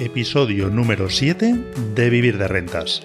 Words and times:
episodio 0.00 0.68
número 0.68 1.10
7 1.10 1.54
de 1.94 2.10
Vivir 2.10 2.38
de 2.38 2.48
Rentas. 2.48 3.02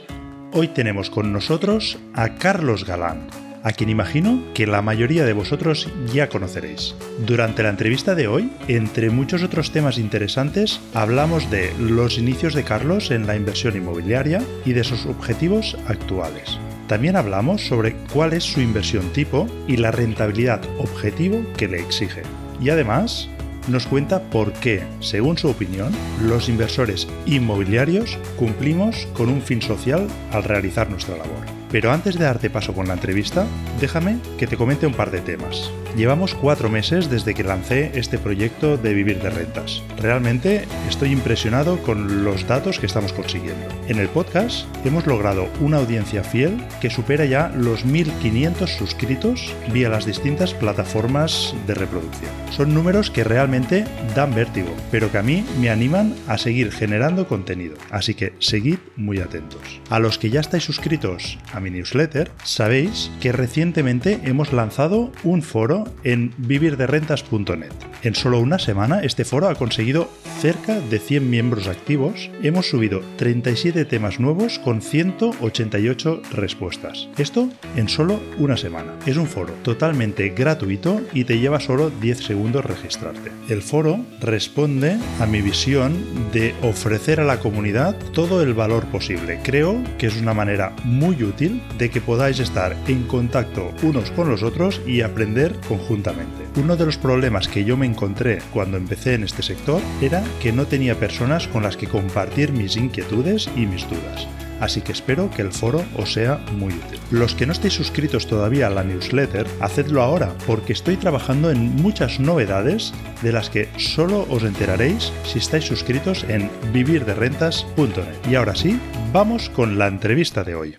Hoy 0.53 0.69
tenemos 0.69 1.09
con 1.09 1.31
nosotros 1.31 1.99
a 2.13 2.35
Carlos 2.35 2.85
Galán, 2.85 3.27
a 3.63 3.71
quien 3.71 3.89
imagino 3.89 4.43
que 4.53 4.67
la 4.67 4.81
mayoría 4.81 5.25
de 5.25 5.33
vosotros 5.33 5.89
ya 6.13 6.29
conoceréis. 6.29 6.95
Durante 7.25 7.63
la 7.63 7.69
entrevista 7.69 8.15
de 8.15 8.27
hoy, 8.27 8.51
entre 8.67 9.09
muchos 9.09 9.43
otros 9.43 9.71
temas 9.71 9.97
interesantes, 9.97 10.79
hablamos 10.93 11.51
de 11.51 11.73
los 11.79 12.17
inicios 12.17 12.53
de 12.53 12.63
Carlos 12.63 13.11
en 13.11 13.27
la 13.27 13.35
inversión 13.35 13.75
inmobiliaria 13.75 14.41
y 14.65 14.73
de 14.73 14.83
sus 14.83 15.05
objetivos 15.05 15.77
actuales. 15.87 16.57
También 16.87 17.17
hablamos 17.17 17.67
sobre 17.67 17.95
cuál 18.13 18.33
es 18.33 18.43
su 18.43 18.61
inversión 18.61 19.11
tipo 19.11 19.47
y 19.67 19.77
la 19.77 19.91
rentabilidad 19.91 20.61
objetivo 20.77 21.45
que 21.57 21.67
le 21.67 21.81
exige. 21.81 22.21
Y 22.61 22.69
además, 22.69 23.29
nos 23.67 23.87
cuenta 23.87 24.21
por 24.29 24.53
qué, 24.53 24.83
según 24.99 25.37
su 25.37 25.49
opinión, 25.49 25.91
los 26.21 26.49
inversores 26.49 27.07
inmobiliarios 27.25 28.17
cumplimos 28.37 29.07
con 29.13 29.29
un 29.29 29.41
fin 29.41 29.61
social 29.61 30.07
al 30.31 30.43
realizar 30.43 30.89
nuestra 30.89 31.17
labor. 31.17 31.45
Pero 31.71 31.91
antes 31.91 32.17
de 32.17 32.25
darte 32.25 32.49
paso 32.49 32.73
con 32.73 32.87
la 32.87 32.93
entrevista, 32.93 33.45
déjame 33.79 34.17
que 34.37 34.47
te 34.47 34.57
comente 34.57 34.87
un 34.87 34.93
par 34.93 35.11
de 35.11 35.21
temas. 35.21 35.71
Llevamos 35.97 36.35
cuatro 36.35 36.69
meses 36.69 37.09
desde 37.09 37.33
que 37.33 37.43
lancé 37.43 37.89
este 37.95 38.19
proyecto 38.19 38.77
de 38.77 38.93
vivir 38.93 39.19
de 39.19 39.31
rentas. 39.31 39.81
Realmente 39.99 40.67
estoy 40.87 41.11
impresionado 41.11 41.81
con 41.81 42.23
los 42.23 42.47
datos 42.47 42.79
que 42.79 42.85
estamos 42.85 43.13
consiguiendo. 43.13 43.65
En 43.87 43.97
el 43.97 44.07
podcast 44.07 44.67
hemos 44.85 45.07
logrado 45.07 45.47
una 45.59 45.77
audiencia 45.77 46.23
fiel 46.23 46.63
que 46.81 46.91
supera 46.91 47.25
ya 47.25 47.49
los 47.49 47.83
1.500 47.83 48.67
suscritos 48.67 49.55
vía 49.73 49.89
las 49.89 50.05
distintas 50.05 50.53
plataformas 50.53 51.55
de 51.65 51.73
reproducción. 51.73 52.29
Son 52.51 52.75
números 52.75 53.09
que 53.09 53.23
realmente 53.23 53.83
dan 54.15 54.35
vértigo, 54.35 54.69
pero 54.91 55.11
que 55.11 55.17
a 55.17 55.23
mí 55.23 55.43
me 55.59 55.71
animan 55.71 56.13
a 56.27 56.37
seguir 56.37 56.71
generando 56.71 57.27
contenido. 57.27 57.75
Así 57.89 58.13
que 58.13 58.33
seguid 58.37 58.77
muy 58.97 59.19
atentos. 59.19 59.81
A 59.89 59.97
los 59.97 60.19
que 60.19 60.29
ya 60.29 60.41
estáis 60.41 60.63
suscritos 60.63 61.39
a 61.53 61.59
mi 61.59 61.71
newsletter, 61.71 62.29
sabéis 62.43 63.09
que 63.19 63.31
recientemente 63.31 64.19
hemos 64.25 64.53
lanzado 64.53 65.11
un 65.23 65.41
foro 65.41 65.86
en 66.03 66.33
vivirderrentas.net. 66.37 67.71
En 68.03 68.15
solo 68.15 68.39
una 68.39 68.59
semana, 68.59 69.01
este 69.01 69.25
foro 69.25 69.49
ha 69.49 69.55
conseguido 69.55 70.09
cerca 70.39 70.79
de 70.79 70.99
100 70.99 71.29
miembros 71.29 71.67
activos. 71.67 72.29
Hemos 72.43 72.69
subido 72.69 73.01
37 73.17 73.85
temas 73.85 74.19
nuevos 74.19 74.59
con 74.59 74.81
188 74.81 76.21
respuestas. 76.31 77.07
Esto 77.17 77.49
en 77.75 77.89
solo 77.89 78.19
una 78.37 78.55
semana. 78.55 78.93
Es 79.05 79.17
un 79.17 79.25
foro 79.25 79.53
totalmente 79.63 80.29
gratuito 80.29 81.01
y 81.13 81.23
te 81.23 81.39
lleva 81.39 81.59
solo 81.59 81.89
10 81.89 82.19
segundos 82.19 82.65
registrarte. 82.65 83.31
El 83.49 83.61
foro 83.61 83.99
responde 84.19 84.97
a 85.19 85.25
mi 85.25 85.41
visión 85.41 85.97
de 86.31 86.53
ofrecer 86.61 87.19
a 87.19 87.25
la 87.25 87.39
comunidad 87.39 87.95
todo 88.13 88.43
el 88.43 88.53
valor 88.53 88.85
posible. 88.85 89.39
Creo 89.43 89.81
que 89.97 90.07
es 90.07 90.17
una 90.17 90.33
manera 90.33 90.75
muy 90.83 91.23
útil 91.23 91.61
de 91.77 91.89
que 91.89 92.01
podáis 92.01 92.39
estar 92.39 92.75
en 92.87 93.03
contacto 93.03 93.73
unos 93.81 94.11
con 94.11 94.29
los 94.29 94.43
otros 94.43 94.81
y 94.85 95.01
aprender 95.01 95.55
conjuntamente. 95.67 96.47
Uno 96.55 96.75
de 96.75 96.85
los 96.85 96.97
problemas 96.97 97.47
que 97.47 97.63
yo 97.63 97.77
me 97.77 97.85
encontré 97.85 98.39
cuando 98.53 98.77
empecé 98.77 99.13
en 99.13 99.23
este 99.23 99.43
sector 99.43 99.81
era 100.01 100.23
que 100.41 100.51
no 100.51 100.65
tenía 100.65 100.99
personas 100.99 101.47
con 101.47 101.63
las 101.63 101.77
que 101.77 101.87
compartir 101.87 102.51
mis 102.51 102.77
inquietudes 102.77 103.49
y 103.55 103.65
mis 103.65 103.87
dudas. 103.89 104.27
Así 104.59 104.81
que 104.81 104.91
espero 104.91 105.29
que 105.29 105.41
el 105.41 105.51
foro 105.51 105.83
os 105.95 106.13
sea 106.13 106.39
muy 106.53 106.73
útil. 106.73 106.99
Los 107.11 107.35
que 107.35 107.45
no 107.45 107.51
estéis 107.51 107.75
suscritos 107.75 108.27
todavía 108.27 108.67
a 108.67 108.69
la 108.69 108.83
newsletter, 108.83 109.45
hacedlo 109.59 110.01
ahora, 110.01 110.33
porque 110.45 110.73
estoy 110.73 110.97
trabajando 110.97 111.51
en 111.51 111.75
muchas 111.75 112.19
novedades 112.19 112.93
de 113.21 113.31
las 113.31 113.49
que 113.49 113.69
solo 113.77 114.25
os 114.29 114.43
enteraréis 114.43 115.11
si 115.25 115.39
estáis 115.39 115.65
suscritos 115.65 116.25
en 116.27 116.49
vivirderrentas.net. 116.73 118.29
Y 118.29 118.35
ahora 118.35 118.55
sí, 118.55 118.79
vamos 119.13 119.49
con 119.49 119.77
la 119.77 119.87
entrevista 119.87 120.43
de 120.43 120.55
hoy. 120.55 120.77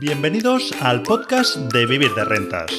Bienvenidos 0.00 0.72
al 0.80 1.02
podcast 1.02 1.56
de 1.56 1.86
Vivir 1.86 2.14
de 2.14 2.24
Rentas 2.24 2.70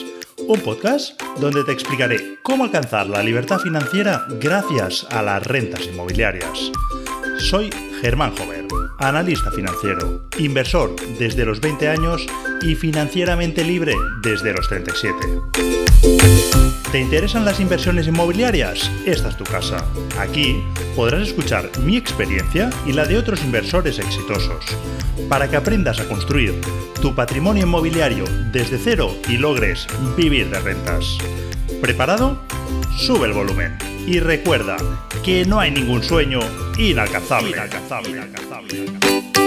un 0.48 0.60
podcast 0.60 1.22
donde 1.40 1.64
te 1.64 1.72
explicaré 1.72 2.40
cómo 2.44 2.64
alcanzar 2.64 3.08
la 3.08 3.24
libertad 3.24 3.60
financiera 3.60 4.26
gracias 4.40 5.06
a 5.10 5.22
las 5.22 5.46
rentas 5.46 5.86
inmobiliarias. 5.88 6.72
Soy 7.38 7.70
Germán 8.02 8.36
Jover, 8.36 8.66
analista 9.00 9.52
financiero, 9.52 10.28
inversor 10.38 10.96
desde 11.18 11.46
los 11.46 11.62
20 11.62 11.88
años 11.88 12.26
y 12.62 12.76
financieramente 12.76 13.64
libre 13.64 13.94
desde 14.22 14.54
los 14.54 14.68
37. 14.68 15.79
¿Te 16.92 17.00
interesan 17.00 17.46
las 17.46 17.60
inversiones 17.60 18.08
inmobiliarias? 18.08 18.90
Esta 19.06 19.30
es 19.30 19.38
tu 19.38 19.44
casa. 19.44 19.86
Aquí 20.18 20.64
podrás 20.96 21.28
escuchar 21.28 21.70
mi 21.80 21.98
experiencia 21.98 22.70
y 22.86 22.94
la 22.94 23.06
de 23.06 23.18
otros 23.18 23.44
inversores 23.44 24.00
exitosos, 24.00 24.66
para 25.30 25.50
que 25.50 25.56
aprendas 25.56 26.00
a 26.00 26.08
construir 26.08 26.60
tu 27.02 27.14
patrimonio 27.14 27.64
inmobiliario 27.64 28.26
desde 28.52 28.78
cero 28.78 29.16
y 29.28 29.38
logres 29.38 29.88
vivir 30.18 30.50
de 30.50 30.60
rentas. 30.60 31.18
¿Preparado? 31.82 32.42
Sube 32.98 33.28
el 33.28 33.34
volumen. 33.34 33.78
Y 34.08 34.20
recuerda 34.20 34.78
que 35.24 35.46
no 35.46 35.60
hay 35.60 35.70
ningún 35.72 36.02
sueño 36.02 36.40
inalcanzable. 36.78 37.52
inalcanzable, 37.52 38.10
inalcanzable. 38.10 39.39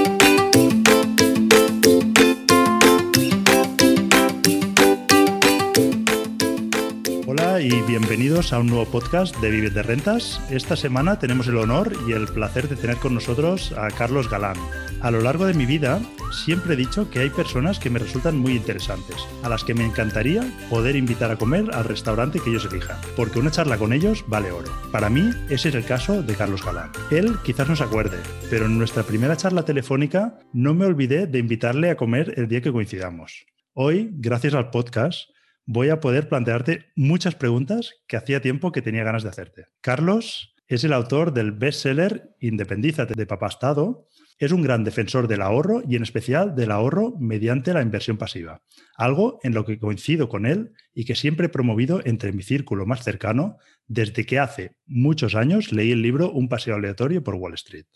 Y 7.61 7.83
bienvenidos 7.83 8.53
a 8.53 8.61
un 8.61 8.69
nuevo 8.69 8.87
podcast 8.87 9.37
de 9.37 9.51
Vivir 9.51 9.75
de 9.75 9.83
Rentas. 9.83 10.41
Esta 10.51 10.75
semana 10.75 11.19
tenemos 11.19 11.47
el 11.49 11.59
honor 11.59 11.93
y 12.09 12.13
el 12.13 12.27
placer 12.27 12.67
de 12.67 12.77
tener 12.77 12.97
con 12.97 13.15
nosotros 13.15 13.73
a 13.73 13.89
Carlos 13.89 14.31
Galán. 14.31 14.57
A 15.03 15.11
lo 15.11 15.21
largo 15.21 15.45
de 15.45 15.53
mi 15.53 15.67
vida 15.67 16.01
siempre 16.45 16.75
he 16.75 16.77
dicho 16.77 17.11
que 17.11 17.19
hay 17.19 17.31
personas 17.31 17.79
que 17.79 17.91
me 17.91 17.99
resultan 17.99 18.39
muy 18.39 18.57
interesantes, 18.57 19.17
a 19.43 19.51
las 19.51 19.65
que 19.65 19.75
me 19.75 19.85
encantaría 19.85 20.43
poder 20.71 20.97
invitar 20.97 21.31
a 21.31 21.37
comer 21.37 21.67
al 21.75 21.85
restaurante 21.85 22.41
que 22.41 22.51
ellos 22.51 22.69
elijan, 22.71 22.97
porque 23.17 23.39
una 23.39 23.51
charla 23.51 23.77
con 23.77 23.93
ellos 23.93 24.25
vale 24.29 24.51
oro. 24.51 24.73
Para 24.91 25.11
mí 25.11 25.31
ese 25.51 25.69
es 25.69 25.75
el 25.75 25.85
caso 25.85 26.23
de 26.23 26.35
Carlos 26.35 26.65
Galán. 26.65 26.91
Él 27.11 27.37
quizás 27.45 27.69
no 27.69 27.77
se 27.77 27.85
acuerde, 27.85 28.19
pero 28.49 28.65
en 28.65 28.79
nuestra 28.79 29.03
primera 29.03 29.37
charla 29.37 29.65
telefónica 29.65 30.39
no 30.55 30.73
me 30.73 30.87
olvidé 30.87 31.27
de 31.27 31.39
invitarle 31.39 31.91
a 31.91 31.97
comer 31.97 32.33
el 32.37 32.49
día 32.49 32.63
que 32.63 32.73
coincidamos. 32.73 33.47
Hoy, 33.75 34.11
gracias 34.13 34.55
al 34.55 34.71
podcast, 34.71 35.31
voy 35.67 35.91
a 35.91 36.01
poder 36.01 36.29
plantearte 36.29 36.87
muchas 36.97 37.35
preguntas 37.35 37.95
que 38.07 38.17
hacía 38.17 38.41
tiempo 38.41 38.73
que 38.73 38.83
tenía 38.83 39.05
ganas 39.05 39.23
de 39.23 39.29
hacerte. 39.29 39.67
Carlos 39.81 40.55
es 40.67 40.85
el 40.85 40.93
autor 40.93 41.33
del 41.33 41.53
bestseller 41.53 42.35
Independízate 42.41 43.15
de 43.15 43.27
Papá 43.27 43.49
Estado. 43.49 44.09
Es 44.39 44.53
un 44.53 44.63
gran 44.63 44.85
defensor 44.85 45.29
del 45.29 45.43
ahorro 45.43 45.83
y 45.87 45.97
en 45.97 46.03
especial 46.03 46.55
del 46.55 46.71
ahorro 46.71 47.15
mediante 47.19 47.75
la 47.75 47.83
inversión 47.83 48.17
pasiva, 48.17 48.63
algo 48.97 49.39
en 49.43 49.55
lo 49.55 49.65
que 49.65 49.79
coincido 49.79 50.29
con 50.29 50.47
él 50.47 50.73
y 50.95 51.05
que 51.05 51.15
siempre 51.15 51.47
he 51.47 51.51
promovido 51.51 52.01
entre 52.05 52.33
mi 52.33 52.43
círculo 52.43 52.87
más 52.87 53.05
cercano 53.05 53.59
desde 53.87 54.25
que 54.25 54.39
hace 54.39 54.77
muchos 54.87 55.35
años 55.35 55.73
leí 55.73 55.93
el 55.93 56.03
libro 56.03 56.33
Un 56.33 56.49
paseo 56.49 56.75
aleatorio 56.75 57.23
por 57.23 57.35
Wall 57.35 57.55
Street. 57.55 57.87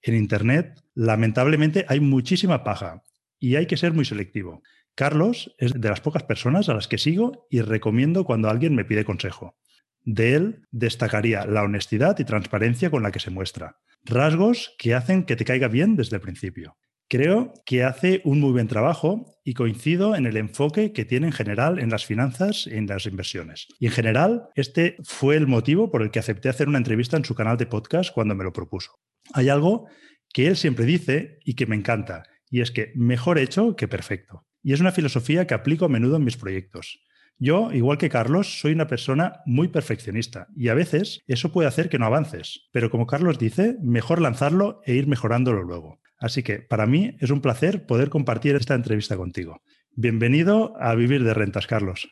En 0.00 0.14
Internet, 0.14 0.80
lamentablemente, 0.94 1.84
hay 1.88 2.00
muchísima 2.00 2.64
paja 2.64 3.02
y 3.38 3.56
hay 3.56 3.66
que 3.66 3.76
ser 3.76 3.92
muy 3.92 4.04
selectivo. 4.04 4.62
Carlos 4.94 5.54
es 5.58 5.72
de 5.72 5.88
las 5.88 6.00
pocas 6.00 6.24
personas 6.24 6.68
a 6.68 6.74
las 6.74 6.88
que 6.88 6.98
sigo 6.98 7.46
y 7.50 7.62
recomiendo 7.62 8.24
cuando 8.24 8.50
alguien 8.50 8.74
me 8.74 8.84
pide 8.84 9.04
consejo. 9.04 9.56
De 10.04 10.34
él 10.34 10.66
destacaría 10.70 11.46
la 11.46 11.62
honestidad 11.62 12.18
y 12.18 12.24
transparencia 12.24 12.90
con 12.90 13.02
la 13.02 13.12
que 13.12 13.20
se 13.20 13.30
muestra, 13.30 13.78
rasgos 14.04 14.74
que 14.78 14.94
hacen 14.94 15.24
que 15.24 15.36
te 15.36 15.44
caiga 15.44 15.68
bien 15.68 15.96
desde 15.96 16.16
el 16.16 16.22
principio. 16.22 16.76
Creo 17.08 17.52
que 17.66 17.84
hace 17.84 18.22
un 18.24 18.40
muy 18.40 18.52
buen 18.52 18.68
trabajo 18.68 19.38
y 19.44 19.54
coincido 19.54 20.16
en 20.16 20.26
el 20.26 20.36
enfoque 20.36 20.92
que 20.92 21.04
tiene 21.04 21.26
en 21.26 21.32
general 21.32 21.78
en 21.78 21.90
las 21.90 22.06
finanzas 22.06 22.66
y 22.66 22.74
en 22.74 22.86
las 22.86 23.06
inversiones. 23.06 23.68
Y 23.78 23.86
en 23.86 23.92
general, 23.92 24.48
este 24.54 24.96
fue 25.04 25.36
el 25.36 25.46
motivo 25.46 25.90
por 25.90 26.02
el 26.02 26.10
que 26.10 26.18
acepté 26.18 26.48
hacer 26.48 26.68
una 26.68 26.78
entrevista 26.78 27.16
en 27.16 27.24
su 27.24 27.34
canal 27.34 27.58
de 27.58 27.66
podcast 27.66 28.12
cuando 28.14 28.34
me 28.34 28.44
lo 28.44 28.52
propuso. 28.52 28.92
Hay 29.34 29.50
algo 29.50 29.86
que 30.32 30.46
él 30.48 30.56
siempre 30.56 30.86
dice 30.86 31.38
y 31.44 31.54
que 31.54 31.66
me 31.66 31.76
encanta, 31.76 32.22
y 32.50 32.62
es 32.62 32.70
que 32.70 32.92
mejor 32.94 33.38
hecho 33.38 33.76
que 33.76 33.88
perfecto. 33.88 34.46
Y 34.62 34.72
es 34.72 34.80
una 34.80 34.92
filosofía 34.92 35.46
que 35.46 35.54
aplico 35.54 35.86
a 35.86 35.88
menudo 35.88 36.16
en 36.16 36.24
mis 36.24 36.36
proyectos. 36.36 37.00
Yo, 37.38 37.72
igual 37.72 37.98
que 37.98 38.08
Carlos, 38.08 38.60
soy 38.60 38.72
una 38.72 38.86
persona 38.86 39.40
muy 39.46 39.68
perfeccionista 39.68 40.46
y 40.54 40.68
a 40.68 40.74
veces 40.74 41.22
eso 41.26 41.50
puede 41.50 41.66
hacer 41.66 41.88
que 41.88 41.98
no 41.98 42.06
avances. 42.06 42.68
Pero 42.70 42.90
como 42.90 43.06
Carlos 43.06 43.38
dice, 43.38 43.76
mejor 43.82 44.20
lanzarlo 44.20 44.80
e 44.84 44.94
ir 44.94 45.08
mejorándolo 45.08 45.62
luego. 45.64 45.98
Así 46.18 46.44
que 46.44 46.60
para 46.60 46.86
mí 46.86 47.16
es 47.18 47.30
un 47.30 47.40
placer 47.40 47.84
poder 47.84 48.10
compartir 48.10 48.54
esta 48.54 48.74
entrevista 48.74 49.16
contigo. 49.16 49.60
Bienvenido 49.96 50.74
a 50.80 50.94
Vivir 50.94 51.24
de 51.24 51.34
Rentas, 51.34 51.66
Carlos. 51.66 52.08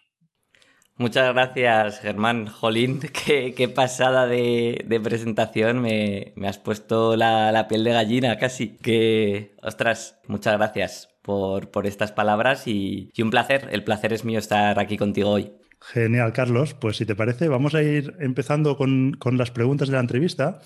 Muchas 0.96 1.32
gracias, 1.32 2.00
Germán. 2.00 2.46
Jolín, 2.46 3.00
qué, 3.24 3.72
pasada 3.72 4.26
de, 4.26 5.00
presentación. 5.02 5.80
Me, 5.80 6.34
has 6.44 6.58
puesto 6.58 7.14
la, 7.14 7.52
la, 7.52 7.68
piel 7.68 7.84
de 7.84 7.92
gallina 7.92 8.36
casi. 8.36 8.76
Que, 8.78 9.54
ostras, 9.62 10.20
muchas 10.26 10.58
gracias 10.58 11.09
por, 11.22 11.86
estas 11.86 12.12
palabras 12.12 12.66
y, 12.66 13.12
un 13.18 13.30
placer. 13.30 13.68
El 13.72 13.84
placer 13.84 14.12
es 14.12 14.24
mío 14.24 14.38
estar 14.38 14.78
aquí 14.78 14.96
contigo 14.96 15.30
hoy. 15.30 15.52
Genial, 15.80 16.32
Carlos. 16.32 16.74
Pues 16.74 16.96
si 16.96 17.06
te 17.06 17.14
parece, 17.14 17.48
vamos 17.48 17.74
a 17.74 17.82
ir 17.82 18.14
empezando 18.20 18.76
con, 18.76 19.18
las 19.32 19.50
preguntas 19.50 19.88
de 19.88 19.94
la 19.94 20.00
entrevista. 20.00 20.60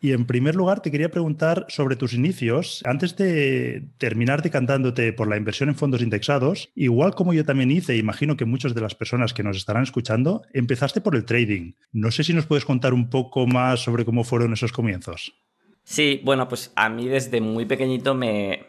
Y 0.00 0.12
en 0.12 0.26
primer 0.26 0.56
lugar, 0.56 0.80
te 0.80 0.90
quería 0.90 1.12
preguntar 1.12 1.64
sobre 1.68 1.94
tus 1.94 2.12
inicios. 2.12 2.82
Antes 2.84 3.16
de 3.16 3.84
terminar 3.98 4.42
decantándote 4.42 5.12
por 5.12 5.28
la 5.28 5.36
inversión 5.36 5.68
en 5.68 5.76
fondos 5.76 6.02
indexados, 6.02 6.70
igual 6.74 7.14
como 7.14 7.32
yo 7.34 7.44
también 7.44 7.70
hice, 7.70 7.96
imagino 7.96 8.36
que 8.36 8.44
muchas 8.44 8.74
de 8.74 8.80
las 8.80 8.96
personas 8.96 9.32
que 9.32 9.44
nos 9.44 9.56
estarán 9.56 9.84
escuchando, 9.84 10.42
empezaste 10.52 11.00
por 11.00 11.14
el 11.14 11.24
trading. 11.24 11.74
No 11.92 12.10
sé 12.10 12.24
si 12.24 12.34
nos 12.34 12.46
puedes 12.46 12.64
contar 12.64 12.94
un 12.94 13.10
poco 13.10 13.46
más 13.46 13.78
sobre 13.78 14.04
cómo 14.04 14.24
fueron 14.24 14.52
esos 14.52 14.72
comienzos. 14.72 15.34
Sí, 15.84 16.20
bueno, 16.24 16.48
pues 16.48 16.72
a 16.76 16.88
mí 16.88 17.08
desde 17.08 17.40
muy 17.40 17.66
pequeñito 17.66 18.14
me, 18.14 18.66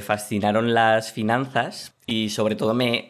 fascinaron 0.00 0.74
las 0.74 1.12
finanzas 1.12 1.94
y 2.06 2.28
sobre 2.30 2.54
todo 2.54 2.74
me, 2.74 3.08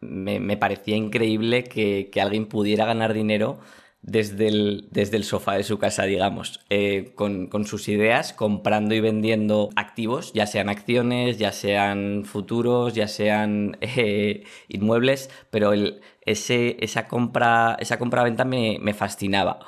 me, 0.00 0.56
parecía 0.56 0.96
increíble 0.96 1.64
que, 1.64 2.10
alguien 2.20 2.46
pudiera 2.46 2.86
ganar 2.86 3.12
dinero 3.12 3.58
desde 4.02 4.48
el, 4.48 4.88
desde 4.90 5.16
el 5.16 5.24
sofá 5.24 5.54
de 5.54 5.64
su 5.64 5.78
casa, 5.78 6.04
digamos, 6.04 6.60
eh, 6.70 7.12
con, 7.14 7.50
sus 7.66 7.88
ideas, 7.88 8.32
comprando 8.32 8.94
y 8.94 9.00
vendiendo 9.00 9.70
activos, 9.76 10.32
ya 10.32 10.46
sean 10.46 10.68
acciones, 10.68 11.38
ya 11.38 11.52
sean 11.52 12.24
futuros, 12.24 12.94
ya 12.94 13.08
sean 13.08 13.76
eh, 13.80 14.44
inmuebles, 14.68 15.28
pero 15.50 15.72
el, 15.72 16.00
ese, 16.22 16.76
esa 16.80 17.08
compra, 17.08 17.76
esa 17.80 17.98
compra-venta 17.98 18.44
me, 18.44 18.78
me 18.80 18.94
fascinaba. 18.94 19.58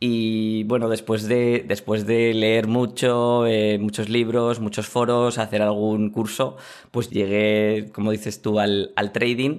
Y 0.00 0.62
bueno, 0.64 0.88
después 0.88 1.26
de, 1.26 1.64
después 1.66 2.06
de 2.06 2.32
leer 2.32 2.68
mucho, 2.68 3.46
eh, 3.46 3.78
muchos 3.78 4.08
libros, 4.08 4.60
muchos 4.60 4.86
foros, 4.86 5.38
hacer 5.38 5.60
algún 5.60 6.10
curso, 6.10 6.56
pues 6.92 7.10
llegué, 7.10 7.90
como 7.92 8.12
dices 8.12 8.40
tú, 8.40 8.60
al, 8.60 8.92
trading. 9.12 9.58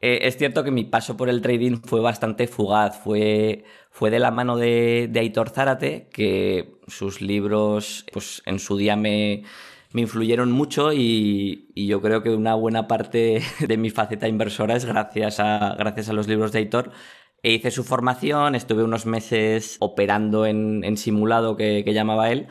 Eh, 0.00 0.20
es 0.22 0.36
cierto 0.36 0.64
que 0.64 0.70
mi 0.70 0.84
paso 0.84 1.16
por 1.16 1.28
el 1.30 1.40
trading 1.42 1.78
fue 1.82 2.00
bastante 2.00 2.46
fugaz, 2.46 2.98
fue, 3.02 3.64
fue 3.90 4.10
de 4.10 4.18
la 4.18 4.30
mano 4.30 4.56
de, 4.56 5.10
Aitor 5.14 5.50
Zárate, 5.50 6.08
que 6.12 6.74
sus 6.86 7.22
libros 7.22 8.04
pues, 8.12 8.42
en 8.46 8.58
su 8.58 8.76
día 8.76 8.96
me, 8.96 9.44
me 9.92 10.02
influyeron 10.02 10.52
mucho 10.52 10.92
y, 10.92 11.70
y, 11.74 11.86
yo 11.86 12.00
creo 12.02 12.22
que 12.22 12.30
una 12.30 12.54
buena 12.54 12.86
parte 12.86 13.42
de 13.66 13.76
mi 13.78 13.90
faceta 13.90 14.28
inversora 14.28 14.76
es 14.76 14.84
gracias 14.84 15.40
a, 15.40 15.74
gracias 15.78 16.08
a 16.10 16.12
los 16.12 16.28
libros 16.28 16.52
de 16.52 16.58
Aitor 16.60 16.92
e 17.42 17.52
hice 17.52 17.70
su 17.70 17.84
formación, 17.84 18.54
estuve 18.54 18.84
unos 18.84 19.06
meses 19.06 19.76
operando 19.80 20.46
en, 20.46 20.96
simulado 20.96 21.56
que, 21.56 21.84
llamaba 21.92 22.30
él. 22.30 22.48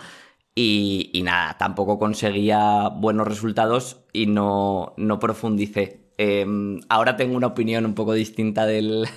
Y, 0.56 1.22
nada, 1.24 1.58
tampoco 1.58 1.98
conseguía 2.00 2.90
buenos 2.90 3.28
resultados 3.28 4.04
y 4.14 4.26
no, 4.26 4.94
no 4.98 5.20
profundicé. 5.20 6.02
Em, 6.18 6.82
ahora 6.90 7.16
tengo 7.16 7.38
una 7.38 7.48
opinión 7.48 7.86
un 7.86 7.96
poco 7.96 8.14
distinta 8.14 8.66
del, 8.66 9.08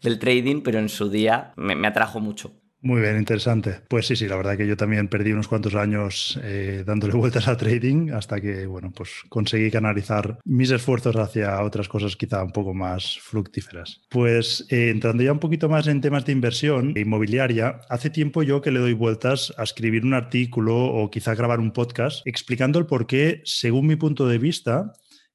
trading, 0.20 0.62
pero 0.62 0.78
en 0.78 0.88
su 0.88 1.10
día 1.10 1.52
me 1.56 1.86
atrajo 1.88 2.20
mucho. 2.20 2.61
Muy 2.84 3.00
bien, 3.00 3.16
interesante. 3.16 3.80
Pues 3.86 4.08
sí, 4.08 4.16
sí, 4.16 4.26
la 4.26 4.34
verdad 4.34 4.56
que 4.56 4.66
yo 4.66 4.76
también 4.76 5.06
perdí 5.06 5.30
unos 5.30 5.46
cuantos 5.46 5.76
años 5.76 6.38
eh, 6.42 6.82
dándole 6.84 7.12
vueltas 7.16 7.46
a 7.46 7.56
trading 7.56 8.10
hasta 8.10 8.40
que, 8.40 8.66
bueno, 8.66 8.92
pues 8.94 9.10
conseguí 9.28 9.70
canalizar 9.70 10.40
mis 10.44 10.72
esfuerzos 10.72 11.14
hacia 11.14 11.62
otras 11.62 11.88
cosas 11.88 12.16
quizá 12.16 12.42
un 12.42 12.50
poco 12.50 12.74
más 12.74 13.20
fructíferas. 13.20 14.02
Pues 14.10 14.66
eh, 14.68 14.90
entrando 14.90 15.22
ya 15.22 15.30
un 15.30 15.38
poquito 15.38 15.68
más 15.68 15.86
en 15.86 16.00
temas 16.00 16.24
de 16.24 16.32
inversión 16.32 16.92
inmobiliaria, 16.96 17.82
hace 17.88 18.10
tiempo 18.10 18.42
yo 18.42 18.60
que 18.60 18.72
le 18.72 18.80
doy 18.80 18.94
vueltas 18.94 19.54
a 19.56 19.62
escribir 19.62 20.04
un 20.04 20.14
artículo 20.14 20.76
o 20.76 21.08
quizá 21.08 21.36
grabar 21.36 21.60
un 21.60 21.70
podcast 21.70 22.26
explicando 22.26 22.80
el 22.80 22.86
por 22.86 23.06
qué, 23.06 23.42
según 23.44 23.86
mi 23.86 23.94
punto 23.94 24.26
de 24.26 24.38
vista, 24.38 24.92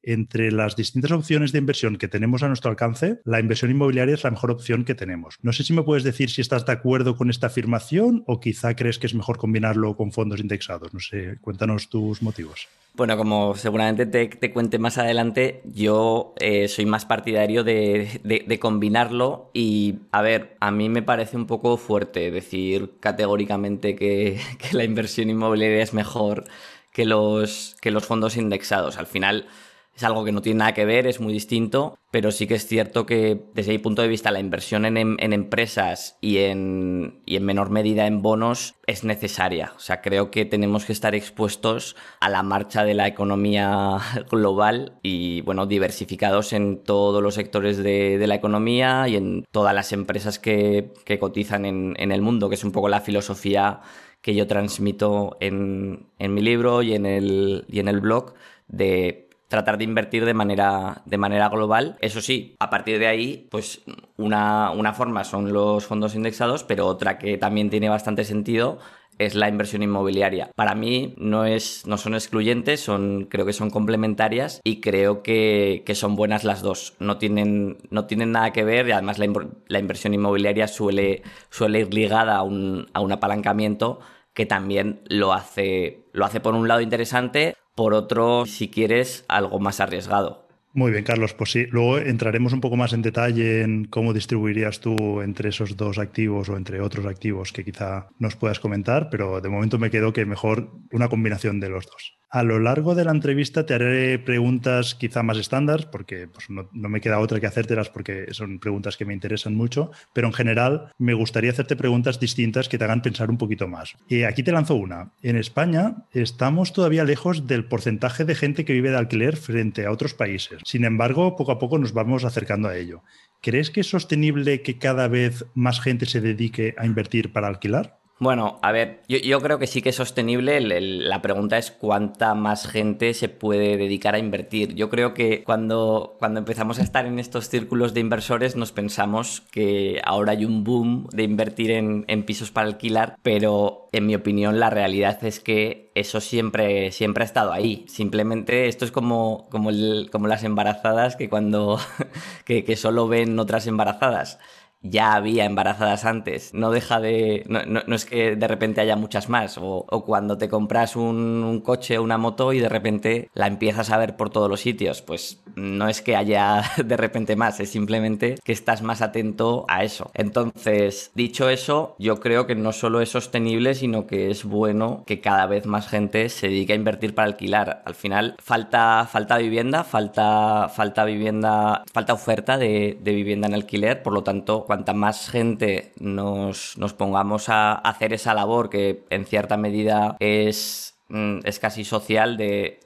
entre 0.07 0.54
las 0.54 0.77
distintas 0.77 1.12
opciones 1.12 1.51
de 1.51 1.59
inversión 1.59 1.98
que 1.98 2.07
tenemos 2.07 2.42
a 2.42 2.48
nuestro 2.48 2.71
alcance, 2.71 3.19
la 3.25 3.42
inversión 3.42 3.71
inmobiliaria 3.71 4.15
es 4.15 4.24
la 4.24 4.31
mejor 4.31 4.51
opción 4.51 4.86
que 4.86 4.95
tenemos. 4.95 5.38
No 5.42 5.51
sé 5.51 5.65
si 5.65 5.74
me 5.74 5.83
puedes 5.83 6.06
decir 6.06 6.30
si 6.30 6.39
estás 6.39 6.65
de 6.65 6.71
acuerdo 6.71 7.18
con 7.18 7.30
esta 7.30 7.48
afirmación 7.48 8.24
o 8.25 8.39
quizá 8.39 8.74
crees 8.75 9.00
que 9.00 9.07
es 9.07 9.13
mejor 9.13 9.38
combinarlo 9.38 9.98
con 9.98 10.13
fondos 10.13 10.39
indexados. 10.39 10.94
No 10.94 11.01
sé, 11.01 11.38
cuéntanos 11.42 11.89
tus 11.89 12.21
motivos. 12.21 12.69
Bueno, 12.95 13.18
como 13.18 13.54
seguramente 13.56 14.06
te, 14.06 14.54
cuente 14.54 14.80
más 14.80 14.98
adelante, 14.98 15.62
yo 15.65 16.33
eh, 16.39 16.69
soy 16.69 16.86
más 16.86 17.06
partidario 17.06 17.65
de, 17.65 18.57
combinarlo 18.62 19.51
y, 19.54 20.00
a 20.13 20.21
ver, 20.21 20.56
a 20.62 20.71
mí 20.71 20.88
me 20.88 21.04
parece 21.04 21.36
un 21.36 21.48
poco 21.48 21.75
fuerte 21.75 22.31
decir 22.31 22.94
categóricamente 23.01 23.95
que, 23.98 24.39
la 24.71 24.86
inversión 24.86 25.30
inmobiliaria 25.30 25.83
es 25.83 25.94
mejor 25.94 26.45
que 26.94 27.04
los 27.06 27.75
fondos 28.07 28.38
indexados. 28.38 28.98
Al 28.98 29.06
final, 29.06 29.48
es 29.97 30.03
algo 30.03 30.23
que 30.23 30.31
no 30.31 30.44
tiene 30.44 30.59
nada 30.59 30.75
que 30.75 30.85
ver, 30.85 31.07
es 31.07 31.19
muy 31.19 31.33
distinto, 31.33 31.97
pero 32.11 32.31
sí 32.31 32.45
que 32.45 32.53
es 32.53 32.67
cierto 32.67 33.07
que 33.07 33.45
desde 33.55 33.71
mi 33.71 33.79
punto 33.79 34.03
de 34.03 34.07
vista 34.07 34.29
la 34.29 34.39
inversión 34.39 34.85
en, 34.85 35.17
empresas 35.33 36.19
y 36.21 36.38
en, 36.38 37.23
y 37.25 37.35
en, 37.35 37.44
menor 37.44 37.71
medida 37.71 38.05
en 38.05 38.21
bonos 38.21 38.75
es 38.85 39.03
necesaria. 39.03 39.73
O 39.75 39.79
sea, 39.79 40.01
creo 40.01 40.29
que 40.29 40.45
tenemos 40.45 40.85
que 40.85 40.94
estar 40.94 41.15
expuestos 41.15 41.95
a 42.19 42.29
la 42.29 42.44
marcha 42.44 42.83
de 42.83 42.94
la 42.94 43.07
economía 43.07 43.97
global 44.29 44.99
y, 45.01 45.41
bueno, 45.41 45.65
diversificados 45.65 46.53
en 46.53 46.83
todos 46.83 47.23
los 47.23 47.33
sectores 47.33 47.77
de, 47.77 48.23
la 48.27 48.35
economía 48.35 49.07
y 49.07 49.15
en 49.15 49.45
todas 49.51 49.73
las 49.73 49.94
empresas 49.94 50.38
que, 50.38 50.94
cotizan 51.19 51.65
en, 51.65 51.95
en 51.97 52.11
el 52.11 52.21
mundo, 52.21 52.49
que 52.49 52.55
es 52.55 52.63
un 52.63 52.71
poco 52.71 52.88
la 52.88 53.01
filosofía 53.01 53.81
que 54.21 54.35
yo 54.35 54.45
transmito 54.45 55.38
en, 55.39 56.07
en 56.19 56.33
mi 56.35 56.41
libro 56.41 56.83
y 56.83 56.94
en 56.94 57.05
el, 57.07 57.65
y 57.67 57.79
en 57.79 57.88
el 57.88 58.01
blog 58.01 58.33
de 58.67 59.26
tratar 59.47 59.77
de 59.77 59.83
invertir 59.83 60.25
de 60.25 60.33
manera, 60.33 61.01
de 61.05 61.17
manera 61.17 61.49
global. 61.49 61.97
Eso 62.01 62.21
sí, 62.21 62.55
a 62.59 62.69
partir 62.69 62.99
de 62.99 63.07
ahí, 63.07 63.47
pues 63.49 63.81
una, 64.17 64.71
una 64.71 64.94
forma 64.94 65.23
son 65.23 65.53
los 65.53 65.85
fondos 65.85 66.15
indexados, 66.15 66.63
pero 66.63 66.85
otra 66.88 67.17
que 67.17 67.38
también 67.38 67.69
tiene 67.69 67.89
bastante 67.89 68.23
sentido 68.23 68.79
es 69.17 69.35
la 69.35 69.49
inversión 69.49 69.83
inmobiliaria. 69.83 70.51
Para 70.55 70.75
mí 70.75 71.15
no, 71.17 71.45
es, 71.45 71.85
no 71.88 71.97
son 71.97 72.13
excluyentes, 72.13 72.81
son, 72.81 73.25
creo 73.29 73.45
que 73.45 73.53
son 73.53 73.69
complementarias 73.69 74.61
y 74.63 74.79
creo 74.79 75.23
que, 75.23 75.83
son 75.95 76.15
buenas 76.15 76.44
las 76.44 76.61
dos. 76.61 76.95
No 76.99 77.17
tienen, 77.17 77.77
no 77.89 78.05
tienen 78.05 78.31
nada 78.31 78.53
que 78.53 78.63
ver 78.63 78.88
y 78.88 78.91
además 78.91 79.17
la, 79.17 79.79
inversión 79.79 80.13
inmobiliaria 80.13 80.67
suele, 80.67 81.23
suele 81.49 81.79
ir 81.79 81.94
ligada 81.94 82.38
a 82.38 82.44
un, 82.44 82.88
a 82.94 82.99
un 82.99 83.11
apalancamiento 83.11 83.99
que 84.33 84.45
también 84.45 85.01
lo 85.05 85.33
hace, 85.33 86.03
lo 86.11 86.25
hace 86.25 86.39
por 86.39 86.53
un 86.53 86.67
lado 86.67 86.81
interesante, 86.81 87.55
por 87.77 87.94
otro, 87.94 88.47
si 88.47 88.69
quieres, 88.69 89.24
algo 89.29 89.59
más 89.59 89.79
arriesgado. 89.79 90.47
Muy 90.74 90.91
bien, 90.91 91.03
Carlos. 91.03 91.35
Pues 91.35 91.51
sí, 91.51 91.68
luego 91.68 92.00
entraremos 92.00 92.51
un 92.51 92.59
poco 92.59 92.75
más 92.75 92.91
en 92.91 93.03
detalle 93.03 93.62
en 93.62 93.85
cómo 93.85 94.13
distribuirías 94.13 94.79
tú 94.79 95.21
entre 95.21 95.50
esos 95.50 95.77
dos 95.77 96.00
activos 96.00 96.50
o 96.50 96.57
entre 96.57 96.81
otros 96.81 97.06
activos 97.06 97.53
que 97.53 97.63
quizá 97.63 98.07
nos 98.18 98.35
puedas 98.35 98.59
comentar, 98.59 99.09
pero 99.12 99.41
de 99.41 99.50
momento 99.50 99.77
me 99.77 99.91
quedo 99.91 100.11
que 100.11 100.25
mejor 100.25 100.71
una 100.92 101.07
combinación 101.07 101.59
de 101.59 101.69
los 101.69 101.85
dos. 101.85 102.17
A 102.30 102.44
lo 102.44 102.60
largo 102.60 102.94
de 102.94 103.06
la 103.06 103.12
entrevista 103.12 103.66
te 103.66 103.74
haré 103.74 104.19
preguntas 104.19 104.96
quizá 104.96 105.24
más 105.24 105.38
estándar, 105.38 105.90
porque 105.90 106.28
pues, 106.28 106.50
no, 106.50 106.68
me 106.74 107.00
queda 107.00 107.19
otra 107.19 107.40
que 107.40 107.48
hacértelas 107.48 107.90
porque 107.90 108.34
son 108.34 108.60
preguntas 108.60 108.98
que 108.98 109.06
me 109.06 109.14
interesan 109.14 109.56
mucho, 109.56 109.92
pero 110.14 110.28
en 110.28 110.34
general 110.34 110.92
me 110.98 111.14
gustaría 111.14 111.52
hacerte 111.52 111.78
preguntas 111.78 112.19
distintas 112.19 112.68
que 112.68 112.78
te 112.78 112.84
hagan 112.84 113.02
pensar 113.02 113.30
un 113.30 113.38
poquito 113.38 113.69
más. 113.69 113.96
Y 114.10 114.24
aquí 114.24 114.44
te 114.44 114.52
lanzo 114.52 114.76
una. 114.76 115.14
En 115.22 115.38
España 115.38 116.06
estamos 116.12 116.74
todavía 116.74 117.06
lejos 117.06 117.48
del 117.48 117.66
porcentaje 117.66 118.26
de 118.26 118.36
gente 118.36 118.66
que 118.66 118.74
vive 118.74 118.90
de 118.90 118.98
alquiler 118.98 119.38
frente 119.38 119.86
a 119.86 119.92
otros 119.92 120.14
países. 120.14 120.62
Sin 120.66 120.84
embargo, 120.84 121.38
poco 121.38 121.54
a 121.54 121.60
poco 121.60 121.78
nos 121.78 121.94
vamos 121.94 122.26
acercando 122.26 122.68
a 122.68 122.76
ello. 122.76 123.04
¿Crees 123.42 123.72
que 123.72 123.81
es 123.81 123.90
sostenible 123.90 124.62
que 124.64 124.78
cada 124.78 125.07
vez 125.07 125.46
más 125.54 125.80
gente 125.80 126.06
se 126.06 126.19
dedique 126.19 126.76
a 126.78 126.86
invertir 126.86 127.31
para 127.31 127.48
alquilar? 127.48 128.00
Bueno, 128.19 128.57
a 128.64 128.71
ver, 128.71 129.04
yo, 129.07 129.42
creo 129.42 129.59
que 129.59 129.68
sí 129.68 129.83
que 129.83 129.90
es 129.90 129.95
sostenible. 129.95 130.59
la 130.59 131.21
pregunta 131.21 131.59
es 131.59 131.69
cuánta 131.69 132.33
más 132.33 132.68
gente 132.68 133.14
se 133.14 133.30
puede 133.30 133.78
dedicar 133.78 134.16
a 134.16 134.19
invertir. 134.19 134.74
Yo 134.74 134.90
creo 134.90 135.14
que 135.14 135.44
cuando, 135.44 136.16
cuando 136.18 136.40
empezamos 136.40 136.80
a 136.80 136.83
estar 136.83 137.06
en 137.06 137.19
estos 137.19 137.47
círculos 137.47 137.94
de 137.94 138.00
inversores 138.00 138.56
nos 138.56 138.71
pensamos 138.71 139.42
que 139.52 140.02
ahora 140.04 140.31
hay 140.31 140.45
un 140.45 140.64
boom 140.64 141.07
de 141.14 141.24
invertir 141.24 141.69
en, 141.69 142.06
pisos 142.26 142.50
para 142.50 142.68
alquilar, 142.68 143.18
pero 143.21 143.88
en 143.92 144.07
mi 144.07 144.16
opinión 144.16 144.59
la 144.59 144.71
realidad 144.71 145.24
es 145.24 145.40
que 145.40 145.92
eso 145.94 146.19
siempre, 146.19 146.92
siempre 146.92 147.24
ha 147.24 147.26
estado 147.26 147.54
ahí. 147.54 147.86
Simplemente 147.88 148.68
esto 148.68 148.83
es 148.83 148.92
como, 148.92 149.47
como, 149.52 149.69
como 150.12 150.28
las 150.28 150.44
embarazadas 150.44 151.16
que 151.16 151.30
cuando 151.30 151.80
que, 152.45 152.64
que 152.64 152.76
solo 152.78 153.07
ven 153.07 153.38
otras 153.38 153.68
embarazadas 153.68 154.40
ya 154.89 155.13
había 155.13 155.45
embarazadas 155.45 156.06
antes. 156.06 156.53
No 156.53 156.71
deja 156.71 156.99
de. 156.99 157.44
No, 157.47 157.95
es 157.95 158.06
que 158.06 158.35
de 158.35 158.47
repente 158.47 158.81
haya 158.81 158.95
muchas 158.95 159.29
más. 159.29 159.57
O, 159.61 159.85
cuando 160.06 160.37
te 160.37 160.49
compras 160.49 160.95
un, 160.95 161.61
coche 161.63 161.97
o 161.97 162.03
una 162.03 162.17
moto 162.17 162.53
y 162.53 162.59
de 162.59 162.69
repente 162.69 163.29
la 163.33 163.47
empiezas 163.47 163.89
a 163.89 163.97
ver 163.97 164.15
por 164.15 164.29
todos 164.29 164.49
los 164.49 164.61
sitios. 164.61 165.01
Pues 165.01 165.41
no 165.56 165.87
es 165.87 166.01
que 166.01 166.15
haya 166.15 166.63
de 166.83 166.97
repente 166.97 167.35
más, 167.35 167.59
es 167.59 167.69
simplemente 167.69 168.35
que 168.44 168.51
estás 168.51 168.81
más 168.81 169.01
atento 169.01 169.65
a 169.67 169.83
eso. 169.83 170.11
Entonces, 170.13 171.11
dicho 171.15 171.49
eso, 171.49 171.95
yo 171.99 172.19
creo 172.19 172.47
que 172.47 172.56
no 172.56 172.73
solo 172.73 173.01
es 173.01 173.09
sostenible, 173.09 173.73
sino 173.73 174.07
que 174.07 174.29
es 174.29 174.44
bueno 174.44 175.03
que 175.06 175.21
cada 175.21 175.45
vez 175.45 175.65
más 175.65 175.87
gente 175.87 176.29
se 176.29 176.47
dedique 176.47 176.73
a 176.73 176.75
invertir 176.75 177.15
para 177.15 177.27
alquilar. 177.27 177.81
Al 177.85 177.95
final, 177.95 178.35
falta, 178.39 179.07
falta 179.11 179.37
vivienda, 179.37 179.83
falta, 179.83 180.69
falta 180.69 181.06
vivienda, 181.06 181.83
falta 181.91 182.13
oferta 182.13 182.57
de, 182.57 182.97
de 183.01 183.13
vivienda 183.13 183.47
en 183.47 183.53
alquiler, 183.53 184.03
por 184.03 184.13
lo 184.13 184.23
tanto, 184.23 184.65
cuando 184.65 184.77
cuanta 184.78 184.94
más 184.94 185.31
gente 185.31 185.92
nos, 186.00 186.78
nos 186.78 186.94
pongamos 186.94 187.50
a 187.50 187.74
hacer 187.74 188.14
esa 188.14 188.36
labor 188.36 188.69
que 188.69 189.06
en 189.10 189.26
cierta 189.26 189.57
medida 189.57 190.18
es 190.19 191.00
mm, 191.10 191.40
es 191.46 191.57
casi 191.57 191.84
social 191.84 192.38
de, 192.38 192.80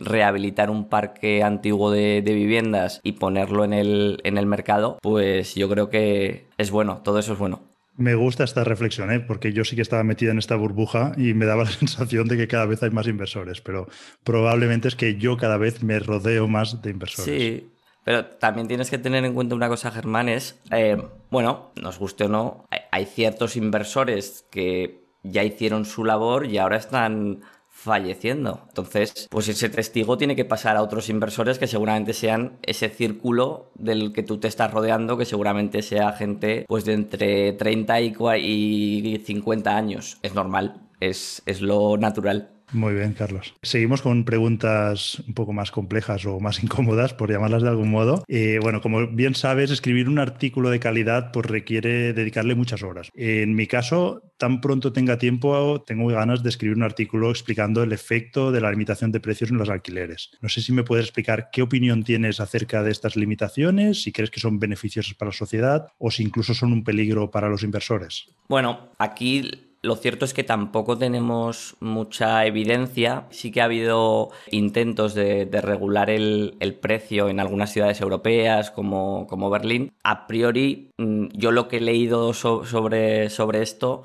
rehabilitar 0.00 0.68
un 0.68 0.90
parque 0.90 1.42
antiguo 1.42 1.90
de, 1.90 2.20
viviendas 2.20 3.00
y 3.02 3.12
ponerlo 3.12 3.64
en 3.64 3.72
el, 3.72 4.20
en 4.24 4.36
el 4.36 4.44
mercado, 4.44 4.98
pues 5.00 5.54
yo 5.54 5.66
creo 5.70 5.88
que 5.88 6.44
es 6.58 6.70
bueno, 6.70 7.00
todo 7.02 7.18
eso 7.20 7.32
es 7.32 7.38
bueno. 7.38 7.62
Me 7.96 8.16
gusta 8.16 8.44
esta 8.44 8.64
reflexión, 8.64 9.10
¿eh? 9.10 9.20
porque 9.20 9.52
yo 9.54 9.64
sí 9.64 9.76
que 9.76 9.82
estaba 9.82 10.02
metida 10.02 10.32
en 10.32 10.38
esta 10.38 10.56
burbuja 10.56 11.12
y 11.16 11.32
me 11.32 11.46
daba 11.46 11.64
la 11.64 11.70
sensación 11.70 12.28
de 12.28 12.36
que 12.36 12.48
cada 12.48 12.66
vez 12.66 12.82
hay 12.82 12.90
más 12.90 13.06
inversores, 13.06 13.62
pero 13.62 13.88
probablemente 14.24 14.88
es 14.88 14.94
que 14.94 15.16
yo 15.16 15.38
cada 15.38 15.56
vez 15.56 15.82
me 15.82 15.98
rodeo 16.00 16.48
más 16.48 16.82
de 16.82 16.90
inversores. 16.90 17.42
Sí, 17.42 17.70
pero 18.04 18.26
también 18.26 18.68
tienes 18.68 18.90
que 18.90 18.98
tener 18.98 19.24
en 19.24 19.34
cuenta 19.34 19.54
una 19.54 19.68
cosa, 19.68 19.90
Germán, 19.90 20.28
es, 20.28 20.60
eh, 20.70 21.02
bueno, 21.30 21.72
nos 21.80 21.98
guste 21.98 22.24
o 22.24 22.28
no, 22.28 22.66
hay 22.90 23.06
ciertos 23.06 23.56
inversores 23.56 24.46
que 24.50 25.04
ya 25.22 25.42
hicieron 25.42 25.84
su 25.84 26.04
labor 26.04 26.46
y 26.46 26.58
ahora 26.58 26.76
están 26.76 27.40
falleciendo. 27.68 28.62
Entonces, 28.68 29.26
pues 29.30 29.48
ese 29.48 29.68
testigo 29.68 30.16
tiene 30.16 30.36
que 30.36 30.44
pasar 30.44 30.76
a 30.76 30.82
otros 30.82 31.08
inversores 31.08 31.58
que 31.58 31.66
seguramente 31.66 32.12
sean 32.12 32.58
ese 32.62 32.88
círculo 32.88 33.72
del 33.74 34.12
que 34.12 34.22
tú 34.22 34.38
te 34.38 34.48
estás 34.48 34.70
rodeando, 34.70 35.18
que 35.18 35.24
seguramente 35.24 35.82
sea 35.82 36.12
gente 36.12 36.64
pues 36.68 36.84
de 36.84 36.94
entre 36.94 37.52
30 37.52 38.00
y 38.00 39.22
50 39.24 39.76
años. 39.76 40.18
Es 40.22 40.34
normal, 40.34 40.82
es, 41.00 41.42
es 41.46 41.60
lo 41.60 41.96
natural. 41.96 42.53
Muy 42.74 42.92
bien, 42.92 43.12
Carlos. 43.12 43.54
Seguimos 43.62 44.02
con 44.02 44.24
preguntas 44.24 45.22
un 45.28 45.34
poco 45.34 45.52
más 45.52 45.70
complejas 45.70 46.26
o 46.26 46.40
más 46.40 46.60
incómodas, 46.62 47.14
por 47.14 47.30
llamarlas 47.30 47.62
de 47.62 47.68
algún 47.68 47.90
modo. 47.90 48.24
Eh, 48.26 48.58
bueno, 48.60 48.80
como 48.80 49.06
bien 49.06 49.36
sabes, 49.36 49.70
escribir 49.70 50.08
un 50.08 50.18
artículo 50.18 50.70
de 50.70 50.80
calidad 50.80 51.30
pues, 51.32 51.46
requiere 51.46 52.12
dedicarle 52.12 52.56
muchas 52.56 52.82
horas. 52.82 53.10
En 53.14 53.54
mi 53.54 53.68
caso, 53.68 54.22
tan 54.38 54.60
pronto 54.60 54.92
tenga 54.92 55.18
tiempo, 55.18 55.82
tengo 55.86 56.08
ganas 56.08 56.42
de 56.42 56.48
escribir 56.48 56.76
un 56.76 56.82
artículo 56.82 57.30
explicando 57.30 57.82
el 57.84 57.92
efecto 57.92 58.50
de 58.50 58.60
la 58.60 58.72
limitación 58.72 59.12
de 59.12 59.20
precios 59.20 59.50
en 59.50 59.58
los 59.58 59.68
alquileres. 59.68 60.32
No 60.42 60.48
sé 60.48 60.60
si 60.60 60.72
me 60.72 60.82
puedes 60.82 61.06
explicar 61.06 61.50
qué 61.52 61.62
opinión 61.62 62.02
tienes 62.02 62.40
acerca 62.40 62.82
de 62.82 62.90
estas 62.90 63.14
limitaciones, 63.14 64.02
si 64.02 64.10
crees 64.10 64.32
que 64.32 64.40
son 64.40 64.58
beneficiosas 64.58 65.14
para 65.14 65.30
la 65.30 65.36
sociedad 65.36 65.86
o 65.98 66.10
si 66.10 66.24
incluso 66.24 66.54
son 66.54 66.72
un 66.72 66.82
peligro 66.82 67.30
para 67.30 67.48
los 67.48 67.62
inversores. 67.62 68.26
Bueno, 68.48 68.88
aquí 68.98 69.73
lo 69.84 69.96
cierto 69.96 70.24
es 70.24 70.32
que 70.32 70.44
tampoco 70.44 70.96
tenemos 70.96 71.76
mucha 71.80 72.46
evidencia. 72.46 73.26
Sí 73.30 73.52
que 73.52 73.60
ha 73.60 73.64
habido 73.64 74.30
intentos 74.50 75.14
de, 75.14 75.46
regular 75.62 76.10
el, 76.10 76.78
precio 76.80 77.28
en 77.28 77.38
algunas 77.38 77.70
ciudades 77.70 78.00
europeas 78.00 78.70
como, 78.70 79.50
Berlín. 79.50 79.92
A 80.02 80.26
priori, 80.26 80.90
mm, 80.96 81.26
yo 81.34 81.52
lo 81.52 81.68
que 81.68 81.76
he 81.76 81.80
leído 81.80 82.32
sobre, 82.32 83.28
sobre 83.30 83.62
esto 83.62 84.02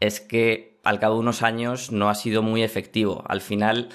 es 0.00 0.20
que 0.20 0.80
al 0.82 0.98
cabo 0.98 1.14
de 1.14 1.20
unos 1.20 1.42
años 1.42 1.92
no 1.92 2.08
ha 2.08 2.14
sido 2.14 2.42
muy 2.42 2.62
efectivo. 2.62 3.22
Al 3.28 3.42
final, 3.42 3.90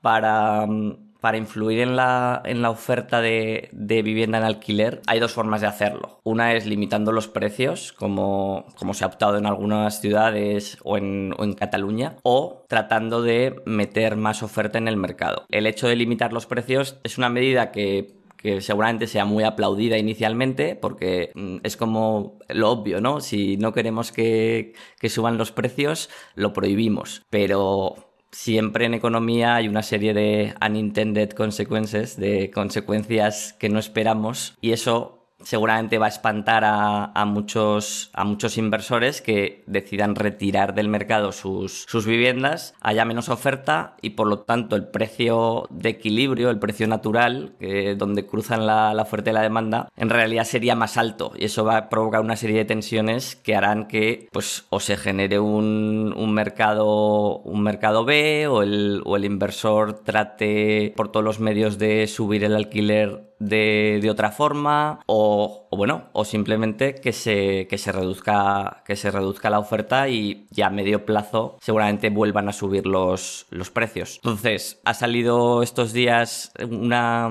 para 0.00 0.66
mm, 0.66 1.09
para 1.20 1.36
influir 1.36 1.80
en 1.80 1.96
la, 1.96 2.42
en 2.44 2.62
la 2.62 2.70
oferta 2.70 3.20
de, 3.20 3.68
vivienda 3.72 4.38
en 4.38 4.44
alquiler, 4.44 5.02
hay 5.06 5.20
dos 5.20 5.32
formas 5.32 5.60
de 5.60 5.66
hacerlo. 5.66 6.20
Una 6.24 6.54
es 6.54 6.66
limitando 6.66 7.12
los 7.12 7.28
precios, 7.28 7.92
como, 7.92 8.66
como 8.76 8.94
se 8.94 9.04
ha 9.04 9.08
optado 9.08 9.36
en 9.36 9.46
algunas 9.46 10.00
ciudades 10.00 10.78
o 10.82 10.96
en, 10.96 11.34
o 11.38 11.44
en 11.44 11.54
Cataluña, 11.54 12.16
o 12.22 12.64
tratando 12.68 13.22
de 13.22 13.62
meter 13.66 14.16
más 14.16 14.42
oferta 14.42 14.78
en 14.78 14.88
el 14.88 14.96
mercado. 14.96 15.44
El 15.50 15.66
hecho 15.66 15.88
de 15.88 15.96
limitar 15.96 16.32
los 16.32 16.46
precios 16.46 16.98
es 17.04 17.18
una 17.18 17.28
medida 17.28 17.70
que 17.70 18.20
que 18.40 18.62
seguramente 18.62 19.06
sea 19.06 19.26
muy 19.26 19.44
aplaudida 19.44 19.98
inicialmente, 19.98 20.74
porque 20.74 21.30
mm, 21.34 21.58
es 21.62 21.76
como 21.76 22.38
lo 22.48 22.70
obvio, 22.70 23.02
¿no? 23.02 23.20
Si 23.20 23.58
no 23.58 23.74
queremos 23.74 24.12
que, 24.12 24.72
que 24.98 25.10
suban 25.10 25.36
los 25.36 25.52
precios, 25.52 26.08
lo 26.34 26.54
prohibimos. 26.54 27.22
Pero 27.28 28.09
siempre 28.32 28.86
en 28.86 28.94
economía 28.94 29.56
hay 29.56 29.68
una 29.68 29.82
serie 29.82 30.14
de 30.14 30.54
unintended 30.66 31.30
consequences, 31.30 32.16
de 32.16 32.50
consecuencias 32.50 33.54
que 33.58 33.68
no 33.68 33.78
esperamos, 33.78 34.56
y 34.60 34.72
eso 34.72 35.19
seguramente 35.42 35.98
va 35.98 36.06
a 36.06 36.10
espantar 36.10 36.62
a, 36.64 37.24
muchos, 37.24 38.10
a 38.12 38.24
muchos 38.24 38.58
inversores 38.58 39.20
que 39.20 39.62
decidan 39.66 40.14
retirar 40.14 40.74
del 40.74 40.88
mercado 40.88 41.32
sus, 41.32 41.84
sus 41.88 42.06
viviendas, 42.06 42.74
haya 42.80 43.04
menos 43.04 43.28
oferta 43.28 43.96
y 44.00 44.10
por 44.10 44.26
lo 44.26 44.40
tanto 44.40 44.76
el 44.76 44.88
precio 44.88 45.66
de 45.70 45.90
equilibrio, 45.90 46.50
el 46.50 46.58
precio 46.58 46.86
natural, 46.86 47.54
donde 47.96 48.26
cruzan 48.26 48.66
la, 48.66 48.94
la, 48.94 49.06
y 49.10 49.32
la 49.32 49.42
demanda, 49.42 49.88
en 49.96 50.10
realidad 50.10 50.44
sería 50.44 50.74
más 50.74 50.96
alto. 50.96 51.32
Y 51.36 51.44
eso 51.44 51.64
va 51.64 51.76
a 51.76 51.88
provocar 51.88 52.20
una 52.20 52.36
serie 52.36 52.58
de 52.58 52.64
tensiones 52.64 53.36
que 53.36 53.54
harán 53.54 53.86
que 53.86 54.28
pues 54.32 54.66
o 54.70 54.80
se 54.80 54.96
genere 54.96 55.38
un, 55.38 56.14
un 56.16 56.32
mercado 56.32 57.38
un 57.38 57.62
mercado 57.62 58.04
B 58.04 58.46
o 58.46 58.62
el, 58.62 59.02
o 59.04 59.16
el 59.16 59.24
inversor 59.24 60.00
trate 60.00 60.92
por 60.96 61.10
todos 61.10 61.24
los 61.24 61.40
medios 61.40 61.78
de 61.78 62.06
subir 62.06 62.44
el 62.44 62.54
alquiler 62.54 63.29
de, 63.40 64.08
otra 64.10 64.30
forma 64.30 65.00
o, 65.06 65.68
bueno 65.72 66.04
o 66.12 66.24
simplemente 66.24 66.94
que 66.94 67.12
se, 67.12 67.66
que 67.68 67.78
se 67.78 67.90
reduzca 67.90 68.82
que 68.84 68.96
se 68.96 69.10
reduzca 69.10 69.50
la 69.50 69.58
oferta 69.58 70.08
y 70.08 70.46
ya 70.50 70.66
a 70.66 70.70
medio 70.70 71.04
plazo 71.04 71.56
seguramente 71.60 72.10
vuelvan 72.10 72.48
a 72.48 72.52
subir 72.52 72.86
los, 72.86 73.46
los 73.50 73.70
precios. 73.70 74.16
Entonces 74.16 74.80
ha 74.84 74.94
salido 74.94 75.62
estos 75.62 75.92
días 75.92 76.52
una, 76.70 77.28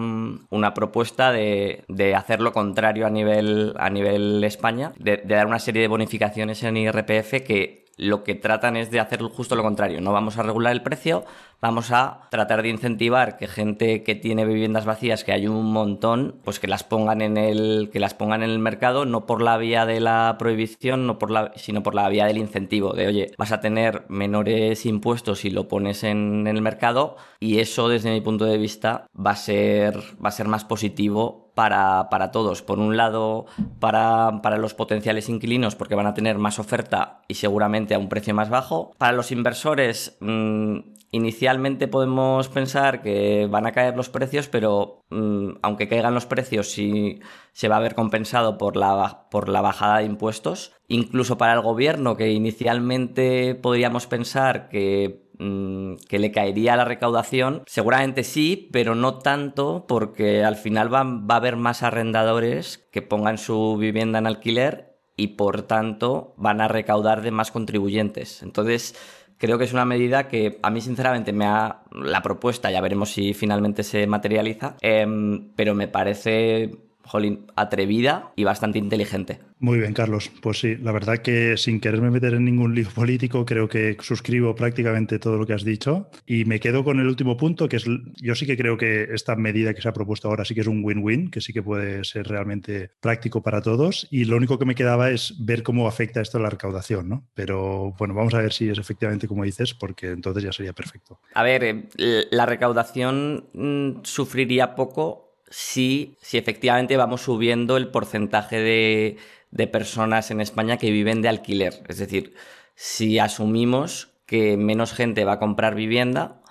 una 0.49 0.73
propuesta 0.73 1.31
de, 1.31 1.83
de, 1.87 2.15
hacer 2.15 2.41
lo 2.41 2.51
contrario 2.51 3.05
a 3.05 3.09
nivel 3.09 3.73
a 3.77 3.89
nivel 3.89 4.43
España 4.43 4.93
de, 4.97 5.17
de 5.17 5.35
dar 5.35 5.45
una 5.45 5.59
serie 5.59 5.83
de 5.83 5.87
bonificaciones 5.87 6.63
en 6.63 6.77
IRPF 6.77 7.43
que 7.45 7.78
lo 7.99 8.23
que 8.23 8.33
tratan 8.33 8.77
es 8.77 8.89
de 8.91 8.99
hacer 8.99 9.21
justo 9.21 9.55
lo 9.55 9.63
contrario. 9.63 9.99
No 9.99 10.13
vamos 10.13 10.37
a 10.37 10.43
regular 10.43 10.71
el 10.71 10.81
precio, 10.81 11.25
vamos 11.61 11.91
a 11.91 12.21
tratar 12.31 12.61
de 12.63 12.69
incentivar 12.69 13.37
que 13.37 13.47
gente 13.47 14.03
que 14.03 14.15
tiene 14.15 14.45
viviendas 14.45 14.85
vacías, 14.85 15.25
que 15.25 15.33
hay 15.33 15.47
un 15.47 15.71
montón, 15.71 16.35
pues 16.45 16.59
que 16.59 16.67
las 16.67 16.83
pongan 16.83 17.21
en 17.21 17.35
el, 17.35 17.89
que 17.91 17.99
las 17.99 18.13
pongan 18.13 18.41
en 18.41 18.51
el 18.51 18.59
mercado, 18.59 19.05
no 19.05 19.25
por 19.25 19.41
la 19.41 19.57
vía 19.57 19.85
de 19.85 19.99
la 19.99 20.37
prohibición, 20.39 21.07
no 21.07 21.19
por 21.19 21.29
la, 21.29 21.51
sino 21.55 21.83
por 21.83 21.93
la 21.93 22.07
vía 22.07 22.25
del 22.25 22.37
incentivo. 22.37 22.93
De 22.93 23.07
oye, 23.07 23.31
vas 23.37 23.51
a 23.51 23.59
tener 23.59 24.05
menores 24.07 24.85
impuestos 24.85 25.39
si 25.39 25.49
lo 25.49 25.67
pones 25.67 26.03
en, 26.03 26.47
el 26.47 26.61
mercado, 26.61 27.17
y 27.39 27.59
eso, 27.59 27.89
desde 27.89 28.11
mi 28.11 28.21
punto 28.21 28.45
de 28.45 28.57
vista, 28.57 29.07
va 29.13 29.31
a 29.31 29.35
ser, 29.35 29.97
va 30.23 30.29
a 30.29 30.31
ser 30.31 30.47
más 30.47 30.63
positivo 30.63 31.48
para, 31.59 32.31
todos. 32.31 32.61
Por 32.61 32.79
un 32.79 32.95
lado, 32.95 33.45
para, 33.81 34.41
para, 34.41 34.57
los 34.57 34.73
potenciales 34.73 35.27
inquilinos, 35.27 35.75
porque 35.75 35.95
van 35.95 36.07
a 36.07 36.13
tener 36.13 36.37
más 36.37 36.57
oferta 36.57 37.21
y 37.27 37.33
seguramente 37.33 37.93
a 37.93 37.99
un 37.99 38.07
precio 38.07 38.33
más 38.33 38.49
bajo. 38.49 38.93
Para 38.97 39.11
los 39.11 39.33
inversores, 39.33 40.17
mm, 40.21 40.77
inicialmente 41.11 41.89
podemos 41.89 42.47
pensar 42.47 43.01
que 43.01 43.47
van 43.51 43.67
a 43.67 43.73
caer 43.73 43.97
los 43.97 44.07
precios, 44.07 44.47
pero 44.47 45.01
mm, 45.09 45.57
aunque 45.61 45.89
caigan 45.89 46.13
los 46.13 46.25
precios, 46.25 46.71
sí 46.71 47.19
se 47.51 47.67
va 47.67 47.75
a 47.75 47.81
ver 47.81 47.93
compensado 47.93 48.57
por 48.57 48.77
la, 48.77 49.27
por 49.29 49.49
la 49.49 49.59
bajada 49.59 49.97
de 49.97 50.05
impuestos. 50.05 50.71
Incluso 50.87 51.37
para 51.37 51.53
el 51.53 51.61
gobierno, 51.61 52.15
que 52.15 52.31
inicialmente 52.31 53.53
podríamos 53.55 54.07
pensar 54.07 54.69
que 54.69 55.28
que 55.39 56.19
le 56.19 56.31
caería 56.31 56.75
la 56.75 56.85
recaudación? 56.85 57.63
Seguramente 57.65 58.23
sí, 58.23 58.69
pero 58.73 58.93
no 58.93 59.19
tanto 59.19 59.85
porque 59.87 60.43
al 60.43 60.57
final 60.57 60.93
va, 60.93 61.03
va, 61.03 61.35
a 61.35 61.37
haber 61.37 61.55
más 61.55 61.81
arrendadores 61.81 62.77
que 62.91 63.01
pongan 63.01 63.37
su 63.37 63.77
vivienda 63.77 64.19
en 64.19 64.27
alquiler 64.27 64.97
y 65.15 65.27
por 65.27 65.63
tanto 65.63 66.33
van 66.37 66.61
a 66.61 66.67
recaudar 66.67 67.21
de 67.21 67.31
más 67.31 67.51
contribuyentes. 67.51 68.43
Entonces, 68.43 68.95
creo 69.37 69.57
que 69.57 69.63
es 69.63 69.73
una 69.73 69.85
medida 69.85 70.27
que 70.27 70.59
a 70.61 70.69
mí 70.69 70.81
sinceramente 70.81 71.33
me 71.33 71.45
ha 71.45 71.83
la 71.91 72.21
propuesta, 72.21 72.69
ya 72.69 72.81
veremos 72.81 73.11
si 73.11 73.33
finalmente 73.33 73.83
se 73.83 74.05
materializa, 74.05 74.75
em, 74.81 75.51
pero 75.55 75.73
me 75.73 75.87
parece 75.87 76.88
jolín, 77.09 77.47
atrevida 77.55 78.31
y 78.35 78.43
bastante 78.43 78.77
inteligente. 78.77 79.39
Muy 79.57 79.79
bien, 79.79 79.93
Carlos. 79.93 80.31
Pues 80.41 80.59
sí, 80.59 80.77
la 80.77 80.91
verdad 80.91 81.17
que 81.17 81.57
sin 81.57 81.81
quererme 81.81 82.11
meter 82.11 82.33
en 82.35 82.45
ningún 82.45 82.75
lío 82.75 82.87
político, 82.95 83.45
creo 83.45 83.67
que 83.67 83.97
suscribo 83.99 84.55
prácticamente 84.55 85.19
todo 85.19 85.37
lo 85.37 85.45
que 85.45 85.53
has 85.53 85.65
dicho. 85.65 86.09
Y 86.25 86.45
me 86.45 86.59
quedo 86.59 86.83
con 86.83 86.99
el 86.99 87.07
último 87.07 87.35
punto, 87.35 87.67
que 87.67 87.77
es, 87.77 87.85
yo 88.21 88.35
sí 88.35 88.45
que 88.45 88.55
creo 88.55 88.77
que 88.77 89.09
esta 89.11 89.35
medida 89.35 89.73
que 89.73 89.81
se 89.81 89.89
ha 89.89 89.93
propuesto 89.93 90.29
ahora 90.29 90.45
sí 90.45 90.53
que 90.53 90.61
es 90.61 90.67
un 90.67 90.83
win-win, 90.83 91.29
que 91.29 91.41
sí 91.41 91.51
que 91.51 91.63
puede 91.63 92.03
ser 92.05 92.27
realmente 92.27 92.91
práctico 93.01 93.41
para 93.41 93.61
todos. 93.61 94.07
Y 94.11 94.25
lo 94.25 94.37
único 94.37 94.59
que 94.59 94.65
me 94.65 94.75
quedaba 94.75 95.09
es 95.09 95.33
ver 95.39 95.63
cómo 95.63 95.87
afecta 95.87 96.21
esto 96.21 96.37
a 96.37 96.41
la 96.41 96.49
recaudación, 96.51 97.09
¿no? 97.09 97.27
Pero 97.33 97.95
bueno, 97.97 98.13
vamos 98.13 98.35
a 98.35 98.41
ver 98.41 98.53
si 98.53 98.69
es 98.69 98.77
efectivamente 98.77 99.27
como 99.27 99.43
dices, 99.43 99.73
porque 99.73 100.11
entonces 100.11 100.43
ya 100.43 100.53
sería 100.53 100.73
perfecto. 100.73 101.19
A 101.33 101.43
ver, 101.43 101.63
eh, 101.63 102.27
la 102.29 102.45
recaudación 102.45 103.49
mm, 103.53 104.03
sufriría 104.03 104.75
poco 104.75 105.28
si, 105.49 106.15
si 106.21 106.37
efectivamente 106.37 106.97
vamos 106.97 107.21
subiendo 107.21 107.77
el 107.77 107.89
porcentaje 107.89 108.59
de, 108.59 109.17
de 109.51 109.67
personas 109.67 110.31
en 110.31 110.41
España 110.41 110.77
que 110.77 110.91
viven 110.91 111.21
de 111.21 111.29
alquiler. 111.29 111.83
Es 111.87 111.97
decir, 111.97 112.33
si 112.75 113.19
asumimos 113.19 114.13
que 114.25 114.57
menos 114.57 114.93
gente 114.93 115.25
va 115.25 115.33
a 115.33 115.39
comprar 115.39 115.75
vivienda 115.75 116.41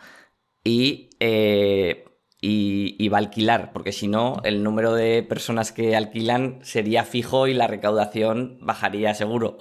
y, 0.64 1.10
eh, 1.20 2.04
y, 2.40 3.08
va 3.08 3.18
a 3.18 3.20
alquilar, 3.20 3.72
porque 3.72 3.92
si 3.92 4.08
no, 4.08 4.40
el 4.44 4.62
número 4.62 4.94
de 4.94 5.22
personas 5.22 5.72
que 5.72 5.96
alquilan 5.96 6.58
sería 6.62 7.04
fijo 7.04 7.46
y 7.46 7.54
la 7.54 7.66
recaudación 7.66 8.58
bajaría 8.60 9.14
seguro. 9.14 9.58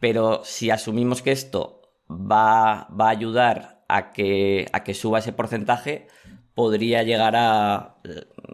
Pero 0.00 0.42
si 0.44 0.70
asumimos 0.70 1.22
que 1.22 1.32
esto 1.32 1.82
va, 2.08 2.88
va 2.88 3.06
a 3.06 3.10
ayudar 3.10 3.84
a 3.88 4.12
que, 4.12 4.68
a 4.72 4.84
que 4.84 4.94
suba 4.94 5.18
ese 5.18 5.32
porcentaje, 5.32 6.06
podría 6.54 7.02
llegar 7.02 7.34
a... 7.36 7.96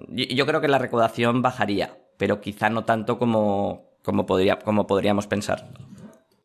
Yo 0.08 0.46
creo 0.46 0.60
que 0.60 0.68
la 0.68 0.78
recaudación 0.78 1.42
bajaría, 1.42 1.96
pero 2.16 2.40
quizá 2.40 2.70
no 2.70 2.84
tanto 2.84 3.18
como, 3.18 3.98
como, 4.02 4.26
podría, 4.26 4.58
como 4.58 4.86
podríamos 4.86 5.26
pensar. 5.26 5.68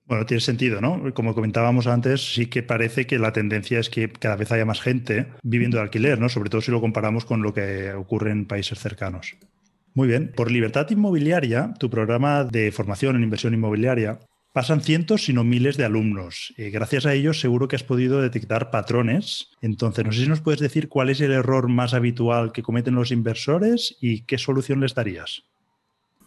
Bueno, 0.05 0.25
tiene 0.25 0.41
sentido, 0.41 0.81
¿no? 0.81 1.13
Como 1.13 1.35
comentábamos 1.35 1.85
antes, 1.85 2.33
sí 2.33 2.47
que 2.47 2.63
parece 2.63 3.05
que 3.05 3.19
la 3.19 3.31
tendencia 3.31 3.79
es 3.79 3.91
que 3.91 4.09
cada 4.09 4.35
vez 4.37 4.51
haya 4.51 4.65
más 4.65 4.81
gente 4.81 5.27
viviendo 5.43 5.77
de 5.77 5.83
alquiler, 5.83 6.19
¿no? 6.19 6.29
Sobre 6.29 6.49
todo 6.49 6.61
si 6.61 6.71
lo 6.71 6.81
comparamos 6.81 7.25
con 7.25 7.43
lo 7.43 7.53
que 7.53 7.93
ocurre 7.93 8.31
en 8.31 8.47
países 8.47 8.79
cercanos. 8.79 9.37
Muy 9.93 10.07
bien. 10.07 10.31
Por 10.35 10.49
Libertad 10.49 10.89
Inmobiliaria, 10.89 11.73
tu 11.77 11.91
programa 11.91 12.43
de 12.43 12.71
formación 12.71 13.17
en 13.17 13.23
inversión 13.23 13.53
inmobiliaria, 13.53 14.19
pasan 14.53 14.81
cientos, 14.81 15.23
sino 15.25 15.43
miles 15.43 15.77
de 15.77 15.85
alumnos. 15.85 16.53
Y 16.57 16.69
gracias 16.69 17.05
a 17.05 17.13
ellos 17.13 17.39
seguro 17.39 17.67
que 17.67 17.75
has 17.75 17.83
podido 17.83 18.21
detectar 18.21 18.71
patrones. 18.71 19.49
Entonces, 19.61 20.05
no 20.05 20.11
sé 20.11 20.21
si 20.21 20.27
nos 20.27 20.41
puedes 20.41 20.59
decir 20.59 20.89
cuál 20.89 21.09
es 21.09 21.21
el 21.21 21.31
error 21.31 21.67
más 21.67 21.93
habitual 21.93 22.51
que 22.51 22.63
cometen 22.63 22.95
los 22.95 23.11
inversores 23.11 23.97
y 24.01 24.21
qué 24.21 24.37
solución 24.37 24.79
les 24.79 24.95
darías. 24.95 25.43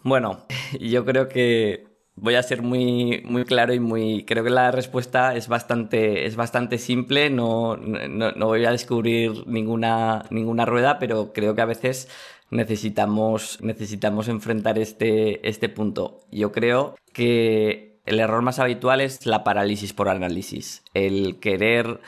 Bueno, 0.02 0.46
yo 0.80 1.04
creo 1.04 1.28
que 1.28 1.92
Voy 2.14 2.34
a 2.34 2.42
ser 2.42 2.60
muy, 2.62 3.22
muy 3.24 3.44
claro 3.44 3.72
y 3.72 3.80
muy. 3.80 4.24
Creo 4.26 4.44
que 4.44 4.50
la 4.50 4.70
respuesta 4.70 5.34
es 5.34 5.48
bastante, 5.48 6.26
es 6.26 6.36
bastante 6.36 6.76
simple. 6.76 7.30
No, 7.30 7.76
no, 7.76 8.46
voy 8.46 8.64
a 8.66 8.70
descubrir 8.70 9.46
ninguna, 9.46 10.26
ninguna 10.30 10.66
rueda, 10.66 10.98
pero 10.98 11.32
creo 11.32 11.54
que 11.54 11.62
a 11.62 11.66
veces 11.66 12.08
necesitamos, 12.50 13.58
necesitamos 13.62 14.28
enfrentar 14.28 14.78
este, 14.78 15.48
este 15.48 15.70
punto. 15.70 16.20
Yo 16.30 16.52
creo 16.52 16.96
que 17.14 17.91
el 18.06 18.20
error 18.20 18.42
más 18.42 18.58
habitual 18.58 19.00
es 19.00 19.26
la 19.26 19.44
parálisis 19.44 19.92
por 19.92 20.08
análisis. 20.08 20.82
El 20.94 21.38
querer 21.40 22.00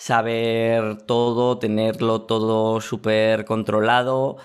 saber 0.00 0.96
todo, 1.02 1.58
tenerlo 1.58 2.22
todo 2.22 2.80
súper 2.80 3.44
controlado 3.44 4.38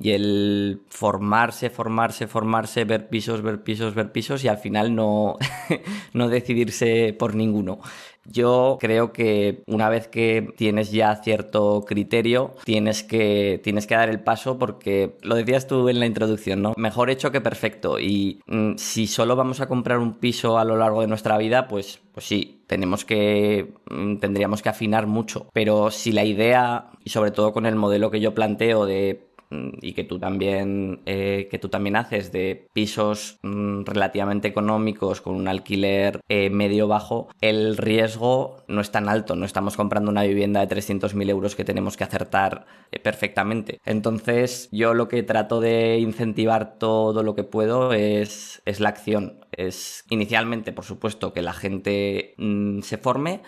y 0.00 0.12
el 0.12 0.82
formarse, 0.90 1.70
formarse, 1.70 2.28
formarse, 2.28 2.84
ver 2.84 3.08
pisos, 3.08 3.42
ver 3.42 3.64
pisos, 3.64 3.96
ver 3.96 4.12
pisos 4.12 4.44
y 4.44 4.48
al 4.48 4.58
final 4.58 4.94
no, 4.94 5.38
no 6.12 6.28
decidirse 6.28 7.16
por 7.18 7.34
ninguno. 7.34 7.80
Yo 8.24 8.78
creo 8.80 9.12
que 9.12 9.62
una 9.66 9.88
vez 9.88 10.08
que 10.08 10.52
tienes 10.56 10.92
ya 10.92 11.16
cierto 11.16 11.84
criterio, 11.86 12.54
tienes 12.64 13.02
que, 13.02 13.60
tienes 13.62 13.86
que 13.86 13.94
dar 13.94 14.08
el 14.08 14.20
paso 14.20 14.58
porque 14.58 15.16
lo 15.22 15.34
decías 15.34 15.66
tú 15.66 15.88
en 15.88 16.00
la 16.00 16.06
introducción, 16.06 16.62
¿no? 16.62 16.74
Mejor 16.76 17.10
hecho 17.10 17.32
que 17.32 17.40
perfecto. 17.40 17.98
Y 17.98 18.40
mm, 18.46 18.76
si 18.76 19.06
solo 19.06 19.36
vamos 19.36 19.60
a 19.60 19.68
comprar 19.68 19.98
un 19.98 20.14
piso 20.14 20.58
a 20.58 20.64
lo 20.64 20.76
largo 20.76 21.00
de 21.00 21.06
nuestra 21.08 21.38
vida, 21.38 21.68
pues, 21.68 22.00
pues 22.12 22.26
sí, 22.26 22.62
tenemos 22.66 23.04
que, 23.04 23.74
mm, 23.90 24.16
tendríamos 24.16 24.62
que 24.62 24.68
afinar 24.68 25.06
mucho. 25.06 25.46
Pero 25.52 25.90
si 25.90 26.12
la 26.12 26.24
idea, 26.24 26.90
y 27.04 27.10
sobre 27.10 27.30
todo 27.32 27.52
con 27.52 27.66
el 27.66 27.76
modelo 27.76 28.10
que 28.10 28.20
yo 28.20 28.34
planteo 28.34 28.86
de 28.86 29.31
y 29.80 29.92
que 29.92 30.04
tú 30.04 30.18
también, 30.18 31.00
eh, 31.06 31.48
que 31.50 31.58
tú 31.58 31.68
también 31.68 31.96
haces 31.96 32.32
de 32.32 32.68
pisos 32.72 33.38
mm, 33.42 33.84
relativamente 33.84 34.48
económicos 34.48 35.20
con 35.20 35.34
un 35.34 35.48
alquiler 35.48 36.20
eh, 36.28 36.50
medio 36.50 36.88
bajo, 36.88 37.28
el 37.40 37.76
riesgo 37.76 38.64
no 38.68 38.80
es 38.80 38.90
tan 38.90 39.08
alto. 39.08 39.36
No 39.36 39.44
estamos 39.44 39.76
comprando 39.76 40.10
una 40.10 40.22
vivienda 40.22 40.64
de 40.64 40.74
300.000 40.74 41.30
euros 41.30 41.54
que 41.54 41.64
tenemos 41.64 41.96
que 41.96 42.04
acertar 42.04 42.66
eh, 42.90 42.98
perfectamente. 42.98 43.80
Entonces, 43.84 44.68
yo 44.72 44.94
lo 44.94 45.08
que 45.08 45.22
trato 45.22 45.60
de 45.60 45.98
incentivar 45.98 46.78
todo 46.78 47.22
lo 47.22 47.34
que 47.34 47.44
puedo 47.44 47.92
es, 47.92 48.62
es 48.64 48.80
la 48.80 48.88
acción. 48.90 49.44
Es 49.52 50.04
inicialmente, 50.10 50.72
por 50.72 50.84
supuesto, 50.84 51.32
que 51.32 51.42
la 51.42 51.52
gente 51.52 52.34
mm, 52.38 52.80
se 52.80 52.98
forme 52.98 53.42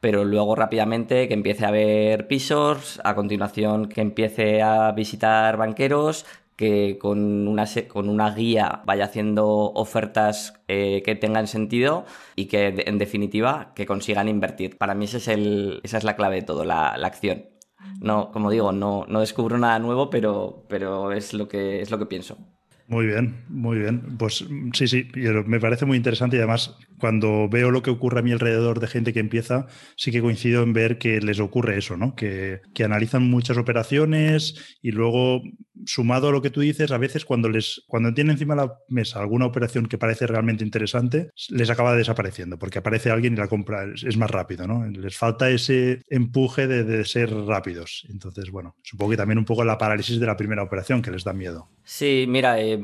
pero 0.00 0.24
luego 0.24 0.56
rápidamente 0.56 1.28
que 1.28 1.34
empiece 1.34 1.66
a 1.66 1.70
ver 1.70 2.26
pisos, 2.26 3.00
a 3.04 3.14
continuación 3.14 3.88
que 3.88 4.00
empiece 4.00 4.62
a 4.62 4.92
visitar 4.92 5.56
banqueros, 5.56 6.26
que 6.56 6.98
con 6.98 7.48
una, 7.48 7.64
con 7.88 8.10
una 8.10 8.34
guía 8.34 8.82
vaya 8.84 9.06
haciendo 9.06 9.48
ofertas 9.48 10.54
eh, 10.68 11.02
que 11.04 11.14
tengan 11.14 11.46
sentido 11.46 12.04
y 12.36 12.46
que 12.46 12.74
en 12.86 12.98
definitiva 12.98 13.72
que 13.74 13.86
consigan 13.86 14.28
invertir. 14.28 14.76
Para 14.76 14.94
mí 14.94 15.06
ese 15.06 15.16
es 15.18 15.28
el, 15.28 15.80
esa 15.84 15.96
es 15.96 16.04
la 16.04 16.16
clave 16.16 16.36
de 16.36 16.42
todo, 16.42 16.64
la, 16.64 16.98
la 16.98 17.06
acción. 17.06 17.46
No, 18.00 18.30
como 18.30 18.50
digo, 18.50 18.72
no, 18.72 19.06
no 19.08 19.20
descubro 19.20 19.56
nada 19.58 19.78
nuevo, 19.78 20.10
pero, 20.10 20.66
pero 20.68 21.12
es, 21.12 21.32
lo 21.32 21.48
que, 21.48 21.80
es 21.80 21.90
lo 21.90 21.98
que 21.98 22.06
pienso. 22.06 22.36
Muy 22.90 23.06
bien, 23.06 23.44
muy 23.48 23.78
bien. 23.78 24.18
Pues 24.18 24.44
sí, 24.72 24.88
sí, 24.88 25.06
me 25.46 25.60
parece 25.60 25.86
muy 25.86 25.96
interesante 25.96 26.36
y 26.36 26.40
además 26.40 26.76
cuando 26.98 27.48
veo 27.48 27.70
lo 27.70 27.82
que 27.82 27.90
ocurre 27.90 28.18
a 28.18 28.22
mi 28.22 28.32
alrededor 28.32 28.80
de 28.80 28.88
gente 28.88 29.12
que 29.12 29.20
empieza, 29.20 29.68
sí 29.96 30.10
que 30.10 30.20
coincido 30.20 30.64
en 30.64 30.72
ver 30.72 30.98
que 30.98 31.20
les 31.20 31.38
ocurre 31.38 31.78
eso, 31.78 31.96
¿no? 31.96 32.16
Que, 32.16 32.62
que 32.74 32.82
analizan 32.82 33.30
muchas 33.30 33.58
operaciones 33.58 34.78
y 34.82 34.90
luego, 34.90 35.40
sumado 35.86 36.28
a 36.28 36.32
lo 36.32 36.42
que 36.42 36.50
tú 36.50 36.62
dices, 36.62 36.90
a 36.90 36.98
veces 36.98 37.24
cuando 37.24 37.48
les 37.48 37.84
cuando 37.86 38.12
tienen 38.12 38.32
encima 38.32 38.56
de 38.56 38.62
la 38.62 38.74
mesa 38.88 39.20
alguna 39.20 39.46
operación 39.46 39.86
que 39.86 39.96
parece 39.96 40.26
realmente 40.26 40.64
interesante, 40.64 41.30
les 41.48 41.70
acaba 41.70 41.94
desapareciendo 41.94 42.58
porque 42.58 42.80
aparece 42.80 43.10
alguien 43.10 43.34
y 43.34 43.36
la 43.36 43.46
compra 43.46 43.84
es, 43.84 44.16
más 44.16 44.30
rápido, 44.32 44.66
¿no? 44.66 44.84
Les 44.84 45.16
falta 45.16 45.48
ese 45.48 46.02
empuje 46.08 46.66
de, 46.66 46.82
de 46.82 47.04
ser 47.04 47.32
rápidos. 47.32 48.04
Entonces, 48.10 48.50
bueno, 48.50 48.74
supongo 48.82 49.12
que 49.12 49.16
también 49.16 49.38
un 49.38 49.44
poco 49.44 49.62
la 49.64 49.78
parálisis 49.78 50.18
de 50.18 50.26
la 50.26 50.36
primera 50.36 50.64
operación 50.64 51.02
que 51.02 51.12
les 51.12 51.22
da 51.22 51.32
miedo. 51.32 51.70
Sí, 51.84 52.24
mira, 52.28 52.60
eh, 52.60 52.79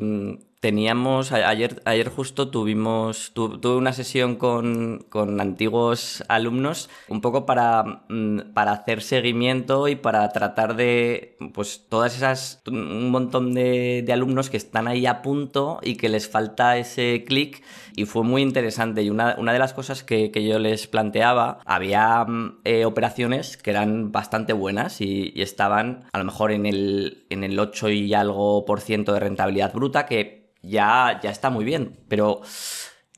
teníamos, 0.61 1.31
ayer, 1.33 1.81
ayer 1.85 2.09
justo 2.09 2.49
tuvimos, 2.49 3.33
tuve 3.35 3.77
una 3.77 3.93
sesión 3.93 4.37
con, 4.37 5.05
con, 5.09 5.41
antiguos 5.41 6.25
alumnos, 6.29 6.91
un 7.09 7.21
poco 7.21 7.47
para, 7.47 8.03
mm, 8.09 8.53
para 8.53 8.73
hacer 8.73 9.03
seguimiento 9.03 9.87
y 9.87 9.97
para 9.97 10.29
tratar 10.31 10.75
de, 10.75 11.37
pues 11.55 11.87
todas 11.89 12.17
esas, 12.17 12.63
un 12.67 13.11
montón 13.11 13.55
de, 13.55 14.03
de 14.05 14.13
alumnos 14.13 14.51
que 14.51 14.57
están 14.57 14.89
ahí 14.89 15.07
a 15.07 15.23
punto 15.23 15.79
y 15.83 15.97
que 15.97 16.09
les 16.09 16.29
falta 16.29 16.77
ese 16.79 17.25
clic 17.27 17.63
y 17.95 18.05
fue 18.05 18.23
muy 18.23 18.43
interesante. 18.43 19.03
Y 19.03 19.11
una, 19.11 19.37
una 19.39 19.53
de 19.53 19.59
las 19.59 19.73
cosas 19.73 20.03
que, 20.03 20.31
que, 20.31 20.45
yo 20.45 20.59
les 20.59 20.87
planteaba, 20.87 21.61
había 21.65 22.25
mm, 22.25 22.59
eh, 22.65 22.85
operaciones 22.85 23.57
que 23.57 23.71
eran 23.71 24.13
bastante 24.13 24.53
buenas 24.53 25.01
y, 25.01 25.33
y, 25.35 25.43
estaban 25.43 26.05
a 26.13 26.19
lo 26.19 26.25
mejor 26.25 26.53
en 26.53 26.67
el, 26.67 27.26
en 27.31 27.45
el 27.45 27.59
8 27.59 27.91
y 27.91 28.15
algo 28.15 28.65
por 28.65 28.81
ciento 28.81 29.13
de 29.13 29.21
rentabilidad 29.21 29.73
bruta, 29.73 30.07
que 30.07 30.53
ya, 30.63 31.21
ya 31.23 31.31
está 31.31 31.51
muy 31.51 31.65
bien, 31.65 32.01
pero 32.09 32.43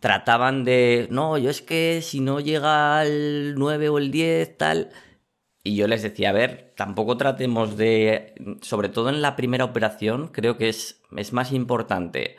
trataban 0.01 0.65
de, 0.65 1.09
no, 1.11 1.39
yo 1.39 1.51
es 1.51 1.63
que 1.63 2.01
si 2.03 2.21
no 2.21 2.41
llega 2.41 3.01
al 3.01 3.55
9 3.57 3.89
o 3.89 3.99
el 3.99 4.11
10, 4.11 4.57
tal... 4.57 4.91
Y 5.65 5.77
yo 5.77 5.87
les 5.87 6.03
decía, 6.03 6.31
a 6.31 6.33
ver, 6.33 6.73
tampoco 6.77 7.19
tratemos 7.19 7.77
de, 7.77 8.35
sobre 8.63 8.89
todo 8.89 9.11
en 9.11 9.21
la 9.21 9.37
primera 9.37 9.65
operación, 9.65 10.29
creo 10.29 10.57
que 10.57 10.71
es, 10.71 11.03
es 11.15 11.33
más 11.35 11.53
importante 11.53 12.37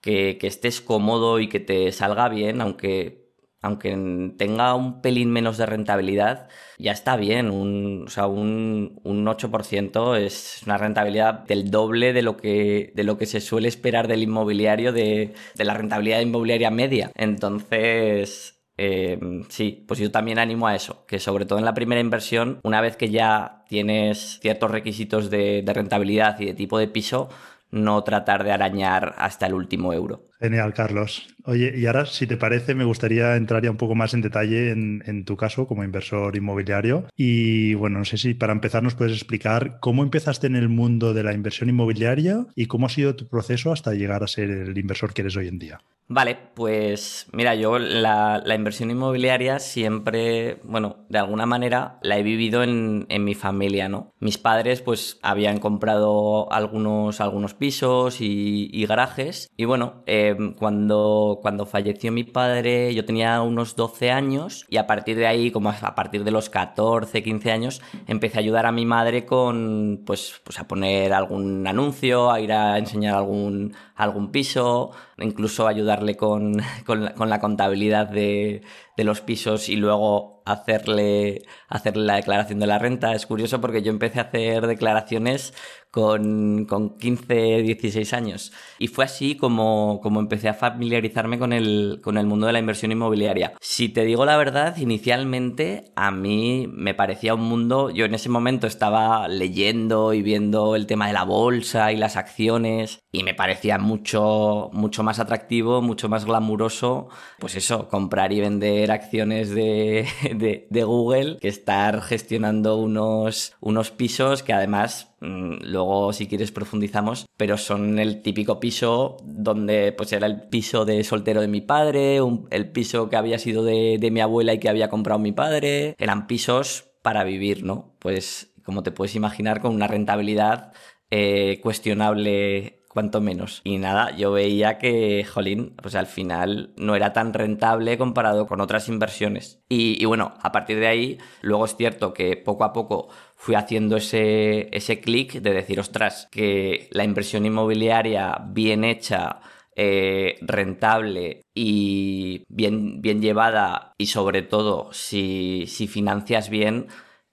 que, 0.00 0.36
que 0.38 0.46
estés 0.48 0.80
cómodo 0.80 1.38
y 1.38 1.48
que 1.48 1.60
te 1.60 1.92
salga 1.92 2.28
bien, 2.28 2.60
aunque 2.60 3.25
aunque 3.62 3.90
tenga 4.38 4.74
un 4.74 5.00
pelín 5.02 5.30
menos 5.30 5.58
de 5.58 5.66
rentabilidad, 5.66 6.48
ya 6.78 6.92
está 6.92 7.16
bien. 7.16 7.50
Un, 7.50 8.04
o 8.06 8.10
sea, 8.10 8.26
un, 8.26 9.00
un 9.04 9.26
8% 9.26 10.16
es 10.16 10.62
una 10.66 10.78
rentabilidad 10.78 11.40
del 11.46 11.70
doble 11.70 12.12
de 12.12 12.22
lo 12.22 12.36
que, 12.36 12.92
de 12.94 13.04
lo 13.04 13.18
que 13.18 13.26
se 13.26 13.40
suele 13.40 13.68
esperar 13.68 14.08
del 14.08 14.22
inmobiliario, 14.22 14.92
de, 14.92 15.34
de 15.54 15.64
la 15.64 15.74
rentabilidad 15.74 16.20
inmobiliaria 16.20 16.70
media. 16.70 17.10
Entonces, 17.14 18.62
eh, 18.78 19.18
sí, 19.48 19.84
pues 19.88 20.00
yo 20.00 20.10
también 20.10 20.38
animo 20.38 20.66
a 20.66 20.74
eso, 20.74 21.04
que 21.06 21.18
sobre 21.18 21.46
todo 21.46 21.58
en 21.58 21.64
la 21.64 21.74
primera 21.74 22.00
inversión, 22.00 22.60
una 22.62 22.80
vez 22.80 22.96
que 22.96 23.10
ya 23.10 23.64
tienes 23.68 24.38
ciertos 24.40 24.70
requisitos 24.70 25.30
de, 25.30 25.62
de 25.62 25.72
rentabilidad 25.72 26.38
y 26.40 26.46
de 26.46 26.54
tipo 26.54 26.78
de 26.78 26.88
piso, 26.88 27.28
no 27.70 28.04
tratar 28.04 28.44
de 28.44 28.52
arañar 28.52 29.14
hasta 29.18 29.46
el 29.46 29.54
último 29.54 29.92
euro. 29.92 30.28
Genial, 30.38 30.72
Carlos. 30.74 31.26
Oye, 31.46 31.72
y 31.76 31.86
ahora, 31.86 32.06
si 32.06 32.26
te 32.26 32.36
parece, 32.36 32.74
me 32.74 32.84
gustaría 32.84 33.36
entrar 33.36 33.62
ya 33.62 33.70
un 33.70 33.76
poco 33.76 33.94
más 33.94 34.14
en 34.14 34.20
detalle 34.20 34.72
en, 34.72 35.24
tu 35.24 35.36
caso 35.36 35.68
como 35.68 35.84
inversor 35.84 36.36
inmobiliario. 36.36 37.06
Y 37.16 37.74
bueno, 37.74 38.00
no 38.00 38.04
sé 38.04 38.18
si 38.18 38.34
para 38.34 38.52
empezar 38.52 38.82
nos 38.82 38.96
puedes 38.96 39.12
explicar 39.12 39.78
cómo 39.80 40.02
empezaste 40.02 40.48
en 40.48 40.56
el 40.56 40.68
mundo 40.68 41.14
de 41.14 41.22
la 41.22 41.32
inversión 41.32 41.68
inmobiliaria 41.68 42.46
y 42.56 42.66
cómo 42.66 42.86
ha 42.86 42.90
sido 42.90 43.14
tu 43.14 43.28
proceso 43.28 43.72
hasta 43.72 43.94
llegar 43.94 44.24
a 44.24 44.28
ser 44.28 44.50
el 44.50 44.76
inversor 44.76 45.14
que 45.14 45.22
eres 45.22 45.36
hoy 45.36 45.46
en 45.46 45.60
día. 45.60 45.80
Vale, 46.08 46.38
pues 46.54 47.26
mira, 47.32 47.56
yo 47.56 47.80
la, 47.80 48.40
inversión 48.54 48.92
inmobiliaria 48.92 49.58
siempre, 49.58 50.60
bueno, 50.62 50.98
de 51.08 51.18
alguna 51.18 51.46
manera 51.46 51.98
la 52.00 52.16
he 52.16 52.22
vivido 52.22 52.62
en, 52.62 53.06
mi 53.08 53.34
familia, 53.34 53.88
¿no? 53.88 54.12
Mis 54.20 54.38
padres 54.38 54.82
pues 54.82 55.18
habían 55.22 55.58
comprado 55.58 56.52
algunos, 56.52 57.20
algunos 57.20 57.54
pisos 57.54 58.20
y, 58.20 58.86
garajes 58.86 59.48
y 59.56 59.64
bueno, 59.64 60.04
eh, 60.06 60.36
cuando 60.56 61.35
cuando, 61.40 61.66
falleció 61.66 62.12
mi 62.12 62.24
padre 62.24 62.94
yo 62.94 63.04
tenía 63.04 63.42
unos 63.42 63.76
12 63.76 64.10
años 64.10 64.66
y 64.68 64.76
a 64.76 64.86
partir 64.86 65.16
de 65.16 65.26
ahí, 65.26 65.50
como 65.50 65.70
a 65.70 65.94
partir 65.94 66.24
de 66.24 66.30
los 66.30 66.50
14, 66.50 67.22
15 67.22 67.52
años, 67.52 67.82
empecé 68.06 68.38
a 68.38 68.40
ayudar 68.40 68.66
a 68.66 68.72
mi 68.72 68.86
madre 68.86 69.26
con, 69.26 70.02
pues, 70.06 70.40
pues 70.44 70.58
a 70.58 70.68
poner 70.68 71.12
algún 71.12 71.66
anuncio, 71.66 72.30
a 72.30 72.40
ir 72.40 72.52
a 72.52 72.78
enseñar 72.78 73.14
algún, 73.16 73.74
algún 73.96 74.30
piso, 74.30 74.92
incluso 75.18 75.66
ayudarle 75.66 76.16
con, 76.16 76.62
con, 76.86 77.08
con 77.16 77.30
la 77.30 77.40
contabilidad 77.40 78.08
de, 78.08 78.62
de 78.96 79.04
los 79.04 79.20
pisos 79.20 79.68
y 79.68 79.76
luego 79.76 80.42
hacerle, 80.46 81.42
hacerle 81.68 82.04
la 82.04 82.16
declaración 82.16 82.60
de 82.60 82.66
la 82.66 82.78
renta. 82.78 83.14
Es 83.14 83.26
curioso 83.26 83.60
porque 83.60 83.82
yo 83.82 83.90
empecé 83.90 84.20
a 84.20 84.24
hacer 84.24 84.66
declaraciones 84.66 85.52
con, 85.90 86.66
con 86.66 86.98
15, 86.98 87.62
16 87.62 88.12
años. 88.12 88.52
Y 88.78 88.88
fue 88.88 89.04
así 89.04 89.36
como, 89.36 90.00
como 90.02 90.20
empecé 90.20 90.48
a 90.48 90.54
familiarizarme 90.54 91.38
con 91.38 91.52
el, 91.52 92.00
con 92.02 92.16
el 92.16 92.26
mundo 92.26 92.46
de 92.46 92.52
la 92.52 92.58
inversión 92.58 92.92
inmobiliaria. 92.92 93.54
Si 93.60 93.88
te 93.88 94.04
digo 94.04 94.24
la 94.24 94.36
verdad, 94.36 94.76
inicialmente 94.76 95.92
a 95.96 96.10
mí 96.10 96.66
me 96.70 96.94
parecía 96.94 97.34
un 97.34 97.42
mundo, 97.42 97.90
yo 97.90 98.04
en 98.04 98.14
ese 98.14 98.28
momento 98.28 98.66
estaba 98.66 99.26
leyendo 99.28 100.12
y 100.14 100.22
viendo 100.22 100.76
el 100.76 100.86
tema 100.86 101.06
de 101.06 101.14
la 101.14 101.24
bolsa 101.24 101.92
y 101.92 101.96
las 101.96 102.16
acciones 102.16 103.00
y 103.18 103.22
me 103.22 103.34
parecía 103.34 103.78
mucho, 103.78 104.70
mucho 104.72 105.02
más 105.02 105.18
atractivo, 105.18 105.82
mucho 105.82 106.08
más 106.08 106.24
glamuroso, 106.24 107.08
pues 107.38 107.56
eso, 107.56 107.88
comprar 107.88 108.32
y 108.32 108.40
vender 108.40 108.90
acciones 108.90 109.50
de, 109.50 110.06
de, 110.34 110.66
de 110.68 110.84
Google 110.84 111.38
que 111.38 111.48
estar 111.48 112.02
gestionando 112.02 112.76
unos, 112.76 113.54
unos 113.60 113.90
pisos 113.90 114.42
que 114.42 114.52
además 114.52 115.16
Mm, 115.20 115.62
luego, 115.62 116.12
si 116.12 116.26
quieres, 116.26 116.52
profundizamos, 116.52 117.26
pero 117.36 117.56
son 117.56 117.98
el 117.98 118.22
típico 118.22 118.60
piso 118.60 119.16
donde 119.24 119.92
pues 119.92 120.12
era 120.12 120.26
el 120.26 120.42
piso 120.42 120.84
de 120.84 121.02
soltero 121.04 121.40
de 121.40 121.48
mi 121.48 121.62
padre, 121.62 122.18
el 122.50 122.70
piso 122.70 123.08
que 123.08 123.16
había 123.16 123.38
sido 123.38 123.64
de, 123.64 123.98
mi 124.12 124.20
abuela 124.20 124.52
y 124.54 124.60
que 124.60 124.68
había 124.68 124.88
comprado 124.90 125.18
mi 125.18 125.32
padre. 125.32 125.94
Eran 125.98 126.26
pisos 126.26 126.90
para 127.02 127.24
vivir, 127.24 127.64
¿no? 127.64 127.94
Pues 127.98 128.52
como 128.64 128.82
te 128.82 128.90
puedes 128.92 129.14
imaginar, 129.16 129.60
con 129.60 129.74
una 129.74 129.86
rentabilidad 129.86 130.72
eh, 131.10 131.60
cuestionable 131.62 132.82
cuanto 132.96 133.20
menos. 133.20 133.60
Y 133.62 133.76
nada, 133.76 134.16
yo 134.16 134.32
veía 134.32 134.78
que, 134.78 135.22
jolín, 135.22 135.74
pues 135.82 135.94
al 135.96 136.06
final 136.06 136.72
no 136.78 136.96
era 136.96 137.12
tan 137.12 137.34
rentable 137.34 137.98
comparado 137.98 138.46
con 138.46 138.62
otras 138.62 138.88
inversiones. 138.88 139.60
Y, 139.68 140.02
bueno, 140.06 140.32
a 140.40 140.50
partir 140.50 140.80
de 140.80 140.86
ahí, 140.86 141.18
luego 141.42 141.66
es 141.66 141.76
cierto 141.76 142.14
que 142.14 142.38
poco 142.38 142.64
a 142.64 142.72
poco 142.72 143.08
fui 143.34 143.54
haciendo 143.54 143.98
ese, 143.98 144.74
ese 144.74 145.02
clic 145.02 145.34
de 145.42 145.52
decir, 145.52 145.78
ostras, 145.78 146.26
que 146.32 146.88
la 146.90 147.04
inversión 147.04 147.44
inmobiliaria 147.44 148.38
bien 148.48 148.82
hecha, 148.82 149.40
eh, 149.74 150.38
rentable 150.40 151.42
y 151.54 152.44
bien, 152.48 153.02
bien 153.02 153.20
llevada 153.20 153.92
y 153.98 154.06
sobre 154.06 154.40
todo 154.40 154.88
si, 154.94 155.66
si 155.66 155.86
financias 155.86 156.48
bien, 156.48 156.86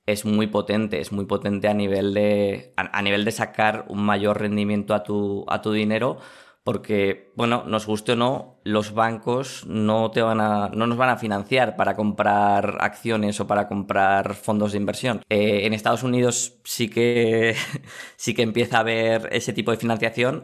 es 0.05 0.25
muy 0.25 0.47
potente, 0.47 0.99
es 0.99 1.11
muy 1.11 1.25
potente 1.25 1.67
a 1.67 1.73
nivel 1.73 2.13
de, 2.13 2.73
a, 2.75 3.01
nivel 3.01 3.25
de 3.25 3.31
sacar 3.31 3.85
un 3.87 4.03
mayor 4.03 4.39
rendimiento 4.41 4.93
a 4.93 5.03
tu, 5.03 5.45
a 5.47 5.61
tu 5.61 5.71
dinero, 5.71 6.17
porque, 6.63 7.31
bueno, 7.35 7.65
nos 7.67 7.85
guste 7.85 8.13
o 8.13 8.15
no, 8.15 8.59
los 8.63 8.93
bancos 8.93 9.65
no, 9.67 10.11
te 10.11 10.21
van 10.21 10.39
a, 10.39 10.69
no 10.69 10.87
nos 10.87 10.97
van 10.97 11.09
a 11.09 11.17
financiar 11.17 11.75
para 11.75 11.95
comprar 11.95 12.77
acciones 12.79 13.39
o 13.41 13.47
para 13.47 13.67
comprar 13.67 14.33
fondos 14.33 14.71
de 14.71 14.77
inversión. 14.77 15.21
Eh, 15.29 15.65
en 15.65 15.73
Estados 15.73 16.03
Unidos 16.03 16.59
sí 16.63 16.89
que, 16.89 17.55
sí 18.15 18.33
que 18.33 18.43
empieza 18.43 18.77
a 18.77 18.81
haber 18.81 19.29
ese 19.33 19.51
tipo 19.51 19.71
de 19.71 19.77
financiación, 19.77 20.43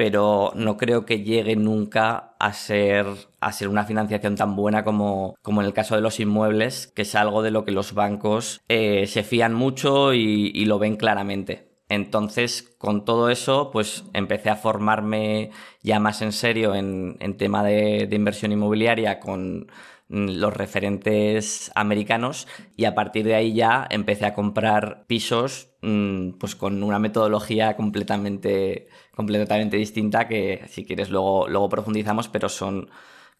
pero 0.00 0.52
no 0.54 0.78
creo 0.78 1.04
que 1.04 1.24
llegue 1.24 1.56
nunca 1.56 2.34
a 2.38 2.54
ser, 2.54 3.04
a 3.38 3.52
ser 3.52 3.68
una 3.68 3.84
financiación 3.84 4.34
tan 4.34 4.56
buena 4.56 4.82
como, 4.82 5.36
como 5.42 5.60
en 5.60 5.66
el 5.66 5.74
caso 5.74 5.94
de 5.94 6.00
los 6.00 6.20
inmuebles, 6.20 6.86
que 6.86 7.02
es 7.02 7.14
algo 7.14 7.42
de 7.42 7.50
lo 7.50 7.66
que 7.66 7.70
los 7.70 7.92
bancos 7.92 8.62
eh, 8.70 9.06
se 9.06 9.22
fían 9.24 9.52
mucho 9.52 10.14
y, 10.14 10.64
lo 10.64 10.78
ven 10.78 10.96
claramente. 10.96 11.68
Entonces, 11.90 12.74
con 12.78 13.04
todo 13.04 13.28
eso, 13.28 13.70
pues 13.70 14.04
empecé 14.14 14.48
a 14.48 14.56
formarme 14.56 15.50
ya 15.82 16.00
más 16.00 16.22
en 16.22 16.32
serio 16.32 16.74
en, 16.74 17.18
en 17.20 17.36
tema 17.36 17.62
de, 17.62 18.06
de, 18.08 18.16
inversión 18.16 18.52
inmobiliaria 18.52 19.20
con 19.20 19.66
los 20.10 20.56
referentes 20.56 21.70
americanos 21.74 22.48
y 22.76 22.86
a 22.86 22.94
partir 22.96 23.24
de 23.26 23.36
ahí 23.36 23.52
ya 23.54 23.86
empecé 23.90 24.26
a 24.26 24.34
comprar 24.34 25.04
pisos 25.06 25.68
mm, 25.82 26.30
pues 26.32 26.56
con 26.56 26.82
una 26.82 26.98
metodología 26.98 27.76
completamente, 27.76 28.88
completamente 29.20 29.76
distinta 29.76 30.26
que 30.26 30.64
si 30.68 30.86
quieres 30.86 31.10
luego, 31.10 31.46
luego 31.46 31.68
profundizamos, 31.68 32.28
pero 32.28 32.48
son 32.48 32.88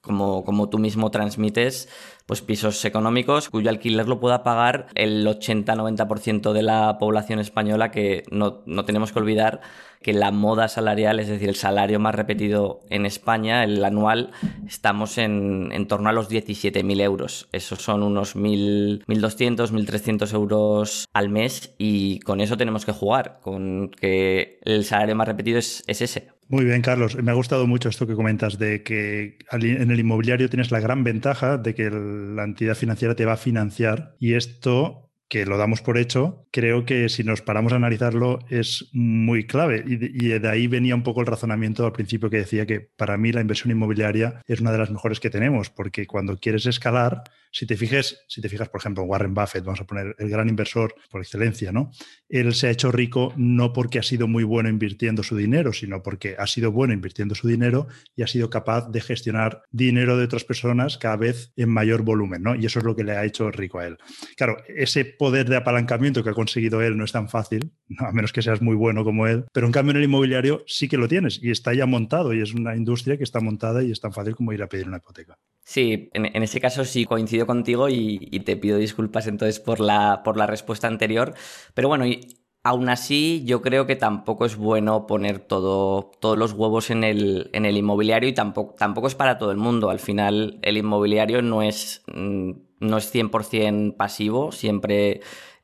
como, 0.03 0.45
como 0.45 0.69
tú 0.69 0.79
mismo 0.79 1.11
transmites, 1.11 1.89
pues 2.27 2.43
pisos 2.43 2.85
económicos 2.85 3.49
cuyo 3.49 3.71
alquiler 3.71 4.09
lo 4.09 4.21
pueda 4.21 4.43
pagar 4.43 4.89
el 4.95 5.27
80-90% 5.27 6.53
de 6.53 6.63
la 6.63 6.99
población 6.99 7.39
española 7.39 7.91
que 7.91 8.25
no, 8.31 8.63
no 8.67 8.85
tenemos 8.85 9.13
que 9.13 9.19
olvidar 9.21 9.61
que 10.03 10.13
la 10.13 10.31
moda 10.31 10.69
salarial, 10.69 11.21
es 11.21 11.29
decir, 11.29 11.49
el 11.49 11.57
salario 11.57 12.01
más 12.01 12.15
repetido 12.15 12.81
en 12.89 13.05
España, 13.05 13.65
el 13.65 13.85
anual, 13.85 14.31
estamos 14.67 15.19
en, 15.19 15.71
en 15.73 15.87
torno 15.87 16.09
a 16.09 16.13
los 16.13 16.31
17.000 16.31 17.01
euros. 17.03 17.49
Esos 17.53 17.83
son 17.83 18.03
unos 18.03 18.35
1.200, 18.35 19.07
1.300 19.07 20.35
euros 20.35 21.07
al 21.13 21.29
mes 21.29 21.75
y 21.77 22.21
con 22.21 22.41
eso 22.41 22.57
tenemos 22.57 22.87
que 22.87 22.93
jugar, 22.93 23.41
con 23.43 23.91
que 23.91 24.59
el 24.63 24.85
salario 24.85 25.17
más 25.17 25.29
repetido 25.29 25.59
es, 25.59 25.85
es 25.87 26.01
ese. 26.01 26.29
Muy 26.49 26.65
bien, 26.65 26.83
Carlos. 26.83 27.17
Me 27.23 27.31
ha 27.31 27.35
gustado 27.35 27.67
mucho 27.67 27.89
esto 27.89 28.09
que 28.09 28.17
comentas 28.17 28.59
de 28.59 28.83
que 28.83 29.39
en 29.53 29.91
el 29.91 30.01
inmobiliario 30.01 30.49
tienes 30.49 30.73
la 30.73 30.81
gran 30.81 31.05
ventaja 31.05 31.59
de 31.59 31.75
que 31.75 31.91
la 31.91 32.43
entidad 32.43 32.75
financiera 32.75 33.15
te 33.15 33.25
va 33.25 33.35
a 33.35 33.37
financiar 33.37 34.17
y 34.19 34.35
esto 34.35 35.10
que 35.31 35.47
lo 35.47 35.57
damos 35.57 35.81
por 35.81 35.97
hecho, 35.97 36.45
creo 36.51 36.85
que 36.85 37.09
si 37.09 37.23
nos 37.23 37.41
paramos 37.41 37.73
a 37.73 37.77
analizarlo 37.77 38.41
es 38.51 38.91
muy 38.93 39.47
clave. 39.47 39.85
Y 39.87 39.97
de, 39.97 40.49
ahí 40.49 40.67
venía 40.67 40.97
un 40.97 41.05
poco 41.05 41.21
el 41.21 41.29
razonamiento 41.29 41.87
al 41.87 41.93
principio 41.93 42.29
que 42.29 42.39
decía 42.39 42.67
que 42.67 42.81
para 42.81 43.17
mí 43.17 43.31
la 43.31 43.41
inversión 43.41 43.71
inmobiliaria 43.71 44.43
es 44.49 44.61
una 44.61 44.73
de 44.73 44.79
las 44.79 44.91
mejores 44.91 45.21
que 45.21 45.31
tenemos, 45.31 45.71
porque 45.71 46.09
cuando 46.09 46.37
quieres 46.37 46.67
escalar, 46.67 47.23
si 47.51 47.67
te 47.67 47.77
fijas, 47.77 48.25
si 48.29 48.41
te 48.41 48.49
fijas, 48.49 48.69
por 48.69 48.81
ejemplo, 48.81 49.05
Warren 49.05 49.35
Buffett, 49.35 49.65
vamos 49.65 49.81
a 49.81 49.87
poner 49.87 50.15
el 50.19 50.31
gran 50.31 50.49
inversor 50.49 50.95
por 51.11 51.21
excelencia, 51.21 51.73
¿no? 51.73 51.91
Él 52.29 52.55
se 52.55 52.69
ha 52.69 52.71
hecho 52.71 52.93
rico 52.93 53.33
no 53.37 53.73
porque 53.73 53.99
ha 53.99 54.03
sido 54.03 54.29
muy 54.29 54.45
bueno 54.45 54.69
invirtiendo 54.69 55.23
su 55.23 55.37
dinero, 55.37 55.73
sino 55.73 56.03
porque 56.03 56.37
ha 56.39 56.47
sido 56.47 56.71
bueno 56.73 56.95
invirtiendo 56.95 57.35
su 57.35 57.49
dinero 57.49 57.89
y 58.15 58.23
ha 58.23 58.27
sido 58.27 58.51
capaz 58.51 58.89
de 58.91 59.01
gestionar 59.01 59.63
dinero 59.71 60.17
de 60.17 60.25
otras 60.25 60.45
personas 60.45 60.99
cada 60.99 61.17
vez 61.17 61.53
en 61.57 61.71
mayor 61.71 62.03
volumen, 62.03 62.43
¿no? 62.43 62.55
Y 62.55 62.67
eso 62.67 62.79
es 62.79 62.85
lo 62.85 62.95
que 62.95 63.05
le 63.05 63.13
ha 63.13 63.25
hecho 63.25 63.51
rico 63.51 63.81
a 63.81 63.87
él. 63.87 63.99
Claro, 64.37 64.57
ese 64.69 65.05
poder 65.05 65.49
de 65.49 65.57
apalancamiento 65.57 66.23
que 66.23 66.31
ha 66.31 66.35
conseguido 66.35 66.83
él 66.83 66.97
no 66.97 67.05
es 67.05 67.13
tan 67.13 67.29
fácil, 67.29 67.73
a 67.99 68.13
menos 68.13 68.33
que 68.33 68.43
seas 68.43 68.63
muy 68.63 68.77
bueno 68.77 69.05
como 69.05 69.27
él, 69.27 69.45
pero 69.53 69.67
en 69.67 69.73
cambio 69.73 69.91
en 69.91 69.99
el 69.99 70.05
inmobiliario 70.05 70.63
sí 70.67 70.89
que 70.89 70.97
lo 70.97 71.09
tienes 71.09 71.41
y 71.43 71.51
está 71.51 71.75
ya 71.75 71.87
montado 71.87 72.33
y 72.33 72.41
es 72.41 72.55
una 72.55 72.77
industria 72.77 73.17
que 73.17 73.25
está 73.25 73.41
montada 73.41 73.83
y 73.83 73.91
es 73.91 74.01
tan 74.01 74.13
fácil 74.13 74.37
como 74.37 74.53
ir 74.53 74.63
a 74.63 74.69
pedir 74.69 74.87
una 74.87 74.99
hipoteca. 74.99 75.37
Sí, 75.71 76.11
en, 76.15 76.43
ese 76.43 76.61
caso 76.61 76.85
sí 76.85 77.05
coincido 77.05 77.47
contigo 77.47 77.89
y, 77.89 78.19
y, 78.33 78.41
te 78.41 78.57
pido 78.57 78.77
disculpas 78.77 79.29
entonces 79.29 79.61
por 79.61 79.79
la, 79.79 80.23
por 80.25 80.37
la 80.37 80.49
respuesta 80.49 80.89
anterior. 80.89 81.33
Pero 81.75 81.87
bueno, 81.87 82.07
y 82.07 82.43
aún 82.65 82.89
así 82.89 83.45
yo 83.47 83.63
creo 83.63 83.87
que 83.87 83.95
tampoco 83.95 84.47
es 84.47 84.57
bueno 84.57 85.07
poner 85.07 85.39
todo, 85.39 86.11
todos 86.21 86.37
los 86.37 86.55
huevos 86.55 86.91
en 86.91 87.05
el, 87.05 87.51
en 87.53 87.67
el 87.67 87.77
inmobiliario 87.77 88.29
y 88.29 88.33
tampoco, 88.33 88.75
tampoco 88.75 89.07
es 89.07 89.15
para 89.15 89.39
todo 89.39 89.53
el 89.53 89.59
mundo. 89.59 89.91
Al 89.91 90.01
final 90.01 90.59
el 90.63 90.77
inmobiliario 90.77 91.41
no 91.41 91.63
es, 91.63 92.03
mm, 92.13 92.51
no 92.81 92.99
es 92.99 93.15
100% 93.15 93.97
pasivo, 93.97 94.51
siempre... 94.51 95.21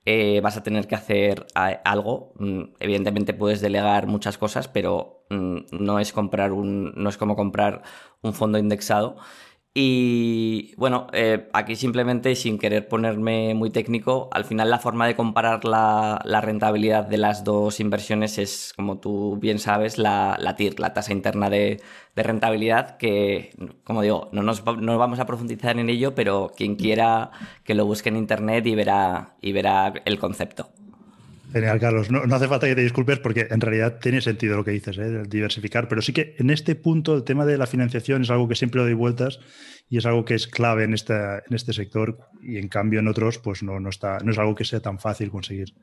Eh, 0.09 0.41
vas 0.41 0.57
a 0.57 0.63
tener 0.63 0.87
que 0.87 0.95
hacer 0.95 1.47
algo. 1.55 2.33
Mm, 2.39 2.75
evidentemente 2.79 3.35
puedes 3.35 3.61
delegar 3.61 4.07
muchas 4.07 4.39
cosas, 4.39 4.69
pero 4.69 5.27
mm, 5.31 5.63
no 5.73 5.99
es 5.99 6.13
comprar 6.13 6.53
un, 6.53 6.93
no 6.95 7.09
es 7.09 7.17
como 7.17 7.35
comprar 7.35 7.83
un 8.23 8.33
fondo 8.33 8.57
indexado. 8.57 9.17
Y 9.79 10.75
bueno, 10.77 11.07
eh, 11.13 11.51
aquí 11.53 11.77
simplemente, 11.77 12.35
sin 12.35 12.59
querer 12.59 12.89
ponerme 12.89 13.53
muy 13.53 13.69
técnico, 13.69 14.31
al 14.33 14.47
final 14.47 14.71
la 14.71 14.79
forma 14.79 15.07
de 15.07 15.15
comparar 15.15 15.67
la, 15.67 16.19
la 16.25 16.41
rentabilidad 16.41 17.05
de 17.05 17.19
las 17.19 17.45
dos 17.45 17.79
inversiones 17.79 18.39
es, 18.39 18.73
como 18.75 19.01
tú 19.01 19.37
bien 19.37 19.59
sabes, 19.59 19.99
la, 19.99 20.39
la 20.41 20.57
TIR, 20.57 20.81
la 20.81 20.95
tasa 20.95 21.13
interna 21.13 21.51
de, 21.51 21.83
de, 22.15 22.23
rentabilidad, 22.23 22.97
que, 22.97 23.51
como 23.85 24.01
digo, 24.01 24.31
no 24.33 24.43
nos, 24.43 24.65
no 24.65 24.97
vamos 24.97 25.19
a 25.21 25.27
profundizar 25.27 25.79
en 25.79 25.91
ello, 25.91 26.15
pero 26.15 26.53
quien 26.57 26.77
quiera 26.77 27.31
que 27.63 27.75
lo 27.75 27.85
busque 27.85 28.09
en 28.09 28.17
Internet 28.17 28.67
y 28.67 28.75
verá, 28.75 29.37
y 29.43 29.53
verá 29.53 29.93
el 30.07 30.19
concepto. 30.19 30.71
Genial, 31.53 31.81
Carlos. 31.81 32.11
No, 32.11 32.23
hace 32.35 32.49
falta 32.49 32.67
que 32.67 32.75
te 32.75 32.83
disculpes 32.83 33.19
porque 33.19 33.47
en 33.51 33.61
realidad 33.61 33.99
tiene 34.01 34.21
sentido 34.21 34.57
lo 34.57 34.65
que 34.65 34.73
dices, 34.73 34.99
¿eh? 34.99 35.23
diversificar, 35.29 35.89
pero 35.89 36.03
sí 36.03 36.13
que 36.13 36.35
en 36.39 36.51
este 36.51 36.75
punto 36.75 37.15
el 37.15 37.25
tema 37.25 37.47
de 37.47 37.57
la 37.57 37.67
financiación 37.67 38.23
es 38.23 38.31
algo 38.31 38.49
que 38.49 38.55
siempre 38.55 38.83
doy 38.83 38.95
vueltas 38.95 39.39
y 39.89 39.99
es 39.99 40.07
algo 40.07 40.25
que 40.25 40.35
es 40.35 40.49
clave 40.49 40.85
en 40.85 40.95
este 40.95 41.73
sector 41.73 42.19
y 42.43 42.59
en 42.59 42.69
cambio 42.69 43.01
en 43.01 43.09
otros 43.09 43.39
pues 43.39 43.63
no, 43.63 43.81
no, 43.81 43.89
está, 43.89 44.19
no 44.19 44.33
es 44.33 44.39
algo 44.39 44.55
que 44.55 44.65
sea 44.65 44.81
tan 44.81 44.99
fácil 44.99 45.31
conseguir 45.31 45.75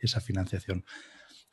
esa 0.00 0.20
financiación. 0.20 0.84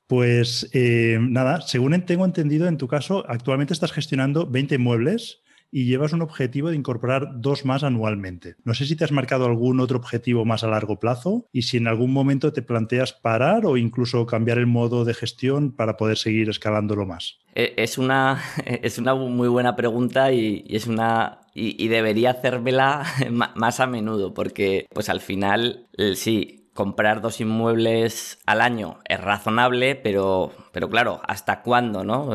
Pues 0.08 0.70
eh, 0.74 1.18
nada, 1.22 1.62
según 1.62 2.00
tengo 2.06 2.26
entendido, 2.26 2.68
en 2.68 2.78
tu 2.78 2.88
caso 2.88 3.24
actualmente 3.28 3.74
estás 3.74 3.94
gestionando 3.94 4.50
20 4.50 4.76
inmuebles 4.76 5.42
y 5.76 5.86
llevas 5.86 6.14
un 6.14 6.22
objetivo 6.22 6.70
de 6.70 6.76
incorporar 6.76 7.42
dos 7.42 7.66
más 7.66 7.84
anualmente. 7.84 8.56
No 8.64 8.76
sé 8.76 8.86
si 8.86 8.96
te 8.96 9.06
has 9.06 9.12
marcado 9.12 9.46
algún 9.46 9.80
otro 9.80 9.98
objetivo 9.98 10.46
más 10.46 10.64
a 10.64 10.68
largo 10.68 11.00
plazo 11.00 11.48
y 11.52 11.64
si 11.64 11.78
en 11.78 11.88
algún 11.88 12.14
momento 12.14 12.54
te 12.54 12.62
planteas 12.62 13.12
parar 13.12 13.66
o 13.66 13.76
incluso 13.76 14.28
cambiar 14.28 14.60
el 14.60 14.68
modo 14.68 15.04
de 15.04 15.16
gestión 15.16 15.72
para 15.72 15.98
poder 15.98 16.18
seguir 16.20 16.48
escalándolo 16.48 17.08
más. 17.08 17.40
Eh, 17.56 17.74
es 17.78 17.98
una, 17.98 18.40
es 18.66 19.00
una 19.00 19.16
muy 19.16 19.48
buena 19.48 19.76
pregunta 19.76 20.32
y, 20.32 20.64
es 20.70 20.86
una 20.86 21.40
y, 21.56 21.88
debería 21.88 22.30
hacérmela 22.30 23.04
más 23.56 23.80
a 23.80 23.88
menudo 23.88 24.36
porque 24.36 24.86
pues 24.94 25.10
al 25.10 25.22
final 25.22 25.88
sí 26.14 26.64
comprar 26.74 27.22
dos 27.22 27.40
inmuebles 27.40 28.40
al 28.46 28.62
año 28.62 29.00
es 29.08 29.20
razonable, 29.20 29.96
pero, 29.96 30.52
pero 30.74 30.90
claro, 30.90 31.22
¿hasta 31.28 31.62
cuándo, 31.62 32.04
no? 32.04 32.30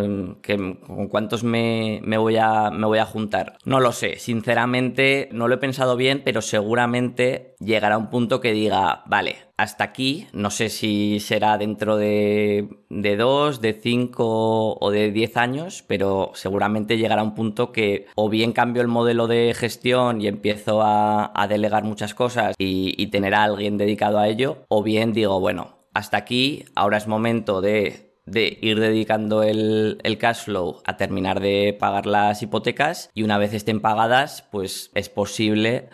¿Con 0.46 1.09
cuántos 1.09 1.42
me, 1.42 2.01
voy 2.16 2.37
a, 2.37 2.70
me 2.70 2.87
voy 2.87 2.98
a 2.98 3.05
juntar? 3.05 3.59
No 3.64 3.81
lo 3.81 3.90
sé, 3.92 4.16
sinceramente 4.16 5.29
no 5.33 5.48
lo 5.48 5.57
he 5.57 5.59
pensado 5.59 5.96
bien, 5.96 6.22
pero 6.24 6.40
seguramente 6.40 7.57
llegará 7.59 7.98
un 7.98 8.11
punto 8.11 8.40
que 8.40 8.53
diga, 8.53 9.03
vale, 9.07 9.48
hasta 9.57 9.83
aquí. 9.83 10.29
No 10.33 10.51
sé 10.51 10.68
si 10.68 11.18
será 11.18 11.59
dentro 11.59 11.96
de, 11.96 12.68
de 12.88 13.16
dos, 13.16 13.61
de 13.61 13.72
cinco 13.74 14.79
o 14.79 14.90
de 14.90 15.11
diez 15.11 15.37
años, 15.37 15.85
pero 15.87 16.31
seguramente 16.35 16.96
llegará 16.96 17.24
un 17.24 17.35
punto 17.35 17.72
que 17.72 18.07
o 18.14 18.29
bien 18.29 18.53
cambio 18.53 18.83
el 18.83 18.88
modelo 18.88 19.27
de 19.27 19.53
gestión 19.55 20.22
y 20.22 20.29
empiezo 20.29 20.81
a, 20.83 21.33
delegar 21.48 21.83
muchas 21.83 22.14
cosas 22.14 22.55
y, 22.59 23.07
tener 23.09 23.35
a 23.35 23.42
alguien 23.42 23.79
dedicado 23.79 24.18
a 24.18 24.29
ello, 24.29 24.59
o 24.68 24.83
bien 24.83 25.12
digo, 25.12 25.40
bueno, 25.40 25.79
hasta 25.94 26.18
aquí, 26.18 26.66
ahora 26.74 26.98
es 26.98 27.09
momento 27.09 27.61
de 27.62 28.08
ir 28.35 28.81
dedicando 28.81 29.43
el, 29.43 29.99
el, 30.03 30.19
cash 30.19 30.45
flow 30.45 30.81
a 30.85 30.97
terminar 30.97 31.41
de 31.41 31.77
pagar 31.79 32.07
las 32.07 32.43
hipotecas 32.43 33.11
y 33.14 33.23
una 33.23 33.38
vez 33.38 33.55
estén 33.55 33.81
pagadas, 33.81 34.43
pues 34.51 34.91
es 34.95 35.09
posible 35.09 35.88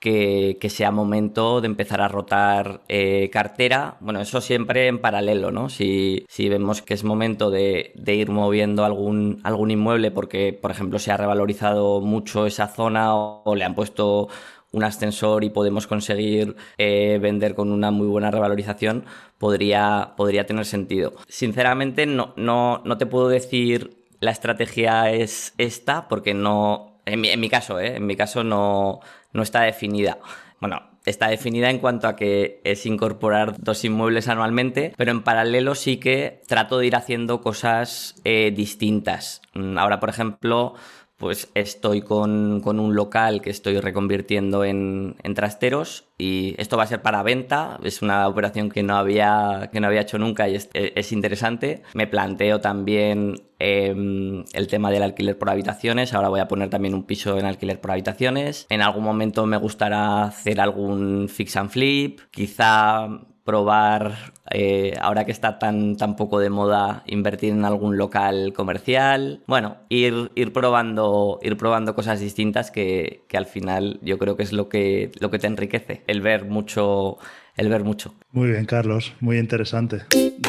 que, 0.00 0.68
sea 0.70 0.90
momento 0.90 1.60
de 1.60 1.66
empezar 1.66 2.00
a 2.00 2.08
rotar 2.08 2.82
eh, 2.88 3.28
cartera. 3.30 3.98
Bueno, 4.00 4.20
eso 4.20 4.40
siempre 4.40 4.88
en 4.88 5.00
paralelo, 5.00 5.52
¿no? 5.52 5.68
Si, 5.68 6.26
vemos 6.38 6.82
que 6.82 6.94
es 6.94 7.04
momento 7.04 7.50
de, 7.50 7.92
ir 8.06 8.30
moviendo 8.30 8.84
algún, 8.84 9.40
algún 9.44 9.70
inmueble 9.70 10.10
porque, 10.10 10.58
por 10.60 10.70
ejemplo, 10.70 10.98
se 10.98 11.12
ha 11.12 11.16
revalorizado 11.18 12.00
mucho 12.00 12.46
esa 12.46 12.68
zona 12.68 13.14
o, 13.14 13.54
le 13.54 13.64
han 13.64 13.74
puesto 13.74 14.28
un 14.72 14.84
ascensor 14.84 15.44
y 15.44 15.50
podemos 15.50 15.86
conseguir 15.86 16.56
eh, 16.78 17.18
vender 17.20 17.54
con 17.54 17.72
una 17.72 17.90
muy 17.90 18.06
buena 18.06 18.30
revalorización, 18.30 19.04
podría, 19.38 20.12
podría 20.16 20.46
tener 20.46 20.64
sentido. 20.64 21.14
Sinceramente, 21.28 22.06
no, 22.06 22.32
no, 22.36 22.82
no 22.84 22.98
te 22.98 23.06
puedo 23.06 23.28
decir 23.28 24.00
la 24.20 24.30
estrategia 24.30 25.10
es 25.10 25.54
esta, 25.58 26.08
porque 26.08 26.34
no, 26.34 27.00
en 27.06 27.20
mi, 27.20 27.28
en 27.28 27.40
mi 27.40 27.48
caso, 27.48 27.80
¿eh? 27.80 27.96
en 27.96 28.06
mi 28.06 28.16
caso 28.16 28.44
no, 28.44 29.00
no 29.32 29.42
está 29.42 29.62
definida. 29.62 30.18
Bueno, 30.60 30.82
está 31.06 31.28
definida 31.28 31.70
en 31.70 31.78
cuanto 31.78 32.06
a 32.06 32.16
que 32.16 32.60
es 32.64 32.84
incorporar 32.86 33.54
dos 33.58 33.84
inmuebles 33.84 34.28
anualmente, 34.28 34.92
pero 34.96 35.10
en 35.10 35.22
paralelo 35.22 35.74
sí 35.74 35.96
que 35.96 36.42
trato 36.46 36.78
de 36.78 36.86
ir 36.86 36.96
haciendo 36.96 37.40
cosas 37.40 38.16
eh, 38.24 38.52
distintas. 38.54 39.40
Mm, 39.54 39.78
ahora, 39.78 40.00
por 40.00 40.10
ejemplo, 40.10 40.74
pues 41.20 41.50
estoy 41.54 42.00
con, 42.00 42.62
un 42.64 42.94
local 42.94 43.42
que 43.42 43.50
estoy 43.50 43.78
reconvirtiendo 43.78 44.64
en, 44.64 45.16
trasteros 45.34 46.06
y 46.16 46.54
esto 46.56 46.78
va 46.78 46.84
a 46.84 46.86
ser 46.86 47.02
para 47.02 47.22
venta. 47.22 47.78
Es 47.84 48.00
una 48.00 48.26
operación 48.26 48.70
que 48.70 48.82
no 48.82 48.96
había, 48.96 49.68
que 49.70 49.80
no 49.80 49.88
había 49.88 50.00
hecho 50.00 50.18
nunca 50.18 50.48
y 50.48 50.54
es, 50.54 51.12
interesante. 51.12 51.82
Me 51.92 52.06
planteo 52.06 52.62
también 52.62 53.42
em, 53.58 54.44
el 54.54 54.66
tema 54.66 54.90
del 54.90 55.02
alquiler 55.02 55.36
por 55.36 55.50
habitaciones. 55.50 56.14
Ahora 56.14 56.30
voy 56.30 56.40
a 56.40 56.48
poner 56.48 56.70
también 56.70 56.94
un 56.94 57.04
piso 57.04 57.38
en 57.38 57.44
alquiler 57.44 57.82
por 57.82 57.90
habitaciones. 57.90 58.66
En 58.70 58.80
algún 58.80 59.04
momento 59.04 59.44
me 59.44 59.58
gustará 59.58 60.24
hacer 60.24 60.58
algún 60.58 61.28
fix 61.28 61.54
and 61.54 61.68
flip. 61.68 62.20
Quizá 62.30 63.08
probar, 63.50 64.32
eh, 64.52 64.94
ahora 65.00 65.24
que 65.24 65.32
está 65.32 65.58
tan, 65.58 65.96
tan 65.96 66.14
poco 66.14 66.38
de 66.38 66.50
moda, 66.50 67.02
invertir 67.06 67.52
en 67.52 67.64
algún 67.64 67.98
local 67.98 68.52
comercial. 68.52 69.42
Bueno, 69.48 69.78
ir, 69.88 70.30
ir, 70.36 70.52
probando, 70.52 71.40
ir 71.42 71.56
probando 71.56 71.96
cosas 71.96 72.20
distintas 72.20 72.70
que, 72.70 73.24
que 73.26 73.36
al 73.36 73.46
final 73.46 73.98
yo 74.02 74.18
creo 74.18 74.36
que 74.36 74.44
es 74.44 74.52
lo 74.52 74.68
que, 74.68 75.10
lo 75.18 75.32
que 75.32 75.40
te 75.40 75.48
enriquece, 75.48 76.04
el 76.06 76.20
ver 76.20 76.44
mucho 76.44 77.18
el 77.60 77.68
ver 77.68 77.84
mucho. 77.84 78.14
Muy 78.32 78.48
bien, 78.48 78.64
Carlos, 78.64 79.12
muy 79.20 79.38
interesante. 79.38 80.02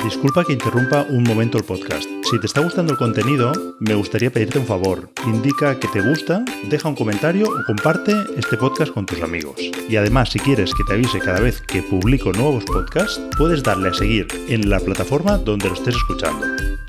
Disculpa 0.04 0.46
que 0.46 0.54
interrumpa 0.54 1.06
un 1.10 1.24
momento 1.24 1.58
el 1.58 1.66
podcast. 1.66 2.06
Si 2.24 2.40
te 2.40 2.46
está 2.46 2.62
gustando 2.62 2.94
el 2.94 2.98
contenido, 2.98 3.52
me 3.82 3.96
gustaría 3.96 4.32
pedirte 4.32 4.60
un 4.60 4.66
favor. 4.66 5.10
Indica 5.28 5.78
que 5.78 5.90
te 5.90 6.00
gusta, 6.00 6.46
deja 6.70 6.88
un 6.88 6.96
comentario 6.96 7.48
o 7.50 7.66
comparte 7.66 8.14
este 8.38 8.56
podcast 8.56 8.94
con 8.94 9.06
tus 9.06 9.22
amigos. 9.22 9.56
Y 9.90 9.96
además, 9.98 10.30
si 10.30 10.40
quieres 10.40 10.74
que 10.74 10.86
te 10.86 10.94
avise 10.94 11.20
cada 11.20 11.42
vez 11.42 11.62
que 11.62 11.84
publico 11.84 12.32
nuevos 12.32 12.64
podcasts, 12.64 13.20
puedes 13.38 13.62
darle 13.62 13.90
a 13.90 13.94
seguir 13.94 14.28
en 14.48 14.70
la 14.70 14.80
plataforma 14.80 15.38
donde 15.38 15.68
lo 15.68 15.74
estés 15.74 15.96
escuchando. 15.96 16.46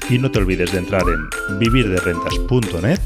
Y 0.08 0.18
no 0.18 0.30
te 0.30 0.38
olvides 0.38 0.70
de 0.70 0.78
entrar 0.78 1.02
en 1.02 1.58
vivirderrentas.net, 1.58 3.00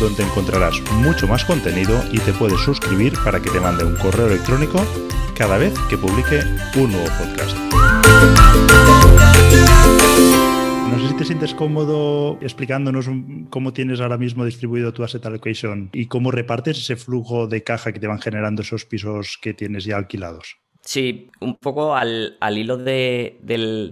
donde 0.00 0.22
encontrarás 0.24 0.80
mucho 0.94 1.28
más 1.28 1.44
contenido 1.44 2.02
y 2.10 2.18
te 2.18 2.32
puedes 2.32 2.60
suscribir 2.60 3.12
para 3.24 3.40
que 3.40 3.50
te 3.50 3.60
mande 3.60 3.84
un 3.84 3.96
correo 3.96 4.26
electrónico 4.26 4.84
cada 5.40 5.56
vez 5.56 5.72
que 5.88 5.96
publique 5.96 6.40
un 6.76 6.92
nuevo 6.92 7.06
podcast. 7.18 7.56
No 10.90 10.98
sé 10.98 11.08
si 11.08 11.16
te 11.16 11.24
sientes 11.24 11.54
cómodo 11.54 12.36
explicándonos 12.42 13.08
cómo 13.48 13.72
tienes 13.72 14.02
ahora 14.02 14.18
mismo 14.18 14.44
distribuido 14.44 14.92
tu 14.92 15.02
asset 15.02 15.24
allocation 15.24 15.88
y 15.94 16.08
cómo 16.08 16.30
repartes 16.30 16.76
ese 16.76 16.96
flujo 16.96 17.46
de 17.46 17.62
caja 17.62 17.90
que 17.92 18.00
te 18.00 18.06
van 18.06 18.20
generando 18.20 18.60
esos 18.60 18.84
pisos 18.84 19.38
que 19.40 19.54
tienes 19.54 19.86
ya 19.86 19.96
alquilados. 19.96 20.58
Sí, 20.82 21.30
un 21.40 21.56
poco 21.56 21.96
al, 21.96 22.36
hilo 22.54 22.76
de, 22.76 23.38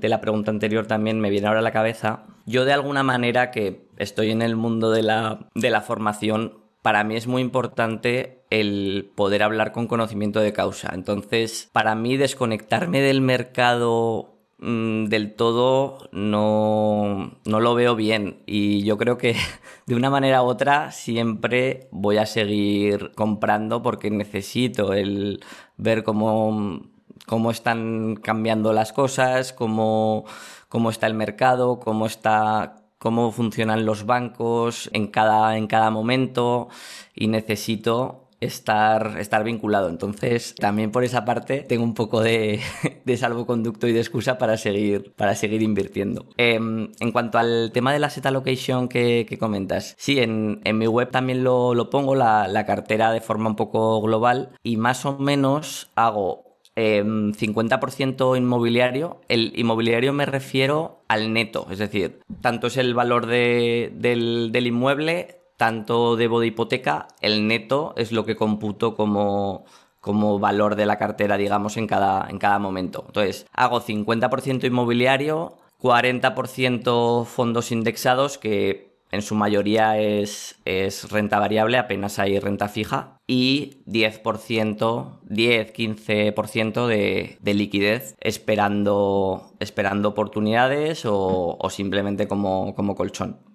la 0.02 0.20
pregunta 0.20 0.50
anterior 0.50 0.86
también 0.86 1.18
me 1.18 1.30
viene 1.30 1.46
ahora 1.46 1.60
a 1.60 1.62
la 1.62 1.72
cabeza. 1.72 2.26
Yo 2.44 2.66
de 2.66 2.74
alguna 2.74 3.02
manera 3.02 3.50
que 3.50 3.86
estoy 3.96 4.32
en 4.32 4.42
el 4.42 4.54
mundo 4.54 4.90
de 4.90 5.02
la, 5.02 5.48
de 5.54 5.70
la 5.70 5.80
formación, 5.80 6.57
para 6.82 7.04
mí 7.04 7.16
es 7.16 7.26
muy 7.26 7.42
importante 7.42 8.44
el 8.50 9.10
poder 9.14 9.42
hablar 9.42 9.72
con 9.72 9.86
conocimiento 9.86 10.40
de 10.40 10.52
causa. 10.52 10.90
Entonces, 10.94 11.68
para 11.72 11.94
mí 11.94 12.16
desconectarme 12.16 13.00
del 13.00 13.20
mercado 13.20 14.38
mm, 14.58 15.06
del 15.06 15.34
todo 15.34 16.08
no, 16.12 17.38
no 17.44 17.60
lo 17.60 17.74
veo 17.74 17.94
bien 17.94 18.42
y 18.46 18.84
yo 18.84 18.96
creo 18.96 19.18
que 19.18 19.36
de 19.86 19.94
una 19.94 20.10
manera 20.10 20.42
u 20.42 20.46
otra 20.46 20.92
siempre 20.92 21.88
voy 21.90 22.18
a 22.18 22.26
seguir 22.26 23.12
comprando 23.14 23.82
porque 23.82 24.10
necesito 24.10 24.94
el 24.94 25.44
ver 25.76 26.04
cómo, 26.04 26.82
cómo 27.26 27.50
están 27.50 28.16
cambiando 28.16 28.72
las 28.72 28.92
cosas, 28.92 29.52
cómo, 29.52 30.24
cómo 30.68 30.90
está 30.90 31.06
el 31.06 31.14
mercado, 31.14 31.80
cómo 31.80 32.06
está 32.06 32.87
cómo 32.98 33.32
funcionan 33.32 33.86
los 33.86 34.06
bancos 34.06 34.90
en 34.92 35.06
cada, 35.08 35.56
en 35.56 35.66
cada 35.66 35.90
momento 35.90 36.68
y 37.14 37.28
necesito 37.28 38.28
estar, 38.40 39.18
estar 39.18 39.44
vinculado. 39.44 39.88
Entonces, 39.88 40.54
también 40.54 40.90
por 40.90 41.04
esa 41.04 41.24
parte 41.24 41.60
tengo 41.60 41.84
un 41.84 41.94
poco 41.94 42.20
de, 42.20 42.60
de 43.04 43.16
salvoconducto 43.16 43.86
y 43.86 43.92
de 43.92 44.00
excusa 44.00 44.38
para 44.38 44.56
seguir, 44.56 45.12
para 45.16 45.34
seguir 45.34 45.62
invirtiendo. 45.62 46.26
Em, 46.36 46.90
en 47.00 47.12
cuanto 47.12 47.38
al 47.38 47.70
tema 47.72 47.92
de 47.92 47.98
la 47.98 48.10
set 48.10 48.26
allocation 48.26 48.88
que, 48.88 49.26
que 49.28 49.38
comentas, 49.38 49.94
sí, 49.98 50.20
en, 50.20 50.60
en, 50.64 50.78
mi 50.78 50.86
web 50.86 51.10
también 51.10 51.44
lo, 51.44 51.74
lo 51.74 51.90
pongo, 51.90 52.14
la, 52.14 52.48
la 52.48 52.64
cartera 52.64 53.12
de 53.12 53.20
forma 53.20 53.50
un 53.50 53.56
poco 53.56 54.00
global 54.00 54.50
y 54.62 54.76
más 54.76 55.04
o 55.04 55.18
menos 55.18 55.90
hago 55.96 56.47
50% 56.78 58.36
em, 58.36 58.42
inmobiliario. 58.42 59.20
El 59.28 59.52
inmobiliario 59.56 60.12
me 60.12 60.26
refiero 60.26 61.02
al 61.08 61.32
neto, 61.32 61.66
es 61.70 61.78
decir, 61.78 62.20
tanto 62.40 62.68
es 62.68 62.76
el 62.76 62.94
valor 62.94 63.26
del, 63.26 64.52
inmueble, 64.54 65.40
tanto 65.56 66.16
debo 66.16 66.40
de 66.40 66.48
hipoteca, 66.48 67.08
el 67.20 67.48
neto 67.48 67.94
es 67.96 68.12
lo 68.12 68.24
que 68.24 68.36
computo 68.36 68.94
como, 68.94 69.64
como 70.00 70.38
valor 70.38 70.76
de 70.76 70.86
la 70.86 70.98
cartera, 70.98 71.36
digamos, 71.36 71.76
en 71.76 71.86
cada, 71.86 72.28
en 72.30 72.38
cada 72.38 72.58
momento. 72.58 73.04
Entonces, 73.06 73.46
hago 73.52 73.80
50% 73.80 74.64
inmobiliario, 74.64 75.56
40% 75.80 77.24
fondos 77.24 77.72
indexados, 77.72 78.38
que 78.38 78.87
en 79.10 79.22
su 79.22 79.34
mayoría 79.34 79.98
es, 79.98 80.56
es, 80.64 81.10
renta 81.10 81.38
variable, 81.38 81.78
apenas 81.78 82.18
hay 82.18 82.38
renta 82.38 82.68
fija, 82.68 83.18
y 83.26 83.82
10%, 83.86 85.20
10-15% 85.28 86.86
de, 86.86 87.36
de 87.40 87.54
liquidez 87.54 88.16
esperando, 88.20 89.54
esperando 89.60 90.08
oportunidades 90.08 91.04
o, 91.04 91.56
o 91.58 91.70
simplemente 91.70 92.28
como, 92.28 92.74
como 92.74 92.94
colchón. 92.94 93.48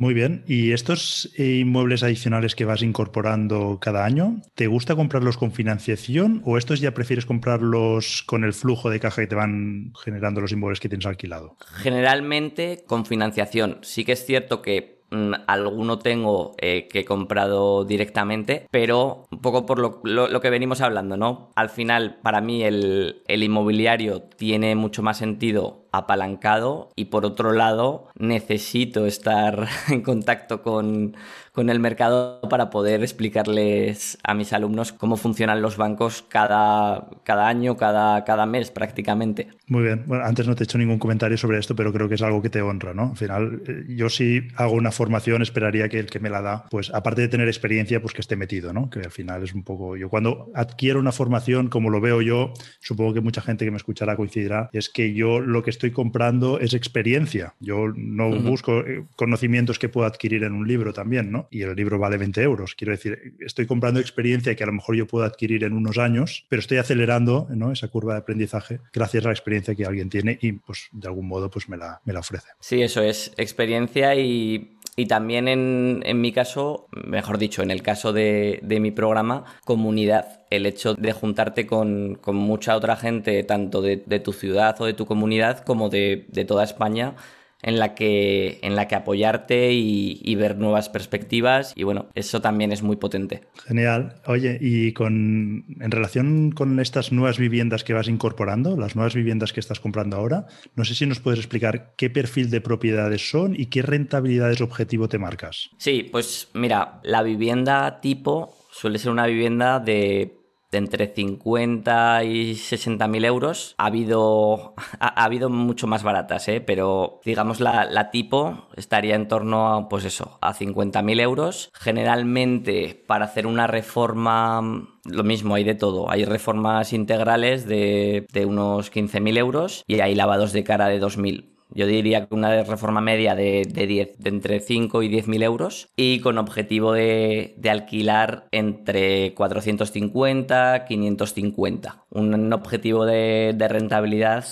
Muy 0.00 0.14
bien. 0.14 0.44
¿Y 0.46 0.72
estos 0.72 1.30
inmuebles 1.38 2.02
adicionales 2.02 2.54
que 2.54 2.64
vas 2.64 2.80
incorporando 2.80 3.78
cada 3.82 4.06
año, 4.06 4.40
te 4.54 4.66
gusta 4.66 4.96
comprarlos 4.96 5.36
con 5.36 5.52
financiación 5.52 6.40
o 6.46 6.56
estos 6.56 6.80
ya 6.80 6.94
prefieres 6.94 7.26
comprarlos 7.26 8.22
con 8.22 8.42
el 8.42 8.54
flujo 8.54 8.88
de 8.88 8.98
caja 8.98 9.20
que 9.20 9.28
te 9.28 9.34
van 9.34 9.92
generando 10.02 10.40
los 10.40 10.52
inmuebles 10.52 10.80
que 10.80 10.88
tienes 10.88 11.04
alquilado? 11.04 11.58
Generalmente 11.74 12.82
con 12.86 13.04
financiación. 13.04 13.76
Sí 13.82 14.06
que 14.06 14.12
es 14.12 14.24
cierto 14.24 14.62
que 14.62 14.99
alguno 15.46 15.98
tengo 15.98 16.54
eh, 16.58 16.88
que 16.88 17.00
he 17.00 17.04
comprado 17.04 17.84
directamente, 17.84 18.66
pero 18.70 19.26
un 19.30 19.40
poco 19.40 19.66
por 19.66 19.78
lo, 19.78 20.40
que 20.40 20.50
venimos 20.50 20.80
hablando, 20.80 21.16
¿no? 21.16 21.50
Al 21.56 21.70
final, 21.70 22.18
para 22.22 22.40
mí 22.40 22.62
el 22.62 23.22
inmobiliario 23.26 24.22
tiene 24.22 24.74
mucho 24.74 25.02
más 25.02 25.18
sentido 25.18 25.80
apalancado 25.92 26.90
y 26.94 27.06
por 27.06 27.24
otro 27.24 27.52
lado 27.52 28.08
necesito 28.16 29.06
estar 29.06 29.68
en 29.88 30.02
contacto 30.02 30.62
con, 30.62 31.16
con 31.60 31.68
el 31.68 31.78
mercado 31.78 32.40
para 32.48 32.70
poder 32.70 33.02
explicarles 33.02 34.16
a 34.24 34.32
mis 34.32 34.54
alumnos 34.54 34.92
cómo 34.92 35.18
funcionan 35.18 35.60
los 35.60 35.76
bancos 35.76 36.24
cada, 36.26 37.06
cada 37.22 37.48
año, 37.48 37.76
cada, 37.76 38.24
cada 38.24 38.46
mes 38.46 38.70
prácticamente. 38.70 39.48
Muy 39.66 39.82
bien. 39.82 40.04
Bueno, 40.06 40.24
antes 40.24 40.48
no 40.48 40.54
te 40.54 40.62
he 40.62 40.64
hecho 40.64 40.78
ningún 40.78 40.98
comentario 40.98 41.36
sobre 41.36 41.58
esto, 41.58 41.76
pero 41.76 41.92
creo 41.92 42.08
que 42.08 42.14
es 42.14 42.22
algo 42.22 42.40
que 42.40 42.48
te 42.48 42.62
honra, 42.62 42.94
¿no? 42.94 43.10
Al 43.10 43.16
final, 43.18 43.62
eh, 43.68 43.84
yo 43.94 44.08
si 44.08 44.48
hago 44.56 44.72
una 44.72 44.90
formación 44.90 45.42
esperaría 45.42 45.90
que 45.90 45.98
el 45.98 46.06
que 46.06 46.18
me 46.18 46.30
la 46.30 46.40
da, 46.40 46.64
pues 46.70 46.90
aparte 46.94 47.20
de 47.20 47.28
tener 47.28 47.46
experiencia, 47.46 48.00
pues 48.00 48.14
que 48.14 48.22
esté 48.22 48.36
metido, 48.36 48.72
¿no? 48.72 48.88
Que 48.88 49.00
al 49.00 49.10
final 49.10 49.42
es 49.42 49.52
un 49.52 49.62
poco... 49.62 49.98
Yo 49.98 50.08
cuando 50.08 50.50
adquiero 50.54 50.98
una 50.98 51.12
formación, 51.12 51.68
como 51.68 51.90
lo 51.90 52.00
veo 52.00 52.22
yo, 52.22 52.54
supongo 52.80 53.12
que 53.12 53.20
mucha 53.20 53.42
gente 53.42 53.66
que 53.66 53.70
me 53.70 53.76
escuchará 53.76 54.16
coincidirá, 54.16 54.70
es 54.72 54.88
que 54.88 55.12
yo 55.12 55.40
lo 55.40 55.62
que 55.62 55.68
estoy 55.68 55.90
comprando 55.90 56.58
es 56.58 56.72
experiencia. 56.72 57.52
Yo 57.60 57.88
no 57.94 58.30
busco 58.40 58.80
eh, 58.80 59.04
conocimientos 59.14 59.78
que 59.78 59.90
puedo 59.90 60.06
adquirir 60.06 60.44
en 60.44 60.54
un 60.54 60.66
libro 60.66 60.94
también, 60.94 61.30
¿no? 61.30 61.49
Y 61.50 61.62
el 61.62 61.74
libro 61.74 61.98
vale 61.98 62.16
20 62.16 62.42
euros. 62.42 62.74
Quiero 62.74 62.92
decir, 62.92 63.34
estoy 63.40 63.66
comprando 63.66 64.00
experiencia 64.00 64.54
que 64.54 64.62
a 64.62 64.66
lo 64.66 64.72
mejor 64.72 64.96
yo 64.96 65.06
puedo 65.06 65.24
adquirir 65.24 65.64
en 65.64 65.72
unos 65.72 65.98
años, 65.98 66.46
pero 66.48 66.60
estoy 66.60 66.78
acelerando 66.78 67.48
esa 67.72 67.88
curva 67.88 68.14
de 68.14 68.20
aprendizaje 68.20 68.80
gracias 68.92 69.24
a 69.24 69.28
la 69.28 69.32
experiencia 69.32 69.74
que 69.74 69.84
alguien 69.84 70.08
tiene 70.08 70.38
y 70.40 70.52
pues 70.52 70.88
de 70.92 71.08
algún 71.08 71.26
modo 71.28 71.50
pues 71.50 71.68
me 71.68 71.76
la, 71.76 72.00
me 72.04 72.12
la 72.12 72.20
ofrece. 72.20 72.48
Sí, 72.60 72.82
eso 72.82 73.02
es 73.02 73.32
experiencia 73.36 74.14
y 74.14 74.76
y 74.96 75.06
también 75.06 75.48
en, 75.48 76.02
en, 76.04 76.20
mi 76.20 76.30
caso, 76.30 76.86
mejor 76.92 77.38
dicho, 77.38 77.62
en 77.62 77.70
el 77.70 77.82
caso 77.82 78.12
de, 78.12 78.60
de, 78.62 78.80
mi 78.80 78.90
programa, 78.90 79.44
comunidad. 79.64 80.42
El 80.50 80.66
hecho 80.66 80.94
de 80.94 81.12
juntarte 81.12 81.66
con, 81.66 82.16
con 82.16 82.36
mucha 82.36 82.76
otra 82.76 82.96
gente, 82.96 83.42
tanto 83.44 83.80
de, 83.80 84.02
de, 84.04 84.20
tu 84.20 84.34
ciudad 84.34 84.78
o 84.80 84.84
de 84.84 84.92
tu 84.92 85.06
comunidad, 85.06 85.64
como 85.64 85.88
de, 85.88 86.26
de 86.28 86.44
toda 86.44 86.64
España, 86.64 87.14
en 87.62 87.78
la 87.78 87.94
que, 87.94 88.58
en 88.62 88.76
la 88.76 88.88
que 88.88 88.94
apoyarte 88.94 89.72
y, 89.72 90.34
ver 90.40 90.56
nuevas 90.56 90.88
perspectivas 90.88 91.74
y 91.76 91.82
bueno, 91.82 92.06
eso 92.14 92.40
también 92.40 92.72
es 92.72 92.82
muy 92.82 92.96
potente. 92.96 93.42
Genial. 93.66 94.14
Oye, 94.26 94.56
y 94.58 94.92
con, 94.92 95.66
en 95.78 95.90
relación 95.90 96.52
con 96.52 96.80
estas 96.80 97.12
nuevas 97.12 97.36
viviendas 97.36 97.84
que 97.84 97.92
vas 97.92 98.08
incorporando, 98.08 98.76
las 98.78 98.96
nuevas 98.96 99.14
viviendas 99.14 99.52
que 99.52 99.60
estás 99.60 99.80
comprando 99.80 100.16
ahora, 100.16 100.46
no 100.76 100.84
sé 100.86 100.94
si 100.94 101.04
nos 101.04 101.20
puedes 101.20 101.40
explicar 101.40 101.92
qué 101.98 102.08
perfil 102.08 102.48
de 102.48 102.62
propiedades 102.62 103.28
son 103.28 103.54
y 103.54 103.66
qué 103.66 103.82
rentabilidades 103.82 104.62
objetivo 104.62 105.08
te 105.08 105.18
marcas. 105.18 105.70
Sí, 105.76 106.08
pues 106.10 106.48
mira, 106.54 107.00
la 107.02 107.22
vivienda 107.22 108.00
tipo 108.00 108.56
suele 108.72 108.98
ser 108.98 109.10
una 109.10 109.26
vivienda 109.26 109.78
de 109.78 110.39
de 110.70 110.78
entre 110.78 111.08
50 111.08 112.24
y 112.24 112.54
60 112.54 113.08
mil 113.08 113.24
euros. 113.24 113.74
Ha 113.78 113.86
habido, 113.86 114.74
ha, 115.00 115.24
habido 115.24 115.50
mucho 115.50 115.86
más 115.86 116.02
baratas, 116.02 116.48
¿eh? 116.48 116.60
pero 116.60 117.20
digamos 117.24 117.60
la, 117.60 117.84
la, 117.84 118.10
tipo 118.10 118.68
estaría 118.76 119.14
en 119.14 119.28
torno 119.28 119.74
a, 119.74 119.88
pues 119.88 120.04
eso, 120.04 120.38
a 120.40 120.54
50 120.54 121.02
mil 121.02 121.20
euros. 121.20 121.70
Generalmente 121.74 123.02
para 123.06 123.26
hacer 123.26 123.46
una 123.46 123.66
reforma, 123.66 124.88
lo 125.04 125.24
mismo, 125.24 125.54
hay 125.54 125.64
de 125.64 125.74
todo. 125.74 126.10
Hay 126.10 126.24
reformas 126.24 126.92
integrales 126.92 127.66
de, 127.66 128.26
de 128.32 128.46
unos 128.46 128.90
15 128.90 129.20
mil 129.20 129.36
euros 129.36 129.84
y 129.86 130.00
hay 130.00 130.14
lavados 130.14 130.52
de 130.52 130.64
cara 130.64 130.88
de 130.88 131.00
2.000. 131.00 131.59
Yo 131.72 131.86
diría 131.86 132.26
que 132.26 132.34
una 132.34 132.62
reforma 132.62 133.00
media 133.00 133.34
de, 133.34 133.62
de, 133.68 133.86
10, 133.86 134.18
de 134.18 134.28
entre 134.30 134.60
5 134.60 135.02
y 135.02 135.08
10 135.08 135.28
mil 135.28 135.42
euros 135.42 135.88
y 135.96 136.20
con 136.20 136.38
objetivo 136.38 136.92
de, 136.92 137.54
de 137.58 137.70
alquilar 137.70 138.48
entre 138.50 139.34
450 139.34 140.84
550. 140.86 142.04
Un 142.10 142.52
objetivo 142.52 143.06
de, 143.06 143.54
de 143.56 143.68
rentabilidad, 143.68 144.44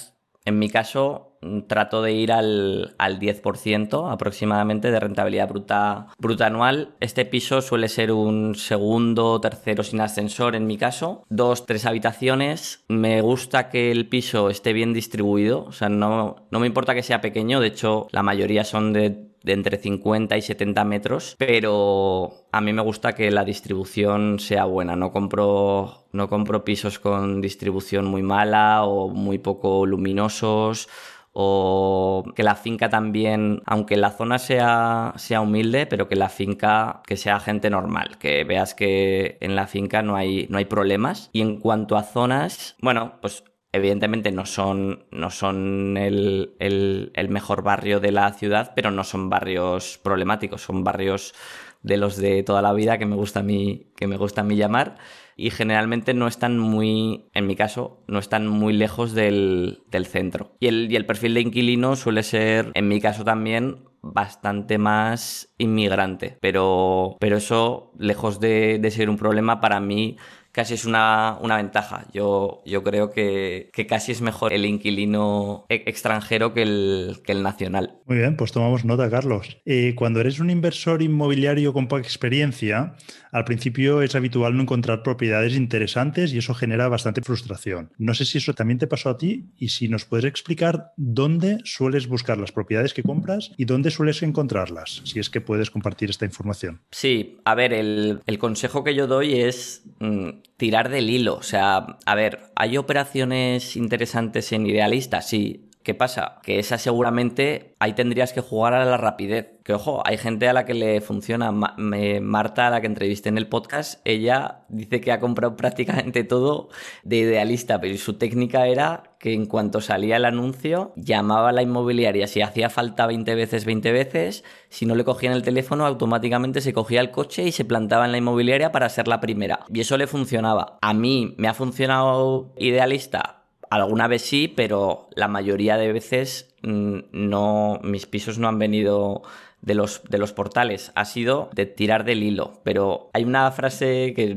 en 0.44 0.59
mi 0.59 0.68
caso, 0.68 1.28
trato 1.66 2.03
de 2.03 2.12
ir 2.12 2.33
al, 2.33 2.94
al 2.98 3.18
10% 3.18 4.12
aproximadamente 4.12 4.90
de 4.90 5.01
rentabilidad 5.01 5.48
bruta, 5.48 6.09
bruta 6.18 6.46
anual. 6.46 6.94
Este 7.01 7.24
piso 7.24 7.61
suele 7.61 7.88
ser 7.88 8.12
un 8.12 8.55
segundo, 8.55 9.40
tercero 9.40 9.83
sin 9.83 10.01
ascensor 10.01 10.57
en 10.57 10.66
mi 10.66 10.77
caso. 10.77 11.24
Dos, 11.29 11.66
tres 11.66 11.87
habitaciones. 11.87 12.85
Me 12.88 13.20
gusta 13.20 13.68
que 13.68 13.90
el 13.90 14.09
piso 14.09 14.51
esté 14.51 14.72
bien 14.72 14.92
distribuido. 14.92 15.64
O 15.64 15.72
sea, 15.72 15.88
no, 15.88 16.37
no 16.51 16.61
me 16.61 16.66
importa 16.66 16.94
que 16.94 17.03
sea 17.03 17.20
pequeño. 17.20 17.61
De 17.61 17.68
hecho, 17.68 18.09
la 18.12 18.22
mayoría 18.22 18.64
son 18.64 18.92
de 18.92 19.29
de 19.42 19.53
entre 19.53 19.79
50 19.79 20.37
y 20.37 20.42
70 20.42 20.85
metros, 20.85 21.35
pero 21.38 22.46
a 22.53 22.61
mí 22.61 22.72
me 22.72 22.83
gusta 22.83 23.14
que 23.14 23.31
la 23.31 23.44
distribución 23.44 24.38
sea 24.40 24.64
buena. 24.64 24.96
No 24.96 25.12
compro, 25.12 26.07
no 26.12 26.29
compro 26.29 26.64
pisos 26.64 26.98
con 26.98 27.40
distribución 27.40 28.05
muy 28.07 28.22
mala 28.22 28.85
o 28.85 29.09
muy 29.09 29.38
poco 29.38 29.87
luminosos 29.87 30.88
o 31.33 32.25
que 32.35 32.43
la 32.43 32.55
finca 32.55 32.88
también, 32.88 33.62
aunque 33.67 33.97
la 33.97 34.11
zona 34.11 34.38
sea, 34.38 35.12
sea 35.17 35.41
humilde, 35.41 35.87
pero 35.87 36.09
que 36.09 36.17
la 36.17 36.29
finca 36.29 37.03
que 37.07 37.17
sea 37.17 37.41
gente 37.41 37.71
normal, 37.71 38.19
que 38.19 38.45
veas 38.45 38.75
que 38.75 39.38
en 39.41 39.55
la 39.55 39.67
finca 39.67 40.03
no 40.03 40.17
hay, 40.17 40.47
no 40.51 40.59
hay 40.59 40.64
problemas. 40.64 41.31
Y 41.33 41.41
en 41.41 41.61
cuanto 41.61 41.97
a 41.97 42.03
zonas, 42.03 42.77
bueno, 42.81 43.19
pues 43.21 43.45
evidentemente 43.73 44.33
no 44.33 44.47
son, 44.47 45.07
no 45.11 45.31
son 45.31 45.97
el, 45.97 46.55
el, 46.59 47.29
mejor 47.29 47.62
barrio 47.62 48.01
de 48.01 48.12
la 48.12 48.33
ciudad, 48.33 48.73
pero 48.75 48.91
no 48.91 49.05
son 49.05 49.29
barrios 49.31 49.99
problemáticos, 50.03 50.62
son 50.62 50.85
barrios 50.85 51.35
de 51.83 51.97
los 51.97 52.17
de 52.17 52.43
toda 52.43 52.62
la 52.62 52.73
vida 52.73 52.99
que 52.99 53.07
me 53.07 53.17
gusta 53.17 53.41
a 53.41 53.43
mí, 53.43 53.93
que 53.97 54.07
me 54.07 54.17
gusta 54.17 54.41
a 54.41 54.45
mí 54.45 54.57
llamar 54.57 54.97
y 55.38 55.51
generalmente 55.51 56.14
no 56.14 56.27
están 56.27 56.59
muy, 56.59 57.31
en 57.33 57.46
mi 57.46 57.55
caso, 57.55 58.03
no 58.09 58.18
están 58.18 58.48
muy 58.48 58.72
lejos 58.72 59.14
del, 59.14 59.85
del 59.88 60.05
centro. 60.05 60.57
Y 60.59 60.66
el, 60.66 60.90
y 60.90 60.96
el 60.96 61.07
perfil 61.07 61.35
de 61.35 61.42
inquilino 61.42 61.94
suele 61.94 62.24
ser, 62.24 62.72
en 62.74 62.88
mi 62.88 63.01
caso 63.01 63.24
también, 63.24 63.85
bastante 64.03 64.79
más 64.79 65.55
inmigrante. 65.57 66.38
Pero, 66.40 67.16
pero 67.20 67.37
eso, 67.37 67.92
lejos 67.98 68.40
de, 68.40 68.81
de 68.81 68.90
ser 68.90 69.09
un 69.09 69.16
problema, 69.16 69.61
para 69.61 69.79
mí 69.79 70.16
casi 70.52 70.74
es 70.74 70.84
una, 70.84 71.38
una 71.40 71.56
ventaja. 71.56 72.06
Yo, 72.12 72.62
yo 72.66 72.82
creo 72.82 73.11
que, 73.11 73.70
que, 73.72 73.87
casi 73.87 74.12
es 74.12 74.20
mejor 74.20 74.52
el 74.52 74.64
inquilino 74.64 75.66
e, 75.68 75.84
extranjero 75.87 76.54
que 76.54 76.62
el, 76.62 77.16
que 77.24 77.32
el 77.32 77.42
nacional. 77.42 77.98
Muy 78.06 78.18
bien, 78.18 78.37
pues 78.37 78.52
tomamos 78.52 78.84
nota, 78.84 79.11
Carlos. 79.11 79.58
Eh, 79.64 79.94
cuando 79.96 80.20
eres 80.20 80.40
un 80.40 80.50
inversor 80.50 81.02
inmobiliario 81.02 81.72
con 81.72 81.88
poca 81.88 82.02
experiencia, 82.02 82.94
al 83.30 83.44
principio 83.44 84.02
es 84.02 84.14
habitual 84.14 84.56
no 84.56 84.62
encontrar 84.62 85.02
propiedades 85.02 85.54
interesantes 85.54 86.32
y 86.32 86.38
eso 86.38 86.54
genera 86.54 86.88
bastante 86.88 87.22
frustración. 87.22 87.92
No 87.98 88.14
sé 88.14 88.24
si 88.24 88.38
eso 88.38 88.54
también 88.54 88.78
te 88.78 88.87
pasó 88.87 89.11
a 89.11 89.18
ti 89.18 89.50
y 89.58 89.68
si 89.68 89.88
nos 89.88 90.04
puedes 90.04 90.24
explicar 90.24 90.92
dónde 90.96 91.58
sueles 91.64 92.08
buscar 92.08 92.38
las 92.38 92.52
propiedades 92.52 92.94
que 92.94 93.02
compras 93.02 93.52
y 93.56 93.64
dónde 93.64 93.90
sueles 93.90 94.22
encontrarlas, 94.22 95.02
si 95.04 95.20
es 95.20 95.30
que 95.30 95.40
puedes 95.40 95.70
compartir 95.70 96.11
esta 96.11 96.24
información. 96.24 96.80
Sí, 96.90 97.38
a 97.44 97.54
ver, 97.54 97.72
el, 97.72 98.20
el 98.26 98.38
consejo 98.38 98.82
que 98.82 98.94
yo 98.94 99.06
doy 99.06 99.40
es 99.40 99.82
mmm, 100.00 100.30
tirar 100.57 100.88
del 100.88 101.11
hilo. 101.11 101.35
O 101.35 101.42
sea, 101.42 101.98
a 102.05 102.14
ver, 102.14 102.51
¿hay 102.57 102.77
operaciones 102.77 103.77
interesantes 103.77 104.53
en 104.53 104.66
Idealista? 104.66 105.22
Sí, 105.22 105.68
¿Qué 105.88 105.94
pasa? 105.94 106.40
Que 106.42 106.59
esa 106.59 106.77
seguramente 106.77 107.74
ahí 107.79 107.94
tendrías 107.94 108.35
que 108.35 108.42
jugar 108.42 108.74
a 108.74 108.85
la 108.85 108.98
rapidez. 108.98 109.53
Que 109.68 109.74
ojo, 109.74 110.00
hay 110.07 110.16
gente 110.16 110.48
a 110.48 110.54
la 110.54 110.64
que 110.64 110.72
le 110.72 111.02
funciona. 111.02 111.52
Marta, 111.52 112.68
a 112.68 112.70
la 112.70 112.81
que 112.81 112.87
entrevisté 112.87 113.28
en 113.28 113.37
el 113.37 113.48
podcast, 113.48 114.00
ella 114.07 114.62
dice 114.70 115.02
que 115.02 115.12
ha 115.12 115.20
comprado 115.20 115.57
prácticamente 115.59 116.24
todo 116.24 116.70
de 117.02 117.18
idealista, 117.18 117.78
pero 117.78 117.94
su 117.98 118.14
técnica 118.14 118.66
era 118.66 119.02
que 119.18 119.35
en 119.35 119.44
cuanto 119.44 119.83
salía 119.83 120.16
el 120.16 120.24
anuncio, 120.24 120.94
llamaba 120.96 121.50
a 121.50 121.52
la 121.52 121.61
inmobiliaria. 121.61 122.26
Si 122.28 122.40
hacía 122.40 122.70
falta 122.70 123.07
20 123.07 123.35
veces, 123.35 123.66
20 123.66 123.92
veces, 123.92 124.42
si 124.70 124.87
no 124.87 124.94
le 124.94 125.04
cogían 125.04 125.35
el 125.35 125.42
teléfono, 125.42 125.85
automáticamente 125.85 126.62
se 126.62 126.72
cogía 126.72 127.02
el 127.02 127.11
coche 127.11 127.42
y 127.42 127.52
se 127.52 127.66
plantaba 127.66 128.07
en 128.07 128.12
la 128.12 128.18
inmobiliaria 128.18 128.72
para 128.72 128.88
ser 128.88 129.07
la 129.07 129.20
primera. 129.20 129.66
Y 129.70 129.81
eso 129.81 129.98
le 129.98 130.07
funcionaba. 130.07 130.78
A 130.81 130.94
mí 130.94 131.35
me 131.37 131.46
ha 131.46 131.52
funcionado 131.52 132.54
idealista 132.57 133.38
Alguna 133.70 134.09
vez 134.09 134.22
sí, 134.22 134.48
pero 134.48 135.09
la 135.14 135.28
mayoría 135.28 135.76
de 135.76 135.92
veces 135.92 136.54
mm, 136.62 136.98
no, 137.12 137.81
mis 137.83 138.07
pisos 138.07 138.38
no 138.38 138.48
han 138.48 138.59
venido 138.59 139.22
de 139.61 139.75
los, 139.75 140.03
de 140.09 140.18
los 140.18 140.33
portales, 140.33 140.93
ha 140.95 141.05
sido 141.05 141.51
de 141.55 141.66
tirar 141.66 142.05
del 142.05 142.22
hilo. 142.22 142.61
Pero 142.64 143.11
hay 143.12 143.24
una 143.24 143.51
frase 143.51 144.14
que 144.14 144.37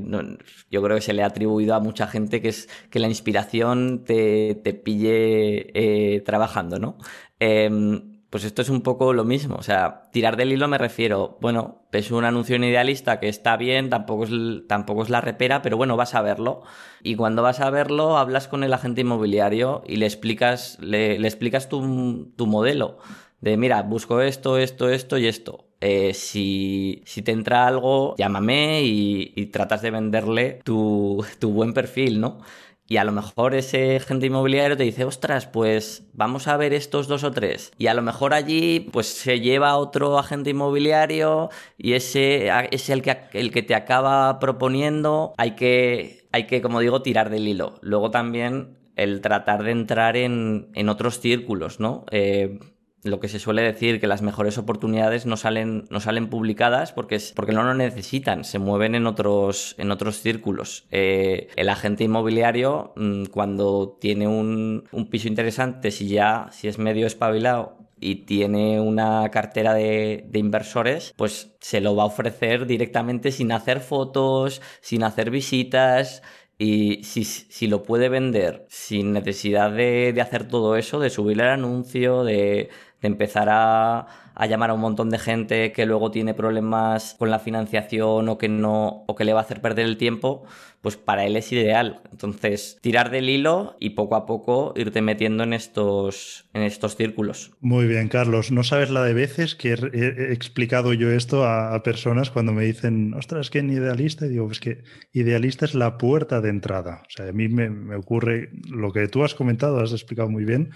yo 0.69 0.81
creo 0.81 0.95
que 0.95 1.01
se 1.01 1.13
le 1.13 1.23
ha 1.23 1.27
atribuido 1.27 1.75
a 1.75 1.79
mucha 1.79 2.07
gente 2.07 2.41
que 2.41 2.49
es 2.49 2.69
que 2.89 2.99
la 2.99 3.07
inspiración 3.07 4.03
te, 4.05 4.55
te 4.55 4.73
pille 4.73 5.71
eh, 5.73 6.21
trabajando, 6.21 6.79
¿no? 6.79 6.97
Eh, 7.39 8.01
pues 8.31 8.45
esto 8.45 8.61
es 8.61 8.69
un 8.69 8.81
poco 8.81 9.11
lo 9.11 9.25
mismo. 9.25 9.57
O 9.57 9.61
sea, 9.61 10.03
tirar 10.13 10.37
del 10.37 10.53
hilo 10.53 10.69
me 10.69 10.77
refiero, 10.77 11.37
bueno, 11.41 11.83
es 11.91 12.11
un 12.11 12.23
anuncio 12.23 12.55
idealista 12.55 13.19
que 13.19 13.27
está 13.27 13.57
bien, 13.57 13.89
tampoco 13.89 14.23
es, 14.23 14.31
tampoco 14.69 15.03
es 15.03 15.09
la 15.09 15.19
repera, 15.19 15.61
pero 15.61 15.75
bueno, 15.75 15.97
vas 15.97 16.15
a 16.15 16.21
verlo. 16.21 16.63
Y 17.03 17.15
cuando 17.15 17.41
vas 17.43 17.59
a 17.59 17.69
verlo, 17.69 18.17
hablas 18.17 18.47
con 18.47 18.63
el 18.63 18.73
agente 18.73 19.01
inmobiliario 19.01 19.83
y 19.85 19.97
le 19.97 20.05
explicas, 20.05 20.77
le 20.79 21.15
explicas 21.15 21.67
tu, 21.67 22.31
tu 22.37 22.47
modelo. 22.47 22.99
De 23.41 23.57
mira, 23.57 23.81
busco 23.83 24.21
esto, 24.21 24.57
esto, 24.57 24.89
esto 24.89 25.17
y 25.17 25.27
esto 25.27 25.67
Eh, 25.83 26.13
si, 26.13 27.01
si, 27.05 27.23
te 27.23 27.31
entra 27.31 27.65
algo, 27.65 28.15
llámame 28.17 28.83
y, 28.83 29.33
y 29.35 29.47
tratas 29.47 29.81
de 29.81 29.89
venderle 29.89 30.59
tu, 30.63 31.25
tu 31.39 31.51
buen 31.51 31.73
perfil, 31.73 32.21
¿no? 32.21 32.39
Y 32.87 32.97
a 32.97 33.03
lo 33.03 33.11
mejor 33.11 33.55
ese 33.55 33.95
agente 33.97 34.27
inmobiliario 34.27 34.77
te 34.77 34.83
dice, 34.83 35.05
ostras, 35.05 35.47
pues 35.47 36.07
vamos 36.13 36.47
a 36.47 36.57
ver 36.57 36.73
estos 36.73 37.07
dos 37.07 37.23
o 37.23 37.31
tres. 37.31 37.71
Y 37.79 37.87
a 37.87 37.93
lo 37.95 38.03
mejor 38.03 38.33
allí 38.35 38.81
pues 38.91 39.07
se 39.07 39.39
lleva 39.39 39.77
otro 39.77 40.19
agente 40.19 40.51
inmobiliario 40.51 41.49
y 41.77 41.93
ese 41.93 42.49
es 42.71 42.89
el 42.89 43.01
que, 43.01 43.17
el 43.33 43.51
que 43.51 43.63
te 43.63 43.73
acaba 43.75 44.37
proponiendo. 44.39 45.33
Hay 45.37 45.51
que, 45.55 46.27
hay 46.31 46.45
que, 46.47 46.61
como 46.61 46.79
digo, 46.81 47.01
tirar 47.01 47.29
del 47.31 47.47
hilo. 47.47 47.79
Luego 47.81 48.11
también 48.11 48.77
el 48.95 49.21
tratar 49.21 49.63
de 49.63 49.71
entrar 49.71 50.15
en, 50.17 50.69
en 50.75 50.89
otros 50.89 51.19
círculos, 51.19 51.79
¿no? 51.79 52.05
Eh, 52.11 52.59
lo 53.03 53.19
que 53.19 53.27
se 53.27 53.39
suele 53.39 53.63
decir 53.63 53.99
que 53.99 54.07
las 54.07 54.21
mejores 54.21 54.57
oportunidades 54.57 55.25
no 55.25 55.37
salen, 55.37 55.85
no 55.89 55.99
salen 55.99 56.29
publicadas 56.29 56.91
porque, 56.91 57.15
es, 57.15 57.31
porque 57.35 57.51
no 57.51 57.63
lo 57.63 57.73
necesitan, 57.73 58.43
se 58.43 58.59
mueven 58.59 58.95
en 58.95 59.07
otros, 59.07 59.75
en 59.77 59.91
otros 59.91 60.19
círculos. 60.19 60.85
Eh, 60.91 61.49
el 61.55 61.69
agente 61.69 62.03
inmobiliario, 62.03 62.93
mm, 62.95 63.25
cuando 63.25 63.97
tiene 63.99 64.27
un, 64.27 64.83
un 64.91 65.09
piso 65.09 65.27
interesante, 65.27 65.91
si 65.91 66.07
ya, 66.07 66.47
si 66.51 66.67
es 66.67 66.77
medio 66.77 67.07
espabilado 67.07 67.77
y 67.99 68.25
tiene 68.25 68.79
una 68.79 69.29
cartera 69.29 69.73
de, 69.73 70.25
de, 70.27 70.39
inversores, 70.39 71.13
pues 71.15 71.55
se 71.59 71.81
lo 71.81 71.95
va 71.95 72.03
a 72.03 72.07
ofrecer 72.07 72.65
directamente 72.65 73.31
sin 73.31 73.51
hacer 73.51 73.79
fotos, 73.79 74.61
sin 74.81 75.03
hacer 75.03 75.29
visitas. 75.29 76.23
Y 76.57 77.03
si, 77.03 77.23
si 77.23 77.65
lo 77.65 77.81
puede 77.81 78.07
vender 78.07 78.67
sin 78.69 79.13
necesidad 79.13 79.71
de, 79.71 80.13
de 80.13 80.21
hacer 80.21 80.47
todo 80.47 80.75
eso, 80.75 80.99
de 80.99 81.09
subir 81.09 81.41
el 81.41 81.47
anuncio, 81.47 82.23
de, 82.23 82.69
de 83.01 83.07
empezar 83.07 83.49
a, 83.49 84.07
a, 84.35 84.45
llamar 84.45 84.69
a 84.69 84.73
un 84.73 84.81
montón 84.81 85.09
de 85.09 85.19
gente 85.19 85.71
que 85.71 85.85
luego 85.85 86.11
tiene 86.11 86.33
problemas 86.33 87.15
con 87.17 87.31
la 87.31 87.39
financiación 87.39 88.29
o 88.29 88.37
que 88.37 88.47
no 88.47 89.03
o 89.07 89.15
que 89.15 89.25
le 89.25 89.33
va 89.33 89.39
a 89.39 89.43
hacer 89.43 89.61
perder 89.61 89.85
el 89.85 89.97
tiempo, 89.97 90.43
pues 90.81 90.97
para 90.97 91.25
él 91.25 91.35
es 91.35 91.51
ideal. 91.51 92.01
Entonces, 92.11 92.77
tirar 92.81 93.11
del 93.11 93.29
hilo 93.29 93.75
y 93.79 93.91
poco 93.91 94.15
a 94.15 94.25
poco 94.25 94.73
irte 94.75 95.01
metiendo 95.01 95.43
en 95.43 95.53
estos 95.53 96.45
en 96.53 96.63
estos 96.63 96.95
círculos. 96.95 97.51
Muy 97.59 97.87
bien, 97.87 98.07
Carlos. 98.07 98.51
No 98.51 98.63
sabes 98.63 98.89
la 98.89 99.03
de 99.03 99.13
veces 99.13 99.55
que 99.55 99.73
he, 99.73 100.33
explicado 100.33 100.93
yo 100.93 101.09
esto 101.11 101.45
a, 101.45 101.81
personas 101.83 102.29
cuando 102.29 102.51
me 102.51 102.63
dicen, 102.63 103.13
ostras, 103.13 103.49
que 103.49 103.59
en 103.59 103.71
idealista, 103.71 104.25
y 104.25 104.29
digo, 104.29 104.51
es 104.51 104.59
que 104.59 104.83
idealista 105.13 105.65
es 105.65 105.73
la 105.73 105.97
puerta 105.97 106.41
de 106.41 106.49
entrada. 106.49 107.03
O 107.07 107.09
sea, 107.09 107.29
a 107.29 107.31
mí 107.31 107.47
me, 107.47 107.69
me 107.69 107.95
ocurre 107.95 108.49
lo 108.69 108.91
que 108.91 109.07
tú 109.07 109.23
has 109.23 109.33
comentado, 109.33 109.79
has 109.79 109.93
explicado 109.93 110.29
muy 110.29 110.45
bien, 110.45 110.71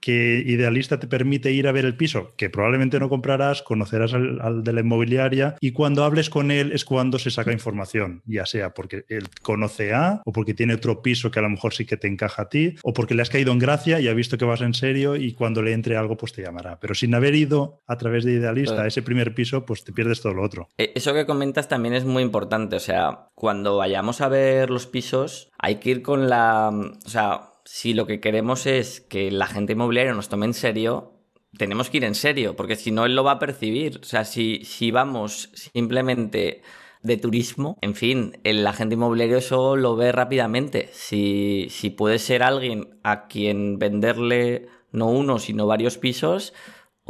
que 0.00 0.42
Idealista 0.46 0.98
te 0.98 1.06
permite 1.06 1.52
ir 1.52 1.68
a 1.68 1.72
ver 1.72 1.84
el 1.84 1.96
piso, 1.96 2.32
que 2.36 2.50
probablemente 2.50 2.98
no 2.98 3.08
comprarás, 3.08 3.62
conocerás 3.62 4.14
al, 4.14 4.40
al, 4.40 4.64
de 4.64 4.72
la 4.72 4.80
inmobiliaria 4.80 5.56
y 5.60 5.72
cuando 5.72 6.04
hables 6.04 6.30
con 6.30 6.50
él 6.50 6.72
es 6.72 6.84
cuando 6.84 7.18
se 7.18 7.30
saca 7.30 7.52
información, 7.52 8.22
ya 8.26 8.46
sea 8.46 8.74
porque 8.74 9.04
él 9.08 9.28
conoce 9.42 9.92
a 9.94 10.22
o 10.24 10.32
porque 10.32 10.54
tiene 10.54 10.74
otro 10.74 11.02
piso 11.02 11.30
que 11.30 11.38
a 11.38 11.42
lo 11.42 11.50
mejor 11.50 11.74
sí 11.74 11.84
que 11.84 11.96
te 11.96 12.08
encaja 12.08 12.42
a 12.42 12.48
ti 12.48 12.76
o 12.82 12.92
porque 12.92 13.14
le 13.14 13.22
has 13.22 13.30
caído 13.30 13.52
en 13.52 13.58
gracia 13.58 14.00
y 14.00 14.08
ha 14.08 14.14
visto 14.14 14.38
que 14.38 14.44
vas 14.44 14.60
en 14.60 14.74
serio 14.74 15.16
y 15.16 15.32
cuando 15.32 15.62
le 15.62 15.72
entre 15.72 15.96
algo 15.96 16.16
pues 16.16 16.32
te 16.32 16.42
llamará. 16.42 16.78
Pero 16.80 16.94
sin 16.94 17.14
haber 17.14 17.34
ido 17.34 17.80
a 17.86 17.96
través 17.96 18.24
de 18.24 18.32
Idealista 18.32 18.82
a 18.82 18.86
ese 18.86 19.02
primer 19.02 19.34
piso 19.34 19.64
pues 19.64 19.84
te 19.84 19.92
pierdes 19.92 20.20
todo 20.20 20.34
lo 20.34 20.42
otro. 20.42 20.68
E, 20.78 20.92
eso 20.94 21.14
que 21.14 21.26
comentas 21.26 21.68
también 21.68 21.94
es 21.94 22.04
muy 22.04 22.22
importante, 22.22 22.76
o 22.76 22.80
sea, 22.80 23.28
cuando 23.34 23.76
vayamos 23.76 24.20
a 24.20 24.28
ver 24.28 24.70
los 24.70 24.86
pisos 24.86 25.50
hay 25.58 25.76
que 25.76 25.90
ir 25.90 26.02
con 26.02 26.28
la... 26.28 26.68
O 26.68 27.08
sea, 27.08 27.52
si 27.70 27.92
lo 27.92 28.06
que 28.06 28.18
queremos 28.18 28.66
es 28.66 29.02
que 29.02 29.30
la 29.30 29.46
gente 29.46 29.74
inmobiliaria 29.74 30.14
nos 30.14 30.30
tome 30.30 30.46
en 30.46 30.54
serio, 30.54 31.12
tenemos 31.58 31.90
que 31.90 31.98
ir 31.98 32.04
en 32.04 32.14
serio, 32.14 32.56
porque 32.56 32.76
si 32.76 32.90
no, 32.90 33.04
él 33.04 33.14
lo 33.14 33.24
va 33.24 33.32
a 33.32 33.38
percibir. 33.38 34.00
O 34.02 34.04
sea, 34.04 34.24
si, 34.24 34.64
si 34.64 34.90
vamos 34.90 35.50
simplemente 35.52 36.62
de 37.02 37.16
turismo, 37.18 37.76
en 37.82 37.94
fin, 37.94 38.38
el 38.42 38.66
agente 38.66 38.94
inmobiliario 38.94 39.36
eso 39.36 39.76
lo 39.76 39.96
ve 39.96 40.12
rápidamente. 40.12 40.88
Si, 40.92 41.68
si 41.68 41.90
puede 41.90 42.18
ser 42.18 42.42
alguien 42.42 42.98
a 43.04 43.28
quien 43.28 43.78
venderle 43.78 44.66
no 44.90 45.08
uno, 45.10 45.38
sino 45.38 45.66
varios 45.66 45.98
pisos, 45.98 46.54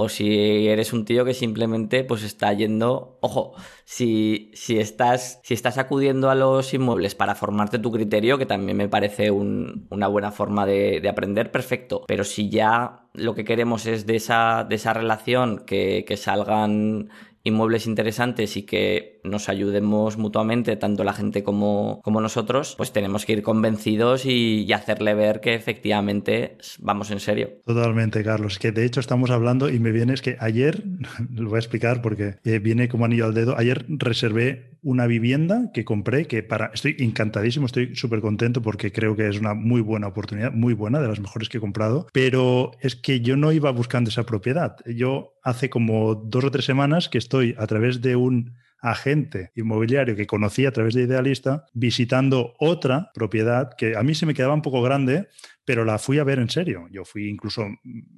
o 0.00 0.08
si 0.08 0.68
eres 0.68 0.92
un 0.92 1.04
tío 1.04 1.24
que 1.24 1.34
simplemente 1.34 2.04
pues 2.04 2.22
está 2.22 2.52
yendo, 2.52 3.18
ojo, 3.20 3.54
si, 3.84 4.52
si, 4.54 4.78
estás, 4.78 5.40
si 5.42 5.54
estás 5.54 5.76
acudiendo 5.76 6.30
a 6.30 6.36
los 6.36 6.72
inmuebles 6.72 7.16
para 7.16 7.34
formarte 7.34 7.80
tu 7.80 7.90
criterio, 7.90 8.38
que 8.38 8.46
también 8.46 8.76
me 8.76 8.88
parece 8.88 9.32
un, 9.32 9.88
una 9.90 10.06
buena 10.06 10.30
forma 10.30 10.66
de, 10.66 11.00
de, 11.00 11.08
aprender, 11.08 11.50
perfecto, 11.50 12.04
pero 12.06 12.22
si 12.22 12.48
ya 12.48 13.08
lo 13.12 13.34
que 13.34 13.44
queremos 13.44 13.86
es 13.86 14.06
de 14.06 14.14
esa, 14.14 14.64
de 14.68 14.76
esa 14.76 14.92
relación 14.92 15.64
que, 15.66 16.04
que 16.06 16.16
salgan 16.16 17.10
inmuebles 17.42 17.88
interesantes 17.88 18.56
y 18.56 18.62
que 18.62 19.17
nos 19.24 19.48
ayudemos 19.48 20.16
mutuamente, 20.16 20.76
tanto 20.76 21.04
la 21.04 21.12
gente 21.12 21.42
como, 21.42 22.00
como 22.02 22.20
nosotros, 22.20 22.74
pues 22.76 22.92
tenemos 22.92 23.24
que 23.24 23.34
ir 23.34 23.42
convencidos 23.42 24.26
y, 24.26 24.66
hacerle 24.78 25.14
ver 25.14 25.40
que 25.40 25.54
efectivamente 25.54 26.56
vamos 26.78 27.10
en 27.10 27.18
serio. 27.18 27.50
Totalmente, 27.66 28.22
Carlos. 28.22 28.60
Que 28.60 28.70
de 28.70 28.84
hecho 28.84 29.00
estamos 29.00 29.30
hablando 29.30 29.68
y 29.68 29.80
me 29.80 29.90
viene 29.90 30.14
es 30.14 30.22
que 30.22 30.36
ayer, 30.38 30.84
lo 31.34 31.48
voy 31.48 31.56
a 31.56 31.58
explicar 31.58 32.00
porque 32.00 32.36
eh, 32.44 32.60
viene 32.60 32.88
como 32.88 33.04
anillo 33.04 33.24
al 33.24 33.34
dedo, 33.34 33.58
ayer 33.58 33.84
reservé 33.88 34.78
una 34.82 35.06
vivienda 35.06 35.70
que 35.74 35.84
compré 35.84 36.26
que 36.26 36.42
para 36.42 36.70
estoy 36.72 36.96
encantadísimo, 36.98 37.66
estoy 37.66 37.96
súper 37.96 38.20
contento 38.20 38.62
porque 38.62 38.92
creo 38.92 39.16
que 39.16 39.28
es 39.28 39.40
una 39.40 39.54
muy 39.54 39.80
buena 39.80 40.06
oportunidad, 40.06 40.52
muy 40.52 40.74
buena, 40.74 41.00
de 41.00 41.08
las 41.08 41.20
mejores 41.20 41.48
que 41.48 41.58
he 41.58 41.60
comprado, 41.60 42.06
pero 42.12 42.72
es 42.80 42.94
que 42.94 43.20
yo 43.20 43.36
no 43.36 43.52
iba 43.52 43.70
buscando 43.70 44.10
esa 44.10 44.24
propiedad. 44.24 44.76
Yo 44.86 45.34
hace 45.42 45.70
como 45.70 46.14
dos 46.14 46.44
o 46.44 46.50
tres 46.50 46.64
semanas 46.64 47.08
que 47.08 47.18
estoy 47.18 47.54
a 47.58 47.66
través 47.66 48.00
de 48.00 48.16
un 48.16 48.54
agente 48.80 49.50
inmobiliario 49.54 50.16
que 50.16 50.26
conocí 50.26 50.66
a 50.66 50.72
través 50.72 50.94
de 50.94 51.02
Idealista 51.02 51.64
visitando 51.74 52.54
otra 52.58 53.10
propiedad 53.12 53.70
que 53.76 53.96
a 53.96 54.02
mí 54.02 54.14
se 54.14 54.26
me 54.26 54.34
quedaba 54.34 54.54
un 54.54 54.62
poco 54.62 54.82
grande, 54.82 55.28
pero 55.64 55.84
la 55.84 55.98
fui 55.98 56.18
a 56.18 56.24
ver 56.24 56.38
en 56.38 56.50
serio. 56.50 56.86
Yo 56.90 57.04
fui 57.04 57.28
incluso, 57.28 57.66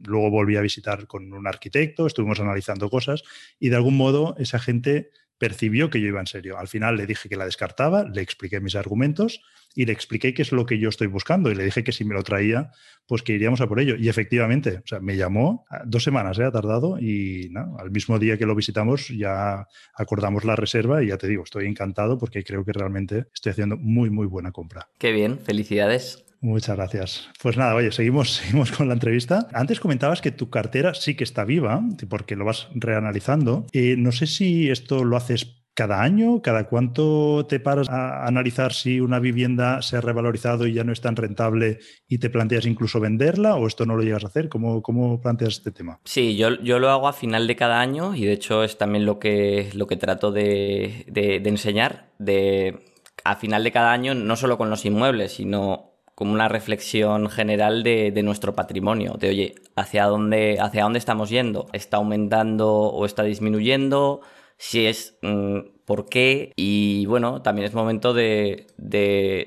luego 0.04 0.30
volví 0.30 0.56
a 0.56 0.60
visitar 0.60 1.06
con 1.06 1.32
un 1.32 1.46
arquitecto, 1.46 2.06
estuvimos 2.06 2.40
analizando 2.40 2.90
cosas 2.90 3.22
y 3.58 3.70
de 3.70 3.76
algún 3.76 3.96
modo 3.96 4.34
esa 4.38 4.58
gente 4.58 5.10
percibió 5.40 5.88
que 5.88 6.02
yo 6.02 6.08
iba 6.08 6.20
en 6.20 6.26
serio. 6.26 6.58
Al 6.58 6.68
final 6.68 6.98
le 6.98 7.06
dije 7.06 7.30
que 7.30 7.34
la 7.34 7.46
descartaba, 7.46 8.04
le 8.04 8.20
expliqué 8.20 8.60
mis 8.60 8.76
argumentos 8.76 9.40
y 9.74 9.86
le 9.86 9.92
expliqué 9.92 10.34
qué 10.34 10.42
es 10.42 10.52
lo 10.52 10.66
que 10.66 10.78
yo 10.78 10.90
estoy 10.90 11.06
buscando 11.06 11.50
y 11.50 11.54
le 11.54 11.64
dije 11.64 11.82
que 11.82 11.92
si 11.92 12.04
me 12.04 12.12
lo 12.12 12.22
traía, 12.22 12.72
pues 13.06 13.22
que 13.22 13.32
iríamos 13.32 13.62
a 13.62 13.66
por 13.66 13.80
ello. 13.80 13.96
Y 13.96 14.10
efectivamente, 14.10 14.82
o 14.84 14.86
sea, 14.86 15.00
me 15.00 15.16
llamó, 15.16 15.64
dos 15.86 16.04
semanas 16.04 16.38
¿eh? 16.38 16.44
ha 16.44 16.52
tardado 16.52 16.98
y 17.00 17.50
al 17.78 17.90
mismo 17.90 18.18
día 18.18 18.36
que 18.36 18.44
lo 18.44 18.54
visitamos 18.54 19.08
ya 19.08 19.66
acordamos 19.94 20.44
la 20.44 20.56
reserva 20.56 21.02
y 21.02 21.06
ya 21.06 21.16
te 21.16 21.26
digo, 21.26 21.44
estoy 21.44 21.66
encantado 21.66 22.18
porque 22.18 22.44
creo 22.44 22.62
que 22.62 22.74
realmente 22.74 23.24
estoy 23.32 23.52
haciendo 23.52 23.78
muy, 23.78 24.10
muy 24.10 24.26
buena 24.26 24.52
compra. 24.52 24.90
Qué 24.98 25.10
bien, 25.10 25.38
felicidades. 25.38 26.29
Muchas 26.40 26.76
gracias. 26.76 27.28
Pues 27.42 27.56
nada, 27.56 27.74
oye, 27.74 27.92
seguimos, 27.92 28.34
seguimos 28.36 28.72
con 28.72 28.88
la 28.88 28.94
entrevista. 28.94 29.46
Antes 29.52 29.80
comentabas 29.80 30.20
que 30.20 30.30
tu 30.30 30.50
cartera 30.50 30.94
sí 30.94 31.14
que 31.14 31.24
está 31.24 31.44
viva, 31.44 31.82
porque 32.08 32.36
lo 32.36 32.44
vas 32.44 32.68
reanalizando. 32.74 33.66
Eh, 33.72 33.96
no 33.98 34.12
sé 34.12 34.26
si 34.26 34.70
esto 34.70 35.04
lo 35.04 35.16
haces 35.16 35.56
cada 35.74 36.02
año, 36.02 36.42
cada 36.42 36.64
cuánto 36.64 37.46
te 37.46 37.60
paras 37.60 37.88
a 37.88 38.26
analizar 38.26 38.72
si 38.72 39.00
una 39.00 39.18
vivienda 39.18 39.80
se 39.82 39.96
ha 39.96 40.00
revalorizado 40.00 40.66
y 40.66 40.74
ya 40.74 40.84
no 40.84 40.92
es 40.92 41.00
tan 41.00 41.16
rentable 41.16 41.78
y 42.08 42.18
te 42.18 42.28
planteas 42.28 42.66
incluso 42.66 43.00
venderla 43.00 43.54
o 43.54 43.66
esto 43.66 43.86
no 43.86 43.96
lo 43.96 44.02
llegas 44.02 44.24
a 44.24 44.26
hacer. 44.26 44.48
¿Cómo, 44.48 44.82
cómo 44.82 45.20
planteas 45.20 45.54
este 45.54 45.70
tema? 45.70 46.00
Sí, 46.04 46.36
yo, 46.36 46.60
yo, 46.60 46.78
lo 46.80 46.90
hago 46.90 47.08
a 47.08 47.12
final 47.12 47.46
de 47.46 47.56
cada 47.56 47.80
año 47.80 48.14
y 48.14 48.24
de 48.24 48.32
hecho 48.32 48.64
es 48.64 48.76
también 48.78 49.06
lo 49.06 49.18
que, 49.18 49.70
lo 49.74 49.86
que 49.86 49.96
trato 49.96 50.32
de, 50.32 51.06
de, 51.08 51.40
de 51.40 51.48
enseñar. 51.48 52.10
De, 52.18 52.84
a 53.24 53.36
final 53.36 53.64
de 53.64 53.72
cada 53.72 53.92
año, 53.92 54.14
no 54.14 54.36
solo 54.36 54.58
con 54.58 54.70
los 54.70 54.84
inmuebles, 54.84 55.32
sino 55.32 55.89
como 56.20 56.34
una 56.34 56.48
reflexión 56.48 57.30
general 57.30 57.82
de, 57.82 58.12
nuestro 58.22 58.54
patrimonio, 58.54 59.14
de 59.18 59.30
oye, 59.30 59.54
¿hacia 59.74 60.04
dónde, 60.04 60.58
¿hacia 60.60 60.82
dónde 60.82 60.98
estamos 60.98 61.30
yendo? 61.30 61.68
¿Está 61.72 61.96
aumentando 61.96 62.68
o 62.68 63.06
está 63.06 63.22
disminuyendo? 63.22 64.20
Si 64.58 64.84
es, 64.84 65.18
mmm, 65.22 65.60
¿por 65.86 66.10
qué? 66.10 66.52
Y 66.56 67.06
bueno, 67.06 67.40
también 67.40 67.66
es 67.66 67.72
momento 67.72 68.12
de, 68.12 68.66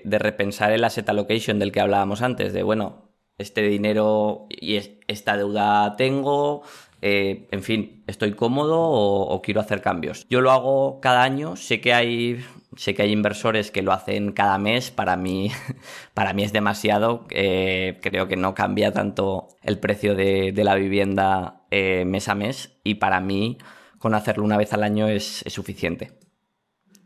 repensar 0.04 0.72
el 0.72 0.84
asset 0.84 1.08
allocation 1.08 1.60
del 1.60 1.72
que 1.72 1.80
hablábamos 1.80 2.24
antes, 2.24 2.54
de 2.54 2.64
bueno, 2.64 3.12
este 3.38 3.62
dinero 3.62 4.48
y 4.50 4.80
esta 5.08 5.38
deuda 5.38 5.96
tengo, 5.96 6.64
eh, 7.04 7.50
en 7.52 7.62
fin, 7.62 8.04
estoy 8.08 8.34
cómodo 8.34 8.82
o, 8.82 9.40
quiero 9.44 9.62
hacer 9.62 9.80
cambios. 9.82 10.26
Yo 10.28 10.42
lo 10.42 10.50
hago 10.50 11.00
cada 11.02 11.22
año, 11.22 11.56
sé 11.56 11.82
que 11.82 11.94
hay 11.94 12.44
sé 12.78 12.94
que 12.94 13.04
hay 13.04 13.12
inversores 13.12 13.72
que 13.72 13.82
lo 13.82 13.92
hacen 13.92 14.32
cada 14.32 14.58
mes, 14.58 14.92
para 14.92 15.16
mí, 15.16 15.52
para 16.14 16.34
mí 16.34 16.44
es 16.44 16.54
demasiado, 16.54 17.26
eh, 17.30 18.00
creo 18.02 18.28
que 18.28 18.36
no 18.36 18.54
cambia 18.54 18.92
tanto 18.92 19.48
el 19.62 19.80
precio 19.80 20.16
de, 20.16 20.54
la 20.64 20.76
vivienda 20.76 21.66
eh, 21.72 22.06
mes 22.06 22.30
a 22.30 22.36
mes 22.36 22.78
y 22.84 22.96
para 22.96 23.20
mí 23.20 23.58
con 24.00 24.16
hacerlo 24.16 24.44
una 24.44 24.58
vez 24.58 24.74
al 24.74 24.84
año 24.84 25.08
es, 25.08 25.44
suficiente. 25.48 26.12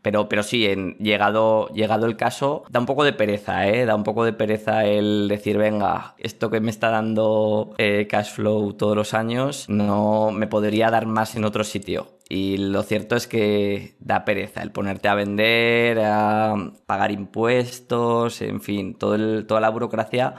Pero, 0.01 0.29
pero 0.29 0.41
sí, 0.41 0.67
llegado, 0.99 1.67
llegado 1.69 2.05
el 2.05 2.17
caso, 2.17 2.63
da 2.69 2.79
un 2.79 2.85
poco 2.85 3.03
de 3.03 3.13
pereza, 3.13 3.67
¿eh? 3.67 3.85
Da 3.85 3.95
un 3.95 4.03
poco 4.03 4.23
de 4.23 4.33
pereza 4.33 4.85
el 4.85 5.27
decir, 5.27 5.57
venga, 5.57 6.15
esto 6.17 6.49
que 6.49 6.59
me 6.59 6.71
está 6.71 6.89
dando 6.89 7.75
eh, 7.77 8.07
cash 8.09 8.31
flow 8.31 8.73
todos 8.73 8.95
los 8.95 9.13
años, 9.13 9.67
no 9.69 10.31
me 10.31 10.47
podría 10.47 10.89
dar 10.89 11.07
más 11.07 11.35
en 11.35 11.45
otro 11.45 11.63
sitio. 11.63 12.16
Y 12.29 12.57
lo 12.57 12.83
cierto 12.83 13.15
es 13.15 13.27
que 13.27 13.95
da 13.99 14.25
pereza 14.25 14.61
el 14.61 14.71
ponerte 14.71 15.07
a 15.07 15.15
vender, 15.15 15.99
a 16.01 16.55
pagar 16.85 17.11
impuestos, 17.11 18.41
en 18.41 18.61
fin, 18.61 18.95
todo 18.95 19.45
toda 19.45 19.61
la 19.61 19.69
burocracia. 19.69 20.35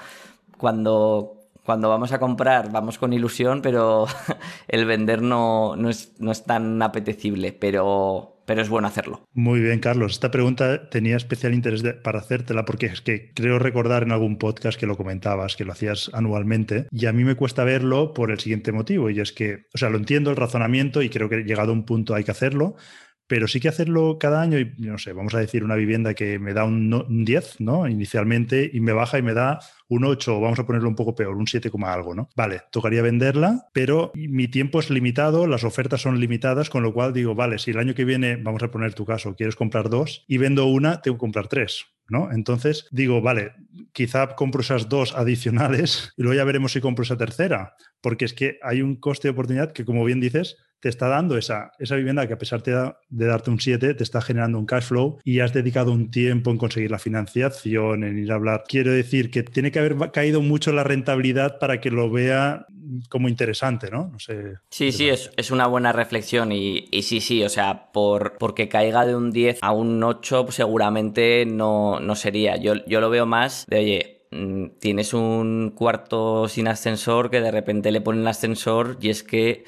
Cuando, 0.58 1.38
cuando 1.64 1.88
vamos 1.88 2.12
a 2.12 2.18
comprar 2.18 2.70
vamos 2.72 2.98
con 2.98 3.12
ilusión, 3.12 3.62
pero 3.62 4.06
el 4.68 4.84
vender 4.84 5.22
no, 5.22 5.76
no, 5.76 5.88
es, 5.88 6.12
no 6.18 6.30
es 6.30 6.44
tan 6.44 6.82
apetecible. 6.82 7.52
Pero, 7.52 8.37
pero 8.48 8.62
es 8.62 8.70
bueno 8.70 8.88
hacerlo. 8.88 9.28
Muy 9.34 9.60
bien, 9.60 9.78
Carlos. 9.78 10.12
Esta 10.12 10.30
pregunta 10.30 10.88
tenía 10.88 11.18
especial 11.18 11.52
interés 11.52 11.82
para 12.02 12.20
hacértela 12.20 12.64
porque 12.64 12.86
es 12.86 13.02
que 13.02 13.30
creo 13.34 13.58
recordar 13.58 14.04
en 14.04 14.10
algún 14.10 14.38
podcast 14.38 14.80
que 14.80 14.86
lo 14.86 14.96
comentabas, 14.96 15.54
que 15.54 15.66
lo 15.66 15.72
hacías 15.72 16.10
anualmente, 16.14 16.86
y 16.90 17.04
a 17.04 17.12
mí 17.12 17.24
me 17.24 17.34
cuesta 17.34 17.64
verlo 17.64 18.14
por 18.14 18.30
el 18.30 18.38
siguiente 18.38 18.72
motivo, 18.72 19.10
y 19.10 19.20
es 19.20 19.34
que, 19.34 19.66
o 19.74 19.76
sea, 19.76 19.90
lo 19.90 19.98
entiendo 19.98 20.30
el 20.30 20.36
razonamiento 20.36 21.02
y 21.02 21.10
creo 21.10 21.28
que 21.28 21.44
llegado 21.44 21.72
a 21.72 21.74
un 21.74 21.84
punto 21.84 22.14
hay 22.14 22.24
que 22.24 22.30
hacerlo, 22.30 22.76
pero 23.28 23.46
sí 23.46 23.60
que 23.60 23.68
hacerlo 23.68 24.18
cada 24.18 24.40
año 24.40 24.58
y, 24.58 24.72
no 24.78 24.98
sé, 24.98 25.12
vamos 25.12 25.34
a 25.34 25.38
decir 25.38 25.62
una 25.62 25.76
vivienda 25.76 26.14
que 26.14 26.38
me 26.38 26.54
da 26.54 26.64
un, 26.64 26.88
10, 27.24 27.60
¿no? 27.60 27.86
Inicialmente, 27.86 28.68
y 28.72 28.80
me 28.80 28.92
baja 28.92 29.18
y 29.18 29.22
me 29.22 29.34
da 29.34 29.60
un 29.88 30.04
8, 30.04 30.40
vamos 30.40 30.58
a 30.58 30.66
ponerlo 30.66 30.88
un 30.88 30.96
poco 30.96 31.14
peor, 31.14 31.36
un 31.36 31.46
7, 31.46 31.70
algo, 31.84 32.14
¿no? 32.14 32.28
Vale, 32.34 32.62
tocaría 32.72 33.02
venderla, 33.02 33.68
pero 33.72 34.10
mi 34.14 34.48
tiempo 34.48 34.80
es 34.80 34.90
limitado, 34.90 35.46
las 35.46 35.62
ofertas 35.62 36.00
son 36.00 36.18
limitadas, 36.18 36.70
con 36.70 36.82
lo 36.82 36.92
cual 36.92 37.12
digo, 37.12 37.34
vale, 37.34 37.58
si 37.58 37.70
el 37.70 37.78
año 37.78 37.94
que 37.94 38.04
viene, 38.04 38.36
vamos 38.36 38.62
a 38.62 38.70
poner 38.70 38.94
tu 38.94 39.04
caso, 39.04 39.34
quieres 39.36 39.56
comprar 39.56 39.90
dos 39.90 40.24
y 40.26 40.38
vendo 40.38 40.66
una, 40.66 41.02
tengo 41.02 41.16
que 41.16 41.20
comprar 41.20 41.48
tres. 41.48 41.86
¿No? 42.10 42.32
Entonces 42.32 42.88
digo, 42.90 43.20
vale, 43.20 43.52
quizá 43.92 44.34
compro 44.34 44.62
esas 44.62 44.88
dos 44.88 45.14
adicionales 45.14 46.14
y 46.16 46.22
luego 46.22 46.38
ya 46.38 46.44
veremos 46.44 46.72
si 46.72 46.80
compro 46.80 47.02
esa 47.02 47.18
tercera, 47.18 47.74
porque 48.00 48.24
es 48.24 48.32
que 48.32 48.58
hay 48.62 48.80
un 48.80 48.96
coste 48.96 49.28
de 49.28 49.32
oportunidad 49.32 49.72
que, 49.72 49.84
como 49.84 50.06
bien 50.06 50.18
dices, 50.18 50.56
te 50.80 50.88
está 50.88 51.08
dando 51.08 51.36
esa, 51.36 51.72
esa 51.78 51.96
vivienda 51.96 52.26
que 52.26 52.34
a 52.34 52.38
pesar 52.38 52.62
de, 52.62 52.92
darte 53.08 53.50
un 53.50 53.60
7, 53.60 53.94
te 53.94 54.04
está 54.04 54.20
generando 54.20 54.58
un 54.58 54.66
cash 54.66 54.84
flow 54.84 55.18
y 55.24 55.40
has 55.40 55.52
dedicado 55.52 55.92
un 55.92 56.10
tiempo 56.10 56.50
en 56.50 56.58
conseguir 56.58 56.90
la 56.90 56.98
financiación, 56.98 58.04
en 58.04 58.18
ir 58.18 58.30
a 58.30 58.36
hablar. 58.36 58.64
Quiero 58.68 58.92
decir 58.92 59.30
que 59.30 59.42
tiene 59.42 59.72
que 59.72 59.80
haber 59.80 59.96
caído 60.12 60.40
mucho 60.40 60.72
la 60.72 60.84
rentabilidad 60.84 61.58
para 61.58 61.80
que 61.80 61.90
lo 61.90 62.10
vea 62.10 62.66
como 63.08 63.28
interesante, 63.28 63.90
¿no? 63.90 64.08
no 64.12 64.18
sé. 64.18 64.54
Sí, 64.70 64.92
sí, 64.92 65.08
es, 65.08 65.30
es, 65.36 65.50
una 65.50 65.66
buena 65.66 65.92
reflexión 65.92 66.52
y, 66.52 66.88
y, 66.90 67.02
sí, 67.02 67.20
sí, 67.20 67.42
o 67.44 67.48
sea, 67.48 67.90
por, 67.92 68.38
porque 68.38 68.68
caiga 68.68 69.04
de 69.04 69.14
un 69.14 69.30
10 69.30 69.58
a 69.62 69.72
un 69.72 70.02
8 70.02 70.46
seguramente 70.50 71.44
no, 71.44 72.00
no 72.00 72.14
sería. 72.14 72.56
Yo, 72.56 72.74
yo 72.86 73.00
lo 73.00 73.10
veo 73.10 73.26
más 73.26 73.66
de, 73.68 73.78
oye, 73.78 74.26
mm, 74.30 74.78
tienes 74.80 75.12
un 75.12 75.72
cuarto 75.74 76.48
sin 76.48 76.68
ascensor 76.68 77.30
que 77.30 77.40
de 77.40 77.50
repente 77.50 77.90
le 77.90 78.00
ponen 78.00 78.22
el 78.22 78.28
ascensor 78.28 78.96
y 79.00 79.10
es 79.10 79.22
que 79.22 79.64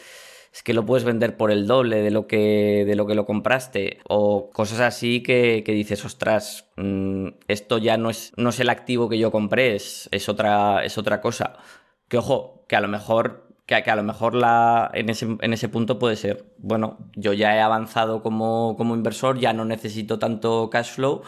es 0.52 0.62
que 0.62 0.74
lo 0.74 0.84
puedes 0.84 1.04
vender 1.04 1.36
por 1.36 1.52
el 1.52 1.66
doble 1.66 2.02
de 2.02 2.10
lo 2.10 2.26
que, 2.26 2.84
de 2.86 2.96
lo, 2.96 3.06
que 3.06 3.14
lo 3.14 3.24
compraste. 3.24 3.98
O 4.08 4.50
cosas 4.50 4.80
así 4.80 5.22
que, 5.22 5.62
dices, 5.66 6.04
ostras, 6.04 6.68
mm, 6.76 7.28
esto 7.48 7.78
ya 7.78 7.96
no 7.96 8.10
es, 8.10 8.32
no 8.36 8.50
es 8.50 8.60
el 8.60 8.68
activo 8.68 9.08
que 9.08 9.18
yo 9.18 9.30
compré, 9.30 9.76
es, 9.76 10.08
es, 10.12 10.28
otra, 10.28 10.84
es 10.84 10.98
otra 10.98 11.20
cosa. 11.20 11.54
Que 12.08 12.18
ojo, 12.18 12.64
que 12.68 12.76
a 12.76 12.80
lo 12.80 12.88
mejor 12.88 13.50
que, 13.66 13.90
a 13.90 13.96
lo 13.96 14.02
mejor 14.02 14.34
la, 14.34 14.90
en, 14.94 15.10
ese, 15.10 15.28
en 15.40 15.52
ese 15.52 15.68
punto 15.68 15.98
puede 16.00 16.16
ser, 16.16 16.52
bueno, 16.58 16.98
yo 17.14 17.32
ya 17.32 17.54
he 17.54 17.60
avanzado 17.60 18.20
como, 18.20 18.74
como 18.76 18.96
inversor, 18.96 19.38
ya 19.38 19.52
no 19.52 19.64
necesito 19.64 20.18
tanto 20.18 20.70
cash 20.70 20.90
flow 20.90 21.22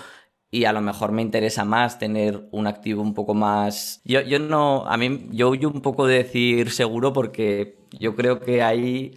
y 0.54 0.66
a 0.66 0.72
lo 0.74 0.82
mejor 0.82 1.12
me 1.12 1.22
interesa 1.22 1.64
más 1.64 1.98
tener 1.98 2.46
un 2.52 2.66
activo 2.66 3.00
un 3.00 3.14
poco 3.14 3.32
más. 3.32 4.02
Yo, 4.04 4.20
yo 4.20 4.38
no, 4.38 4.84
a 4.86 4.98
mí, 4.98 5.26
yo 5.30 5.48
huyo 5.48 5.70
un 5.70 5.80
poco 5.80 6.06
de 6.06 6.18
decir 6.18 6.70
seguro 6.70 7.14
porque 7.14 7.78
yo 7.98 8.14
creo 8.14 8.38
que 8.38 8.62
ahí 8.62 9.14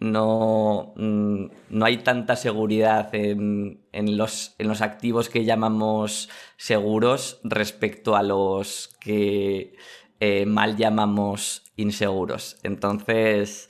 no, 0.00 0.94
mm, 0.96 1.44
no 1.68 1.84
hay 1.84 1.98
tanta 1.98 2.36
seguridad 2.36 3.14
en, 3.14 3.82
en, 3.92 4.16
los, 4.16 4.54
en 4.58 4.68
los 4.68 4.80
activos 4.80 5.28
que 5.28 5.44
llamamos 5.44 6.30
seguros 6.56 7.38
respecto 7.44 8.16
a 8.16 8.22
los 8.22 8.96
que 8.98 9.74
eh, 10.20 10.46
mal 10.46 10.78
llamamos 10.78 11.64
inseguros. 11.76 12.56
Entonces, 12.62 13.68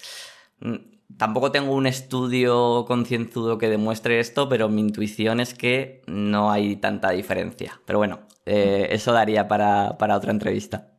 mm, 0.61 0.77
Tampoco 1.17 1.51
tengo 1.51 1.73
un 1.73 1.87
estudio 1.87 2.85
concienzudo 2.87 3.59
que 3.59 3.69
demuestre 3.69 4.21
esto, 4.21 4.49
pero 4.49 4.69
mi 4.69 4.83
intuición 4.83 5.41
es 5.41 5.55
que 5.55 6.03
no 6.07 6.51
hay 6.51 6.77
tanta 6.77 7.11
diferencia. 7.11 7.81
Pero 7.87 7.99
bueno, 7.99 8.21
eh, 8.45 8.89
eso 8.91 9.13
daría 9.13 9.49
para, 9.49 9.97
para 9.99 10.17
otra 10.17 10.33
entrevista. 10.33 10.97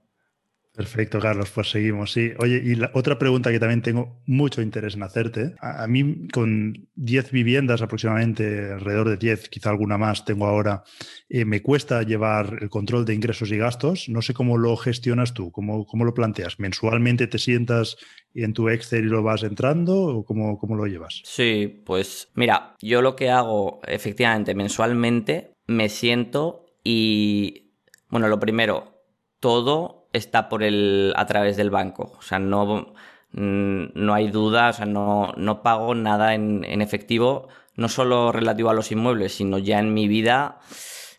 Perfecto, 0.80 1.20
Carlos, 1.20 1.52
pues 1.54 1.72
seguimos, 1.72 2.14
sí. 2.14 2.32
Oye, 2.38 2.62
y 2.64 2.80
otra 2.94 3.20
pregunta 3.20 3.52
que 3.52 3.60
también 3.60 3.82
tengo 3.82 4.22
mucho 4.26 4.62
interés 4.62 4.96
en 4.96 5.04
hacerte. 5.04 5.54
A, 5.60 5.86
mí, 5.88 6.30
con 6.32 6.88
10 6.96 7.32
viviendas 7.32 7.82
aproximadamente, 7.82 8.72
alrededor 8.72 9.10
de 9.10 9.18
10, 9.18 9.50
quizá 9.50 9.72
alguna 9.72 9.98
más 9.98 10.24
tengo 10.24 10.46
ahora, 10.46 10.86
eh, 11.28 11.44
me 11.44 11.62
cuesta 11.62 12.02
llevar 12.04 12.60
el 12.62 12.70
control 12.70 13.04
de 13.04 13.14
ingresos 13.14 13.52
y 13.52 13.58
gastos. 13.58 14.08
No 14.08 14.22
sé 14.22 14.34
cómo 14.34 14.58
lo 14.58 14.78
gestionas 14.78 15.34
tú, 15.34 15.52
cómo, 15.52 15.86
cómo 15.86 16.06
lo 16.06 16.14
planteas. 16.14 16.62
¿Mensualmente 16.62 17.28
te 17.28 17.40
sientas 17.40 17.98
en 18.34 18.54
tu 18.54 18.70
Excel 18.70 19.04
y 19.04 19.10
lo 19.10 19.22
vas 19.22 19.44
entrando 19.44 19.98
o 19.98 20.24
cómo, 20.24 20.58
cómo 20.58 20.78
lo 20.78 20.86
llevas? 20.86 21.22
Sí, 21.26 21.82
pues 21.86 22.30
mira, 22.36 22.78
yo 22.82 23.02
lo 23.02 23.18
que 23.18 23.30
hago 23.30 23.82
efectivamente 23.86 24.56
mensualmente, 24.56 25.52
me 25.68 25.90
siento 25.90 26.68
y, 26.86 27.74
bueno, 28.08 28.30
lo 28.30 28.40
primero, 28.40 29.04
todo 29.42 29.99
está 30.14 30.50
por 30.50 30.64
el, 30.64 31.14
a 31.16 31.26
través 31.26 31.58
del 31.58 31.70
banco. 31.70 32.14
O 32.18 32.22
sea, 32.22 32.40
no, 32.40 32.94
mm, 33.32 33.84
no 33.94 34.14
hay 34.14 34.30
duda, 34.30 34.70
o 34.70 34.74
sea, 34.74 34.86
no, 34.86 35.34
no 35.38 35.62
pago 35.64 35.96
nada 35.96 36.34
en, 36.34 36.64
en, 36.66 36.82
efectivo, 36.82 37.48
no 37.76 37.90
solo 37.90 38.32
relativo 38.32 38.70
a 38.70 38.74
los 38.74 38.92
inmuebles, 38.92 39.34
sino 39.34 39.58
ya 39.58 39.80
en 39.80 39.94
mi 39.94 40.08
vida. 40.08 40.60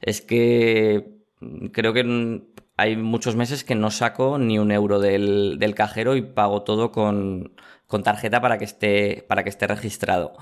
Es 0.00 0.20
que 0.20 1.20
creo 1.72 1.92
que 1.92 2.42
hay 2.76 2.96
muchos 2.96 3.36
meses 3.36 3.64
que 3.64 3.74
no 3.74 3.90
saco 3.90 4.38
ni 4.38 4.58
un 4.58 4.72
euro 4.72 5.00
del, 5.00 5.58
del 5.58 5.74
cajero 5.74 6.16
y 6.16 6.22
pago 6.22 6.62
todo 6.62 6.92
con, 6.92 7.54
con 7.86 8.02
tarjeta 8.02 8.40
para 8.40 8.58
que 8.58 8.64
esté, 8.64 9.24
para 9.28 9.44
que 9.44 9.50
esté 9.50 9.66
registrado. 9.66 10.32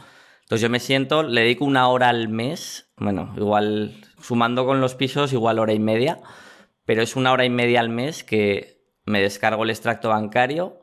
Entonces 0.43 0.63
yo 0.63 0.71
me 0.71 0.81
siento, 0.81 1.23
le 1.23 1.43
dedico 1.43 1.65
una 1.65 1.89
hora 1.89 2.09
al 2.09 2.29
mes, 2.29 2.91
bueno, 2.97 3.35
igual 3.37 3.97
sumando 4.21 4.65
con 4.65 4.81
los 4.81 4.95
pisos, 4.95 5.33
igual 5.33 5.59
hora 5.59 5.75
y 5.75 5.79
media 5.79 6.21
pero 6.89 7.03
es 7.03 7.17
una 7.17 7.33
hora 7.33 7.45
y 7.45 7.51
media 7.51 7.81
al 7.81 7.91
mes 7.91 8.25
que 8.25 8.81
me 9.05 9.21
descargo 9.21 9.63
el 9.65 9.69
extracto 9.69 10.09
bancario 10.09 10.81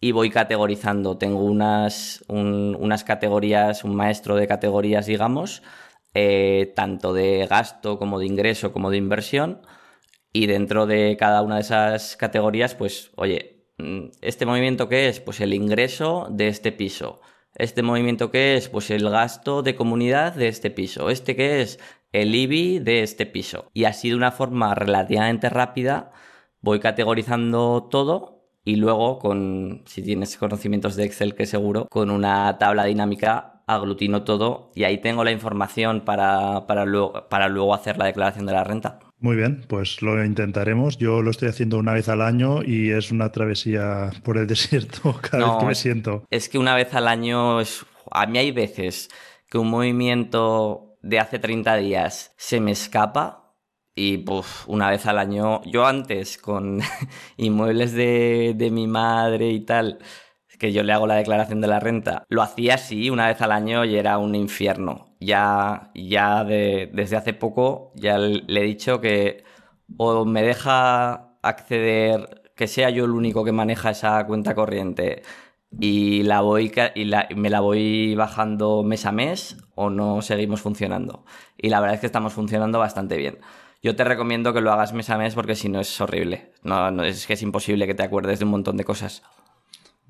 y 0.00 0.10
voy 0.10 0.30
categorizando. 0.30 1.16
Tengo 1.16 1.44
unas, 1.44 2.24
unas 2.26 3.04
categorías, 3.04 3.84
un 3.84 3.94
maestro 3.94 4.34
de 4.34 4.48
categorías, 4.48 5.06
digamos, 5.06 5.62
eh, 6.12 6.72
tanto 6.74 7.12
de 7.12 7.46
gasto 7.48 8.00
como 8.00 8.18
de 8.18 8.26
ingreso 8.26 8.72
como 8.72 8.90
de 8.90 8.96
inversión. 8.96 9.62
Y 10.32 10.46
dentro 10.46 10.86
de 10.86 11.16
cada 11.16 11.42
una 11.42 11.54
de 11.54 11.60
esas 11.60 12.16
categorías, 12.16 12.74
pues, 12.74 13.12
oye, 13.14 13.68
mm, 13.78 14.06
¿este 14.20 14.44
movimiento 14.44 14.88
qué 14.88 15.08
es? 15.08 15.20
Pues 15.20 15.40
el 15.40 15.54
ingreso 15.54 16.26
de 16.30 16.48
este 16.48 16.72
piso. 16.72 17.20
¿Este 17.54 17.82
movimiento 17.82 18.32
qué 18.32 18.56
es? 18.56 18.68
Pues 18.68 18.90
el 18.90 19.08
gasto 19.08 19.62
de 19.62 19.76
comunidad 19.76 20.32
de 20.34 20.48
este 20.48 20.70
piso. 20.72 21.10
¿Este 21.10 21.36
qué 21.36 21.60
es? 21.60 21.78
El 22.12 22.34
IBI 22.34 22.78
de 22.78 23.02
este 23.02 23.26
piso. 23.26 23.70
Y 23.74 23.84
así 23.84 24.10
de 24.10 24.16
una 24.16 24.32
forma 24.32 24.74
relativamente 24.74 25.48
rápida 25.48 26.12
voy 26.60 26.80
categorizando 26.80 27.88
todo 27.90 28.44
y 28.64 28.76
luego 28.76 29.18
con, 29.18 29.82
si 29.86 30.02
tienes 30.02 30.36
conocimientos 30.36 30.96
de 30.96 31.04
Excel 31.04 31.34
que 31.34 31.46
seguro, 31.46 31.86
con 31.88 32.10
una 32.10 32.58
tabla 32.58 32.84
dinámica 32.84 33.62
aglutino 33.66 34.24
todo 34.24 34.72
y 34.74 34.84
ahí 34.84 34.98
tengo 34.98 35.24
la 35.24 35.30
información 35.30 36.02
para, 36.02 36.66
para, 36.66 36.84
luego, 36.84 37.28
para 37.28 37.48
luego 37.48 37.74
hacer 37.74 37.98
la 37.98 38.06
declaración 38.06 38.46
de 38.46 38.52
la 38.52 38.64
renta. 38.64 38.98
Muy 39.20 39.36
bien, 39.36 39.64
pues 39.68 40.00
lo 40.00 40.24
intentaremos. 40.24 40.96
Yo 40.96 41.22
lo 41.22 41.30
estoy 41.30 41.48
haciendo 41.48 41.78
una 41.78 41.92
vez 41.92 42.08
al 42.08 42.22
año 42.22 42.62
y 42.62 42.90
es 42.90 43.10
una 43.10 43.30
travesía 43.32 44.10
por 44.22 44.38
el 44.38 44.46
desierto 44.48 45.14
cada 45.20 45.46
vez 45.46 45.60
que 45.60 45.66
me 45.66 45.74
siento. 45.74 46.24
Es 46.30 46.48
que 46.48 46.58
una 46.58 46.74
vez 46.74 46.94
al 46.94 47.08
año 47.08 47.60
es... 47.60 47.84
A 48.10 48.26
mí 48.26 48.38
hay 48.38 48.52
veces 48.52 49.10
que 49.50 49.58
un 49.58 49.68
movimiento 49.68 50.87
de 51.02 51.18
hace 51.18 51.38
30 51.38 51.76
días 51.76 52.34
se 52.36 52.60
me 52.60 52.72
escapa 52.72 53.54
y 53.94 54.24
una 54.68 54.90
vez 54.90 55.06
al 55.06 55.18
año, 55.18 55.60
yo 55.64 55.84
antes 55.86 56.38
con 56.38 56.80
inmuebles 57.36 57.92
de, 57.92 58.54
de 58.56 58.70
mi 58.70 58.86
madre 58.86 59.50
y 59.50 59.60
tal, 59.60 59.98
que 60.58 60.72
yo 60.72 60.82
le 60.82 60.92
hago 60.92 61.06
la 61.06 61.16
declaración 61.16 61.60
de 61.60 61.68
la 61.68 61.80
renta, 61.80 62.24
lo 62.28 62.42
hacía 62.42 62.74
así 62.74 63.10
una 63.10 63.28
vez 63.28 63.40
al 63.42 63.52
año 63.52 63.84
y 63.84 63.96
era 63.96 64.18
un 64.18 64.34
infierno. 64.34 65.16
Ya, 65.20 65.90
ya 65.94 66.44
de, 66.44 66.90
desde 66.92 67.16
hace 67.16 67.32
poco 67.34 67.92
ya 67.96 68.18
le 68.18 68.60
he 68.60 68.64
dicho 68.64 69.00
que 69.00 69.44
o 69.96 70.24
me 70.24 70.42
deja 70.42 71.38
acceder, 71.42 72.52
que 72.56 72.66
sea 72.66 72.90
yo 72.90 73.04
el 73.04 73.12
único 73.12 73.44
que 73.44 73.52
maneja 73.52 73.90
esa 73.90 74.24
cuenta 74.26 74.54
corriente 74.54 75.22
y 75.70 76.22
la 76.22 76.40
voy 76.40 76.72
y 76.94 77.34
me 77.34 77.50
la 77.50 77.60
voy 77.60 78.14
bajando 78.14 78.82
mes 78.82 79.06
a 79.06 79.12
mes 79.12 79.56
o 79.74 79.90
no 79.90 80.22
seguimos 80.22 80.60
funcionando. 80.60 81.24
Y 81.56 81.68
la 81.68 81.80
verdad 81.80 81.94
es 81.94 82.00
que 82.00 82.06
estamos 82.06 82.32
funcionando 82.32 82.78
bastante 82.78 83.16
bien. 83.16 83.38
Yo 83.82 83.94
te 83.94 84.04
recomiendo 84.04 84.52
que 84.52 84.60
lo 84.60 84.72
hagas 84.72 84.92
mes 84.92 85.10
a 85.10 85.18
mes 85.18 85.34
porque 85.34 85.54
si 85.54 85.68
no 85.68 85.80
es 85.80 86.00
horrible. 86.00 86.52
No, 86.62 86.90
no 86.90 87.04
es 87.04 87.26
que 87.26 87.34
es 87.34 87.42
imposible 87.42 87.86
que 87.86 87.94
te 87.94 88.02
acuerdes 88.02 88.38
de 88.40 88.44
un 88.44 88.50
montón 88.50 88.76
de 88.76 88.84
cosas. 88.84 89.22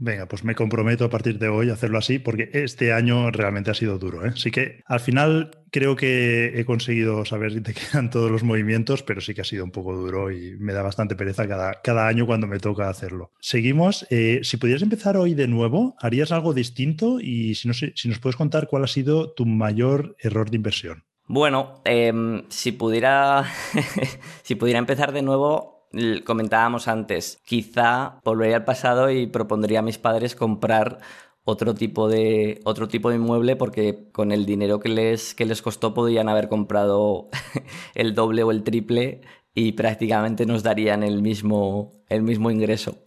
Venga, 0.01 0.27
pues 0.27 0.45
me 0.45 0.55
comprometo 0.55 1.05
a 1.05 1.11
partir 1.11 1.39
de 1.39 1.49
hoy 1.49 1.71
a 1.71 1.73
hacerlo 1.73 1.99
así, 1.99 2.21
porque 2.21 2.51
este 2.53 2.93
año 2.93 3.31
realmente 3.33 3.73
ha 3.73 3.75
sido 3.75 3.99
duro. 3.99 4.25
¿eh? 4.25 4.31
Así 4.33 4.53
que 4.53 4.83
al 4.87 5.01
final 5.01 5.51
creo 5.73 5.97
que 5.97 6.59
he 6.59 6.65
conseguido 6.65 7.25
saber 7.25 7.53
si 7.53 7.61
te 7.61 7.75
quedan 7.75 8.09
todos 8.09 8.31
los 8.31 8.45
movimientos, 8.45 9.03
pero 9.03 9.21
sí 9.21 9.35
que 9.35 9.41
ha 9.41 9.45
sido 9.45 9.65
un 9.65 9.73
poco 9.73 9.97
duro 9.97 10.31
y 10.31 10.57
me 10.59 10.73
da 10.73 10.83
bastante 10.83 11.17
pereza 11.17 11.49
cada, 11.49 11.81
cada 11.83 12.07
año 12.07 12.27
cuando 12.27 12.47
me 12.47 12.61
toca 12.61 12.89
hacerlo. 12.89 13.33
Seguimos. 13.41 14.07
Eh, 14.11 14.41
si 14.45 14.57
pudieras 14.57 14.83
empezar 14.83 15.17
hoy 15.17 15.35
de 15.35 15.49
nuevo, 15.49 15.97
¿harías 15.99 16.31
algo 16.31 16.55
distinto? 16.55 17.19
Y 17.21 17.57
si 17.57 17.69
nos 17.69 18.19
puedes 18.21 18.37
contar 18.37 18.69
cuál 18.69 18.85
ha 18.85 18.89
sido 18.89 19.33
tu 19.33 19.47
mayor 19.47 20.17
error 20.21 20.51
de 20.51 20.57
inversión. 20.57 21.05
Bueno, 21.29 21.83
em, 21.85 22.45
si 22.49 22.73
pudiera. 22.73 23.45
si 24.43 24.55
pudiera 24.55 24.79
empezar 24.79 25.13
de 25.13 25.21
nuevo, 25.21 25.78
comentábamos 26.25 26.89
antes, 26.89 27.39
quizá 27.45 28.21
volvería 28.25 28.57
al 28.57 28.65
pasado 28.65 29.11
y 29.11 29.27
propondría 29.27 29.81
a 29.81 29.83
mis 29.83 29.99
padres 29.99 30.35
comprar 30.35 30.99
otro 31.45 31.75
tipo 31.75 32.09
de 32.09 32.61
otro 32.65 32.89
tipo 32.89 33.09
de 33.09 33.17
inmueble 33.17 33.57
porque 33.57 34.11
con 34.13 34.33
el 34.33 34.45
dinero 34.45 34.81
que 34.81 34.91
les 34.91 35.35
que 35.35 35.47
les 35.47 35.63
costó 35.63 35.95
podían 35.95 36.29
haber 36.29 36.49
comprado 36.49 37.31
el 37.95 38.15
doble 38.15 38.43
o 38.43 38.51
el 38.51 38.65
triple 38.65 39.23
y 39.55 39.73
prácticamente 39.73 40.45
nos 40.47 40.63
darían 40.63 41.03
el 41.03 41.23
mismo 41.23 41.99
el 42.09 42.23
mismo 42.23 42.51
ingreso. 42.51 42.99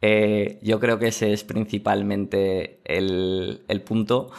Eh, 0.00 0.58
yo 0.62 0.80
creo 0.80 0.98
que 0.98 1.08
ese 1.08 1.32
es 1.32 1.44
principalmente 1.44 2.80
el, 2.84 3.64
el 3.68 3.82
punto. 3.82 4.30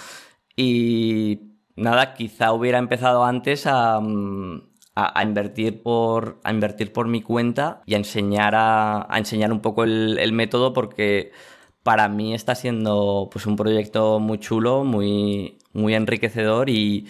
Y 0.56 1.58
nada 1.76 2.14
quizá 2.14 2.54
hubiera 2.54 2.78
empezado 2.80 3.24
antes 3.24 3.66
a 3.66 4.00
mm, 4.00 4.69
a, 5.08 5.24
invertir 5.24 5.82
por, 5.84 6.40
a 6.44 6.52
invertir 6.52 6.92
por 6.94 7.08
mi 7.08 7.22
cuenta 7.22 7.82
y 7.86 7.94
a 7.96 7.98
enseñar, 7.98 8.54
a, 8.56 9.08
enseñar 9.16 9.52
un 9.52 9.62
poco 9.62 9.84
el, 9.84 10.32
método 10.34 10.74
porque 10.74 11.32
para 11.84 12.10
mí 12.10 12.34
está 12.34 12.56
siendo 12.56 13.30
pues, 13.32 13.46
un 13.46 13.56
proyecto 13.56 14.20
muy 14.20 14.40
chulo, 14.40 14.84
muy, 14.84 15.58
muy 15.74 15.96
enriquecedor 15.96 16.70
y, 16.70 17.08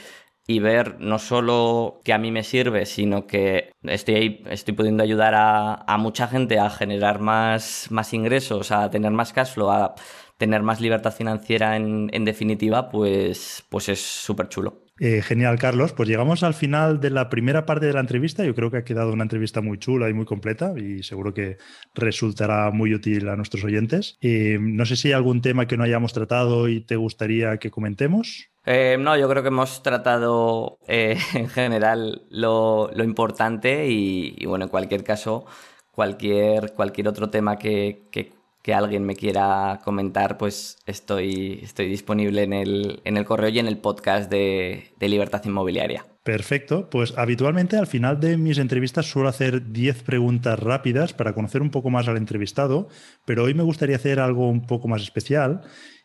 ver 0.62 1.00
no 1.00 1.20
solo 1.20 2.02
que 2.04 2.12
a 2.12 2.18
mí 2.18 2.32
me 2.32 2.44
sirve, 2.44 2.88
sino 2.88 3.28
que 3.28 3.72
estoy, 3.84 4.44
estoy 4.50 4.74
pudiendo 4.74 5.04
ayudar 5.04 5.34
a, 5.36 5.98
mucha 6.00 6.28
gente 6.28 6.58
a 6.60 6.72
generar 6.72 7.20
más, 7.20 7.88
más 7.92 8.14
ingresos, 8.16 8.72
a 8.72 8.90
tener 8.90 9.12
más 9.12 9.32
cash 9.32 9.54
flow, 9.54 9.70
a 9.70 9.94
tener 10.38 10.64
más 10.64 10.82
libertad 10.82 11.14
financiera 11.14 11.76
en, 11.76 12.10
en 12.14 12.26
definitiva, 12.26 12.90
pues, 12.90 13.64
pues 13.70 13.90
es 13.90 14.02
súper 14.02 14.50
chulo. 14.50 14.89
Eh, 15.00 15.22
genial, 15.22 15.58
Carlos. 15.58 15.94
Pues 15.94 16.10
llegamos 16.10 16.44
al 16.44 16.54
final 16.54 17.00
de 17.00 17.10
la 17.10 17.30
primera 17.30 17.66
parte 17.66 17.86
de 17.86 17.94
la 17.94 18.02
entrevista. 18.02 18.44
Yo 18.44 18.54
creo 18.54 18.70
que 18.70 18.78
ha 18.78 18.84
quedado 18.84 19.14
una 19.14 19.24
entrevista 19.24 19.62
muy 19.62 19.80
chula 19.80 20.10
y 20.10 20.14
muy 20.14 20.26
completa 20.26 20.74
y 20.78 21.04
seguro 21.04 21.34
que 21.34 21.58
resultará 21.96 22.70
muy 22.72 22.94
útil 22.94 23.30
a 23.30 23.36
nuestros 23.36 23.64
oyentes. 23.64 24.18
Eh, 24.22 24.58
no 24.60 24.86
sé 24.86 24.96
si 24.96 25.08
hay 25.10 25.14
algún 25.14 25.42
tema 25.42 25.68
que 25.68 25.78
no 25.78 25.84
hayamos 25.84 26.12
tratado 26.12 26.68
y 26.68 26.82
te 26.82 26.98
gustaría 26.98 27.58
que 27.58 27.72
comentemos. 27.72 28.50
Eh, 28.66 28.98
no, 29.00 29.18
yo 29.18 29.30
creo 29.30 29.42
que 29.42 29.48
hemos 29.48 29.82
tratado 29.82 30.80
en 30.88 31.48
general 31.50 32.24
lo, 32.30 32.92
importante 33.02 33.88
y, 33.88 34.46
bueno, 34.46 34.66
en 34.66 34.70
cualquier 34.70 35.04
caso, 35.04 35.46
cualquier, 35.92 36.74
cualquier 36.74 37.08
otro 37.08 37.30
tema 37.30 37.58
que, 37.58 38.04
que 38.12 38.39
que 38.62 38.74
alguien 38.74 39.06
me 39.06 39.16
quiera 39.16 39.80
comentar, 39.84 40.38
pues 40.38 40.78
estoy, 40.86 41.60
estoy 41.64 41.88
disponible 41.88 42.44
en 42.44 42.54
el, 42.54 43.02
en 43.06 43.18
el 43.18 43.26
correo 43.26 43.50
y 43.50 43.60
en 43.60 43.68
el 43.68 43.78
podcast 43.78 44.30
de, 44.30 44.92
de, 45.00 45.10
Libertad 45.10 45.44
Inmobiliaria. 45.46 46.06
Perfecto, 46.24 46.90
pues 46.90 47.18
habitualmente 47.18 47.78
al 47.78 47.88
final 47.88 48.20
de 48.20 48.38
mis 48.38 48.58
entrevistas 48.58 49.06
suelo 49.06 49.30
hacer 49.30 49.72
10 49.72 50.04
preguntas 50.04 50.60
rápidas 50.60 51.14
para 51.14 51.34
conocer 51.34 51.62
un 51.62 51.72
poco 51.72 51.90
más 51.90 52.08
al 52.08 52.18
entrevistado, 52.18 52.90
pero 53.26 53.46
hoy 53.46 53.54
me 53.54 53.64
gustaría 53.64 53.96
hacer 53.96 54.20
algo 54.20 54.50
un 54.50 54.68
poco 54.68 54.88
más 54.88 55.02
especial 55.02 55.62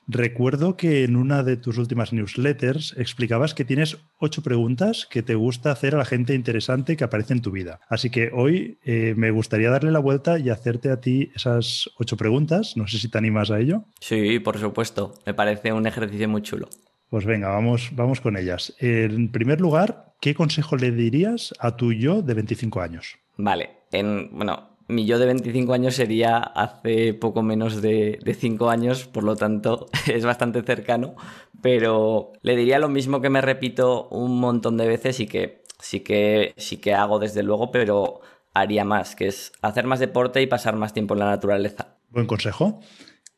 Recuerdo 0.07 0.77
que 0.77 1.05
en 1.05 1.17
una 1.17 1.43
de 1.43 1.57
tus 1.57 1.79
últimas 1.79 2.13
newsletters 2.13 2.95
explicabas 2.99 3.55
que 3.55 3.65
tienes 3.65 3.99
ocho 4.19 4.43
preguntas 4.43 5.07
que 5.11 5.23
te 5.23 5.35
gusta 5.35 5.71
hacer 5.71 5.95
a 5.95 5.99
la 5.99 6.05
gente 6.05 6.35
interesante 6.35 6.97
que 6.97 7.05
aparece 7.05 7.33
en 7.33 7.43
tu 7.43 7.51
vida. 7.51 7.81
Así 7.89 8.11
que 8.11 8.31
hoy 8.33 8.79
eh, 8.85 9.15
me 9.17 9.31
gustaría 9.31 9.71
darle 9.71 9.91
la 9.91 9.99
vuelta 9.99 10.39
y 10.39 10.51
hacerte 10.51 10.91
a 10.91 11.01
ti 11.01 11.31
esas 11.35 11.91
ocho 11.99 12.17
preguntas. 12.17 12.77
No 12.77 12.87
sé 12.87 12.99
si 12.99 13.09
te 13.09 13.19
animas 13.19 13.51
a 13.51 13.61
ello. 13.61 13.85
Sí, 14.01 14.39
por 14.41 14.59
supuesto. 14.59 15.15
Me 15.25 15.35
parece 15.35 15.73
un 15.73 15.87
ejercicio 15.87 16.29
muy 16.29 16.43
chulo. 16.43 16.69
Pues 17.09 17.25
venga, 17.25 17.49
vamos, 17.49 17.91
vamos 17.93 18.21
con 18.21 18.37
ellas. 18.37 18.75
En 18.79 19.31
primer 19.31 19.61
lugar, 19.61 20.15
¿qué 20.21 20.35
consejo 20.35 20.77
le 20.77 20.91
dirías 20.91 21.55
a 21.61 21.77
tu 21.77 21.93
yo 21.93 22.23
de 22.23 22.35
25 22.35 22.81
años? 22.81 23.19
Vale, 23.37 23.71
en, 23.93 24.31
bueno, 24.33 24.74
mi 24.89 25.07
yo 25.07 25.19
de 25.19 25.27
25 25.27 25.73
años 25.73 25.95
sería 25.95 26.39
hace 26.39 27.15
poco 27.15 27.43
menos 27.43 27.81
de, 27.81 28.19
5 28.39 28.71
años, 28.71 29.07
por 29.07 29.25
lo 29.25 29.37
tanto 29.37 29.87
es 30.07 30.25
bastante 30.25 30.63
cercano, 30.63 31.15
pero 31.63 32.33
le 32.43 32.57
diría 32.57 32.79
lo 32.79 32.89
mismo 32.89 33.21
que 33.21 33.31
me 33.31 33.41
repito 33.41 34.09
un 34.09 34.39
montón 34.39 34.77
de 34.77 34.87
veces 34.87 35.21
y 35.21 35.27
que 35.27 35.63
sí 35.81 36.01
que, 36.01 36.55
sí 36.57 36.79
que 36.79 36.95
hago 36.95 37.19
desde 37.19 37.43
luego, 37.43 37.71
pero 37.71 38.21
haría 38.53 38.85
más, 38.85 39.17
que 39.17 39.27
es 39.27 39.53
hacer 39.63 39.87
más 39.87 40.01
deporte 40.01 40.41
y 40.43 40.47
pasar 40.47 40.77
más 40.77 40.93
tiempo 40.93 41.15
en 41.15 41.21
la 41.21 41.27
naturaleza. 41.27 41.99
Buen 42.11 42.27
consejo. 42.27 42.81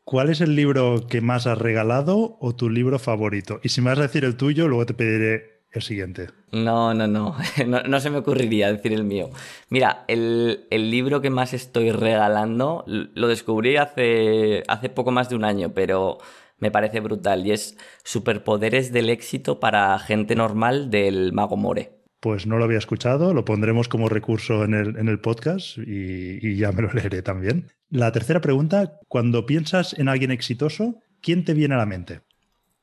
¿Cuál 0.05 0.31
es 0.31 0.41
el 0.41 0.55
libro 0.55 1.07
que 1.09 1.21
más 1.21 1.49
has 1.49 1.59
regalado 1.59 2.37
o 2.41 2.55
tu 2.55 2.71
libro 2.71 2.99
favorito? 3.01 3.59
Y 3.65 3.71
si 3.71 3.81
me 3.81 3.91
vas 3.91 3.99
a 3.99 4.03
decir 4.03 4.25
el 4.25 4.37
tuyo, 4.37 4.69
luego 4.69 4.87
te 4.87 4.95
pediré 4.95 5.56
el 5.77 5.83
siguiente. 5.83 6.29
No, 6.53 6.95
no, 6.95 7.07
no, 7.67 7.83
no, 7.83 8.01
se 8.01 8.11
me 8.11 8.19
ocurriría 8.19 8.73
decir 8.73 8.93
el 8.93 9.05
mío. 9.05 9.31
Mira, 9.69 10.05
el, 10.09 10.67
libro 10.71 11.21
que 11.21 11.31
más 11.31 11.55
estoy 11.55 11.91
regalando 11.91 12.85
lo 12.87 13.29
descubrí 13.29 13.77
hace, 13.77 14.63
hace 14.69 14.89
poco 14.89 15.11
más 15.11 15.29
de 15.29 15.37
un 15.37 15.45
año, 15.45 15.73
pero 15.75 16.19
me 16.59 16.71
parece 16.71 17.01
brutal 17.01 17.47
y 17.47 17.53
es 17.53 17.77
Superpoderes 18.05 18.93
del 18.93 19.11
éxito 19.11 19.61
para 19.61 19.99
gente 19.99 20.35
normal 20.35 20.91
del 20.91 21.33
Mago 21.33 21.57
More. 21.57 21.93
Pues 22.21 22.47
no 22.47 22.57
lo 22.57 22.65
había 22.65 22.79
escuchado, 22.79 23.35
lo 23.35 23.45
pondremos 23.45 23.89
como 23.89 24.09
recurso 24.09 24.65
en 24.65 24.75
el, 24.75 24.97
en 24.97 25.09
el 25.09 25.21
podcast 25.21 25.79
y, 25.79 26.39
y 26.41 26.57
ya 26.57 26.73
me 26.73 26.83
lo 26.83 26.93
leeré 26.93 27.23
también. 27.23 27.69
La 27.91 28.11
tercera 28.11 28.41
pregunta, 28.41 28.99
cuando 29.07 29.47
piensas 29.47 29.97
en 29.99 30.09
alguien 30.09 30.31
exitoso, 30.31 30.97
¿quién 31.21 31.45
te 31.45 31.55
viene 31.55 31.75
a 31.75 31.79
la 31.79 31.87
mente? 31.87 32.23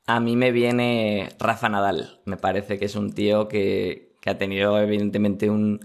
A 0.06 0.20
mí 0.20 0.36
me 0.36 0.52
viene 0.52 1.30
Rafa 1.38 1.68
Nadal. 1.68 2.20
Me 2.26 2.36
parece 2.36 2.78
que 2.78 2.84
es 2.84 2.96
un 2.96 3.12
tío 3.12 3.48
que, 3.48 4.14
ha 4.26 4.38
tenido 4.38 4.78
evidentemente 4.80 5.50
un, 5.50 5.80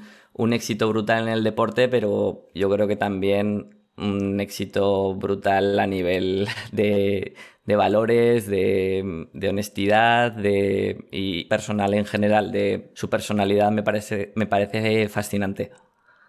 éxito 0.51 0.89
brutal 0.89 1.23
en 1.27 1.33
el 1.33 1.43
deporte, 1.43 1.87
pero 1.87 2.47
yo 2.53 2.69
creo 2.69 2.87
que 2.87 2.95
también 2.95 3.75
un 3.97 4.39
éxito 4.39 5.15
brutal 5.15 5.79
a 5.79 5.87
nivel 5.87 6.47
de, 6.71 7.35
valores, 7.65 8.47
de, 8.47 9.29
honestidad 9.49 10.31
de, 10.31 11.07
y 11.11 11.45
personal 11.45 11.93
en 11.93 12.05
general. 12.05 12.51
De 12.51 12.91
su 12.95 13.09
personalidad 13.09 13.71
me 13.71 13.83
parece, 13.83 14.33
me 14.35 14.47
parece 14.47 15.07
fascinante. 15.07 15.71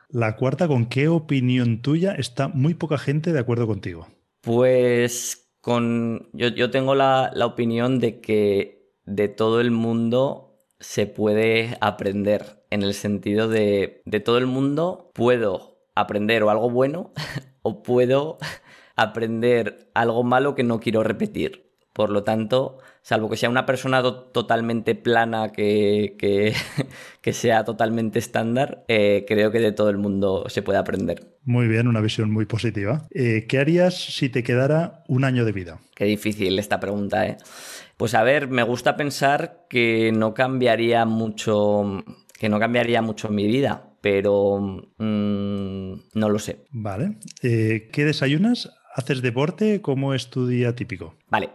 La 0.09 0.37
cuarta, 0.37 0.67
¿con 0.67 0.87
qué 0.87 1.09
opinión 1.09 1.83
tuya 1.83 2.13
está 2.15 2.49
muy 2.49 2.75
poca 2.75 2.99
gente 2.99 3.33
de 3.33 3.39
acuerdo 3.39 3.69
contigo? 3.69 4.09
Pues 4.41 5.50
con. 5.61 6.29
Yo, 6.33 6.71
tengo 6.71 6.95
la, 6.95 7.33
opinión 7.45 7.99
de 7.99 8.21
que 8.21 8.93
de 9.05 9.29
todo 9.29 9.61
el 9.61 9.71
mundo 9.71 10.59
se 10.79 11.07
puede 11.07 11.77
aprender. 11.81 12.65
En 12.71 12.83
el 12.83 12.95
sentido 12.95 13.49
de. 13.49 14.03
De 14.05 14.21
todo 14.21 14.39
el 14.39 14.47
mundo 14.47 15.11
puedo 15.15 15.79
aprender 15.95 16.43
o 16.43 16.51
algo 16.51 16.71
bueno 16.71 17.13
o 17.63 17.83
puedo 17.83 18.39
aprender 18.97 19.91
algo 19.95 20.23
malo 20.25 20.55
que 20.55 20.65
no 20.65 20.81
quiero 20.81 21.03
repetir. 21.03 21.71
Por 21.93 22.11
lo 22.11 22.23
tanto, 22.23 22.79
salvo 23.11 23.29
que 23.29 23.37
sea 23.37 23.51
una 23.51 23.67
persona 23.67 24.05
totalmente 24.05 24.95
plana, 24.95 25.51
que, 25.51 26.15
que, 27.21 27.33
sea 27.33 27.65
totalmente 27.65 28.21
estándar, 28.21 28.85
eh, 28.87 29.25
creo 29.27 29.51
que 29.51 29.59
de 29.59 29.73
todo 29.73 29.91
el 29.91 29.99
mundo 29.99 30.45
se 30.47 30.63
puede 30.63 30.79
aprender. 30.79 31.27
Muy 31.43 31.67
bien, 31.67 31.89
una 31.89 32.01
visión 32.01 32.31
muy 32.31 32.47
positiva. 32.47 33.09
Eh, 33.11 33.47
¿Qué 33.49 33.59
harías 33.59 33.97
si 33.97 34.29
te 34.29 34.45
quedara 34.45 35.03
un 35.09 35.25
año 35.25 35.45
de 35.45 35.51
vida? 35.51 35.81
Qué 35.97 36.05
difícil 36.05 36.57
esta 36.61 36.79
pregunta, 36.79 37.27
¿eh? 37.27 37.37
Pues 37.97 38.15
a 38.15 38.23
ver, 38.23 38.47
me 38.47 38.63
gusta 38.63 38.97
pensar 38.97 39.67
que 39.69 40.13
no 40.13 40.33
cambiaría 40.33 41.05
mucho, 41.05 42.05
que 42.39 42.49
no 42.49 42.61
cambiaría 42.61 43.03
mucho 43.03 43.29
mi 43.29 43.49
vida, 43.49 43.91
pero 44.01 44.61
mm, 44.99 45.93
no 46.15 46.29
lo 46.29 46.39
sé. 46.39 46.65
Vale. 46.71 47.17
Eh, 47.43 47.89
¿Qué 47.93 48.05
desayunas? 48.05 48.71
¿Haces 48.95 49.21
deporte? 49.21 49.83
¿Cómo 49.83 50.15
es 50.15 50.31
tu 50.31 50.47
día 50.47 50.77
típico? 50.77 51.17
Vale. 51.29 51.51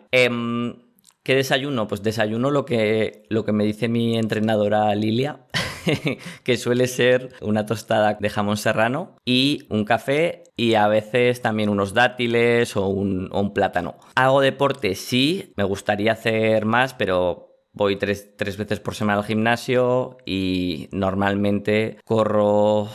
¿Qué 1.26 1.34
desayuno? 1.34 1.88
Pues 1.88 2.04
desayuno 2.04 2.52
lo 2.52 2.66
que, 2.66 3.24
lo 3.30 3.44
que 3.46 3.52
me 3.52 3.64
dice 3.64 3.88
mi 3.88 4.16
entrenadora 4.16 4.94
Lilia, 4.94 5.48
que 6.44 6.56
suele 6.56 6.86
ser 6.86 7.34
una 7.42 7.66
tostada 7.66 8.14
de 8.14 8.30
jamón 8.30 8.58
serrano 8.58 9.16
y 9.26 9.66
un 9.72 9.86
café 9.86 10.44
y 10.56 10.76
a 10.76 10.88
veces 10.88 11.42
también 11.42 11.70
unos 11.70 11.96
dátiles 11.96 12.78
o 12.78 12.90
un, 12.90 13.30
o 13.32 13.42
un 13.42 13.56
plátano. 13.56 13.96
Hago 14.14 14.40
deporte, 14.40 14.94
sí, 14.94 15.52
me 15.58 15.64
gustaría 15.64 16.12
hacer 16.12 16.66
más, 16.66 16.94
pero 16.94 17.56
voy 17.74 17.96
tres, 17.96 18.38
tres, 18.38 18.56
veces 18.58 18.80
por 18.80 18.94
semana 18.94 19.18
al 19.18 19.26
gimnasio 19.26 20.18
y 20.28 20.90
normalmente 20.92 21.98
corro 22.06 22.88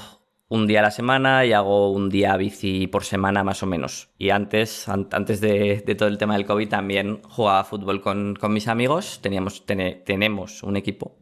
un 0.51 0.67
día 0.67 0.81
a 0.81 0.83
la 0.83 0.91
semana 0.91 1.47
y 1.47 1.53
hago 1.53 1.93
un 1.93 2.11
día 2.11 2.37
bici 2.37 2.89
por 2.89 3.05
semana 3.05 3.45
más 3.45 3.63
o 3.63 3.67
menos. 3.67 4.11
Y 4.19 4.31
antes, 4.31 4.89
antes 4.89 5.41
de, 5.41 5.81
todo 5.97 6.09
el 6.09 6.19
tema 6.19 6.35
del 6.35 6.45
COVID 6.45 6.69
también 6.69 7.23
jugaba 7.23 7.65
fútbol 7.65 8.01
con, 8.03 8.37
mis 8.49 8.67
amigos, 8.67 9.21
teníamos, 9.23 9.65
tenemos 9.65 10.63
un 10.65 10.77
equipo. 10.77 11.17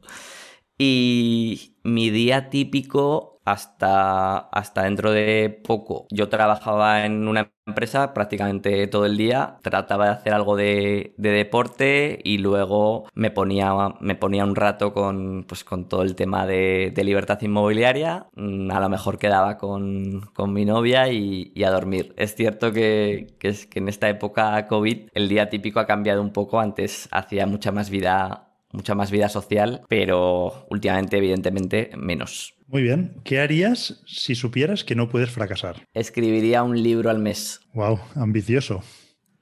Y 0.78 1.76
mi 1.82 2.10
día 2.10 2.48
típico 2.48 3.37
hasta, 3.52 4.38
hasta 4.38 4.82
dentro 4.84 5.12
de 5.12 5.60
poco. 5.64 6.06
Yo 6.10 6.28
trabajaba 6.28 7.04
en 7.04 7.28
una 7.28 7.50
empresa 7.66 8.14
prácticamente 8.14 8.86
todo 8.86 9.06
el 9.06 9.16
día, 9.16 9.58
trataba 9.62 10.06
de 10.06 10.10
hacer 10.12 10.32
algo 10.32 10.56
de, 10.56 11.14
deporte 11.16 12.18
y 12.24 12.38
luego 12.38 13.08
me 13.14 13.30
ponía, 13.30 13.72
me 14.00 14.14
ponía 14.14 14.44
un 14.44 14.56
rato 14.56 14.92
con, 14.92 15.44
pues, 15.46 15.64
con 15.64 15.88
todo 15.88 16.02
el 16.02 16.14
tema 16.14 16.46
de, 16.46 16.92
libertad 17.08 17.40
inmobiliaria. 17.40 18.26
Mm, 18.34 18.70
a 18.70 18.80
lo 18.80 18.88
mejor 18.88 19.18
quedaba 19.18 19.56
con, 19.58 20.28
mi 20.48 20.64
novia 20.64 21.08
y, 21.08 21.52
a 21.64 21.70
dormir. 21.70 22.14
Es 22.16 22.34
cierto 22.34 22.72
que, 22.72 23.34
que, 23.38 23.48
es, 23.48 23.66
que 23.66 23.78
en 23.80 23.88
esta 23.88 24.08
época 24.08 24.66
COVID 24.66 25.08
el 25.14 25.28
día 25.28 25.48
típico 25.50 25.80
ha 25.80 25.86
cambiado 25.86 26.22
un 26.22 26.32
poco. 26.32 26.60
Antes 26.60 27.08
hacía 27.12 27.46
mucha 27.46 27.72
más 27.72 27.90
vida 27.90 28.44
mucha 28.70 28.94
más 28.94 29.10
vida 29.10 29.28
social, 29.28 29.82
pero 29.88 30.66
últimamente, 30.68 31.16
evidentemente, 31.16 31.90
menos. 31.96 32.57
Muy 32.68 32.82
bien. 32.82 33.14
¿Qué 33.24 33.40
harías 33.40 34.02
si 34.06 34.34
supieras 34.34 34.84
que 34.84 34.94
no 34.94 35.08
puedes 35.08 35.30
fracasar? 35.30 35.86
Escribiría 35.94 36.62
un 36.62 36.82
libro 36.82 37.08
al 37.08 37.18
mes. 37.18 37.60
Wow, 37.72 37.98
ambicioso. 38.14 38.82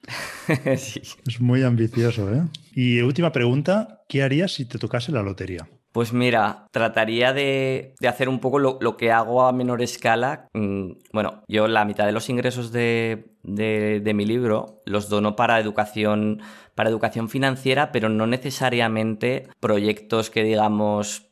sí. 0.76 1.02
Es 1.26 1.40
muy 1.40 1.64
ambicioso, 1.64 2.32
¿eh? 2.32 2.42
Y 2.72 3.00
última 3.00 3.32
pregunta, 3.32 4.04
¿qué 4.08 4.22
harías 4.22 4.52
si 4.52 4.64
te 4.64 4.78
tocase 4.78 5.10
la 5.10 5.22
lotería? 5.22 5.68
Pues 5.90 6.12
mira, 6.12 6.66
trataría 6.72 7.32
de, 7.32 7.94
hacer 8.06 8.28
un 8.28 8.38
poco 8.38 8.58
lo, 8.58 8.96
que 8.96 9.10
hago 9.10 9.42
a 9.42 9.52
menor 9.52 9.82
escala. 9.82 10.46
Mm, 10.52 10.92
bueno, 11.12 11.42
yo 11.48 11.66
la 11.68 11.84
mitad 11.86 12.06
de 12.06 12.12
los 12.12 12.28
ingresos 12.28 12.70
de, 12.70 13.32
de, 13.42 14.12
mi 14.14 14.26
libro 14.26 14.82
los 14.84 15.08
dono 15.08 15.36
para 15.36 15.58
educación, 15.58 16.42
para 16.74 16.90
educación 16.90 17.30
financiera, 17.30 17.92
pero 17.92 18.10
no 18.10 18.26
necesariamente 18.26 19.48
proyectos 19.58 20.28
que 20.28 20.44
digamos 20.44 21.25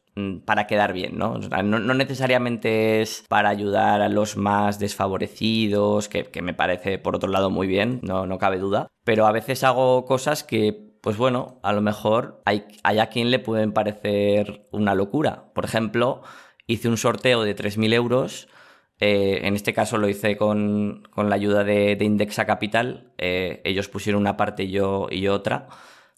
para 0.44 0.66
quedar 0.66 0.92
bien, 0.92 1.18
¿no? 1.18 1.38
¿no? 1.38 1.94
necesariamente 1.94 3.02
es 3.02 3.24
para 3.28 3.48
ayudar 3.48 4.00
a 4.00 4.08
los 4.08 4.36
más 4.36 4.78
desfavorecidos, 4.78 6.08
que, 6.08 6.30
me 6.42 6.54
parece 6.54 6.98
por 6.98 7.16
otro 7.16 7.30
lado 7.30 7.50
muy 7.50 7.66
bien, 7.66 8.00
no, 8.02 8.26
no 8.26 8.38
cabe 8.38 8.58
duda, 8.58 8.88
pero 9.04 9.26
a 9.26 9.32
veces 9.32 9.64
hago 9.64 10.04
cosas 10.04 10.44
que 10.44 10.94
pues 11.04 11.18
bueno, 11.18 11.60
a 11.62 11.74
lo 11.74 11.82
mejor 11.82 12.40
hay, 12.46 12.64
a 12.82 13.06
quien 13.08 13.30
le 13.30 13.38
pueden 13.38 13.72
parecer 13.72 14.66
una 14.70 14.94
locura. 14.94 15.52
Por 15.52 15.66
ejemplo, 15.66 16.22
hice 16.66 16.88
un 16.88 16.96
sorteo 16.96 17.42
de 17.42 17.54
3.000 17.54 17.92
euros. 17.92 18.48
Eh, 19.00 19.40
en 19.42 19.54
este 19.54 19.74
caso 19.74 19.98
lo 19.98 20.08
hice 20.08 20.38
con, 20.38 21.06
la 21.14 21.34
ayuda 21.34 21.62
de, 21.62 21.98
Indexa 22.00 22.46
Capital. 22.46 23.12
Eh, 23.18 23.60
ellos 23.64 23.88
pusieron 23.88 24.22
una 24.22 24.38
parte 24.38 24.70
yo, 24.70 25.08
y 25.10 25.28
otra. 25.28 25.68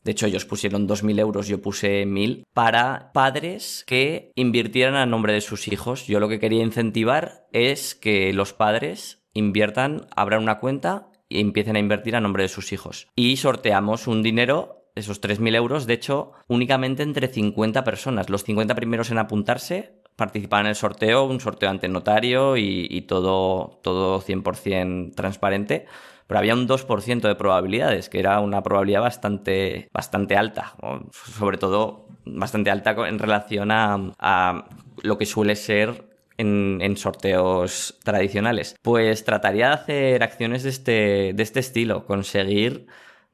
De 0.06 0.12
hecho, 0.12 0.26
ellos 0.26 0.44
pusieron 0.44 0.86
2.000 0.86 1.18
euros, 1.18 1.48
yo 1.48 1.60
puse 1.60 2.06
1.000, 2.06 2.44
para 2.54 3.10
padres 3.12 3.82
que 3.88 4.30
invirtieran 4.36 4.94
a 4.94 5.04
nombre 5.04 5.32
de 5.32 5.40
sus 5.40 5.66
hijos. 5.66 6.06
Yo 6.06 6.20
lo 6.20 6.28
que 6.28 6.38
quería 6.38 6.62
incentivar 6.62 7.48
es 7.50 7.96
que 7.96 8.32
los 8.32 8.52
padres 8.52 9.26
inviertan, 9.32 10.06
abran 10.14 10.44
una 10.44 10.60
cuenta 10.60 11.10
y 11.28 11.40
empiecen 11.40 11.74
a 11.74 11.80
invertir 11.80 12.14
a 12.14 12.20
nombre 12.20 12.44
de 12.44 12.48
sus 12.48 12.72
hijos. 12.72 13.08
Y 13.16 13.36
sorteamos 13.38 14.06
un 14.06 14.22
dinero 14.22 14.84
esos 14.94 15.20
3.000 15.20 15.56
euros, 15.56 15.88
de 15.88 15.94
hecho, 15.94 16.30
únicamente 16.46 17.02
entre 17.02 17.26
50 17.26 17.82
personas. 17.82 18.30
Los 18.30 18.44
50 18.44 18.76
primeros 18.76 19.10
en 19.10 19.18
apuntarse 19.18 20.02
participaban 20.14 20.66
en 20.66 20.70
el 20.70 20.76
sorteo, 20.76 21.24
un 21.24 21.40
sorteo 21.40 21.68
ante 21.68 21.88
notario 21.88 22.56
y, 22.56 23.02
todo, 23.08 23.80
todo 23.82 24.20
100% 24.20 25.16
transparente. 25.16 25.86
Pero 26.26 26.38
había 26.38 26.54
un 26.54 26.66
2% 26.66 27.20
de 27.20 27.34
probabilidades, 27.34 28.08
que 28.08 28.18
era 28.18 28.40
una 28.40 28.62
probabilidad 28.62 29.00
bastante, 29.00 29.88
bastante 29.92 30.36
alta, 30.36 30.74
sobre 31.12 31.58
todo 31.58 32.08
bastante 32.24 32.70
alta 32.70 32.96
en 33.06 33.18
relación 33.18 33.70
a, 33.70 34.64
lo 35.02 35.18
que 35.18 35.26
suele 35.26 35.54
ser 35.56 36.04
en, 36.38 36.78
en, 36.80 36.96
sorteos 36.96 37.98
tradicionales. 38.02 38.76
Pues 38.82 39.24
trataría 39.24 39.68
de 39.68 39.74
hacer 39.74 40.22
acciones 40.22 40.62
de 40.64 40.70
este, 40.70 41.32
de 41.34 41.42
este 41.42 41.60
estilo, 41.60 42.06
conseguir 42.06 42.86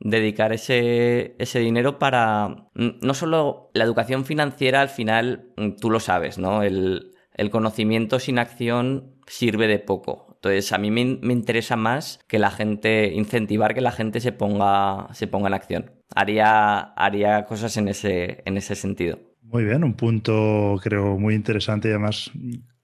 dedicar 0.05 0.53
ese, 0.53 1.37
ese 1.39 1.61
dinero 1.61 1.99
para 1.99 2.67
no 2.75 3.15
solo 3.15 3.71
la 3.73 3.85
educación 3.85 4.25
financiera, 4.25 4.81
al 4.81 4.89
final 4.89 5.53
mm, 5.57 5.71
tú 5.81 5.91
lo 5.91 6.01
sabes, 6.01 6.39
¿no? 6.39 6.63
El, 6.63 7.09
conocimiento 7.51 8.21
sin 8.21 8.39
acción 8.39 9.17
sirve 9.27 9.67
de 9.67 9.81
poco. 9.81 10.32
Entonces, 10.43 10.73
a 10.73 10.79
mí 10.79 10.91
me, 10.91 11.33
interesa 11.33 11.77
más 11.77 12.19
que 12.27 12.41
la 12.41 12.51
gente, 12.51 13.13
incentivar 13.15 13.75
que 13.75 13.81
la 13.81 13.93
gente 13.93 14.19
se 14.19 14.33
ponga, 14.33 15.07
se 15.13 15.29
ponga 15.29 15.47
en 15.47 15.55
acción. 15.55 15.93
Haría, 16.17 16.81
haría 16.81 17.45
cosas 17.45 17.77
en 17.77 17.87
ese, 17.87 18.43
en 18.45 18.57
ese 18.57 18.75
sentido. 18.75 19.21
Muy 19.41 19.63
bien, 19.63 19.85
un 19.85 19.95
punto 19.95 20.81
creo 20.83 21.17
muy 21.17 21.37
interesante 21.37 21.87
y 21.87 21.91
además 21.93 22.33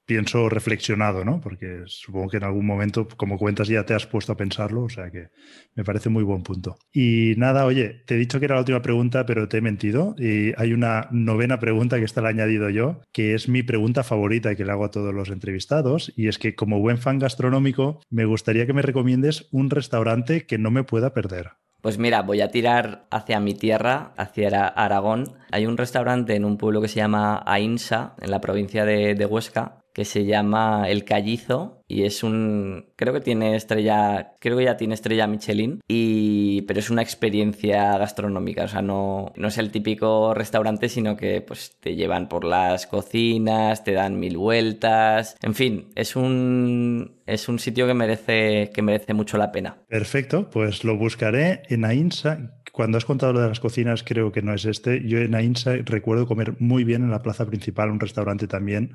pienso 0.08 0.48
reflexionado, 0.48 1.22
¿no? 1.22 1.38
Porque 1.38 1.82
supongo 1.84 2.30
que 2.30 2.38
en 2.38 2.44
algún 2.44 2.64
momento, 2.64 3.06
como 3.18 3.36
cuentas, 3.36 3.68
ya 3.68 3.84
te 3.84 3.92
has 3.92 4.06
puesto 4.06 4.32
a 4.32 4.38
pensarlo, 4.38 4.84
o 4.84 4.88
sea 4.88 5.10
que 5.10 5.28
me 5.74 5.84
parece 5.84 6.08
muy 6.08 6.24
buen 6.24 6.42
punto. 6.42 6.78
Y 6.90 7.34
nada, 7.36 7.66
oye, 7.66 8.04
te 8.06 8.14
he 8.14 8.18
dicho 8.18 8.38
que 8.38 8.46
era 8.46 8.54
la 8.54 8.62
última 8.62 8.80
pregunta, 8.80 9.26
pero 9.26 9.48
te 9.48 9.58
he 9.58 9.60
mentido. 9.60 10.14
Y 10.18 10.54
hay 10.56 10.72
una 10.72 11.08
novena 11.10 11.60
pregunta 11.60 11.98
que 11.98 12.06
está 12.06 12.22
la 12.22 12.30
añadido 12.30 12.70
yo, 12.70 13.02
que 13.12 13.34
es 13.34 13.50
mi 13.50 13.62
pregunta 13.62 14.02
favorita 14.02 14.50
y 14.50 14.56
que 14.56 14.64
le 14.64 14.72
hago 14.72 14.86
a 14.86 14.90
todos 14.90 15.14
los 15.14 15.28
entrevistados. 15.28 16.10
Y 16.16 16.28
es 16.28 16.38
que 16.38 16.54
como 16.54 16.80
buen 16.80 16.96
fan 16.96 17.18
gastronómico, 17.18 18.00
me 18.08 18.24
gustaría 18.24 18.64
que 18.64 18.72
me 18.72 18.80
recomiendes 18.80 19.46
un 19.52 19.68
restaurante 19.68 20.46
que 20.46 20.56
no 20.56 20.70
me 20.70 20.84
pueda 20.84 21.12
perder. 21.12 21.50
Pues 21.80 21.96
mira, 21.96 22.22
voy 22.22 22.40
a 22.40 22.50
tirar 22.50 23.06
hacia 23.10 23.38
mi 23.38 23.54
tierra, 23.54 24.12
hacia 24.16 24.66
Aragón. 24.66 25.36
Hay 25.52 25.66
un 25.66 25.76
restaurante 25.76 26.34
en 26.34 26.44
un 26.44 26.56
pueblo 26.56 26.80
que 26.80 26.88
se 26.88 26.96
llama 26.96 27.40
Ainsa, 27.46 28.16
en 28.20 28.32
la 28.32 28.40
provincia 28.40 28.84
de, 28.84 29.14
de 29.14 29.26
Huesca, 29.26 29.77
que 29.98 30.04
se 30.04 30.24
llama 30.26 30.88
El 30.88 31.04
Callizo 31.04 31.82
y 31.88 32.04
es 32.04 32.22
un 32.22 32.92
creo 32.94 33.12
que 33.12 33.20
tiene 33.20 33.56
estrella 33.56 34.34
creo 34.38 34.56
que 34.56 34.62
ya 34.62 34.76
tiene 34.76 34.94
estrella 34.94 35.26
Michelin 35.26 35.80
y 35.88 36.62
pero 36.68 36.78
es 36.78 36.88
una 36.88 37.02
experiencia 37.02 37.98
gastronómica 37.98 38.62
o 38.62 38.68
sea 38.68 38.80
no 38.80 39.32
no 39.34 39.48
es 39.48 39.58
el 39.58 39.72
típico 39.72 40.34
restaurante 40.34 40.88
sino 40.88 41.16
que 41.16 41.40
pues 41.40 41.76
te 41.80 41.96
llevan 41.96 42.28
por 42.28 42.44
las 42.44 42.86
cocinas 42.86 43.82
te 43.82 43.90
dan 43.90 44.20
mil 44.20 44.36
vueltas 44.36 45.34
en 45.42 45.56
fin 45.56 45.88
es 45.96 46.14
un 46.14 47.18
es 47.26 47.48
un 47.48 47.58
sitio 47.58 47.88
que 47.88 47.94
merece 47.94 48.70
que 48.72 48.82
merece 48.82 49.14
mucho 49.14 49.36
la 49.36 49.50
pena 49.50 49.78
perfecto 49.88 50.48
pues 50.48 50.84
lo 50.84 50.96
buscaré 50.96 51.62
en 51.70 51.84
Ainsa 51.84 52.54
cuando 52.78 52.96
has 52.96 53.04
contado 53.04 53.32
lo 53.32 53.40
de 53.40 53.48
las 53.48 53.58
cocinas, 53.58 54.04
creo 54.04 54.30
que 54.30 54.40
no 54.40 54.54
es 54.54 54.64
este. 54.64 55.02
Yo 55.04 55.18
en 55.18 55.34
Ainsa 55.34 55.72
recuerdo 55.84 56.28
comer 56.28 56.54
muy 56.60 56.84
bien 56.84 57.02
en 57.02 57.10
la 57.10 57.22
plaza 57.22 57.44
principal, 57.44 57.90
un 57.90 57.98
restaurante 57.98 58.46
también, 58.46 58.94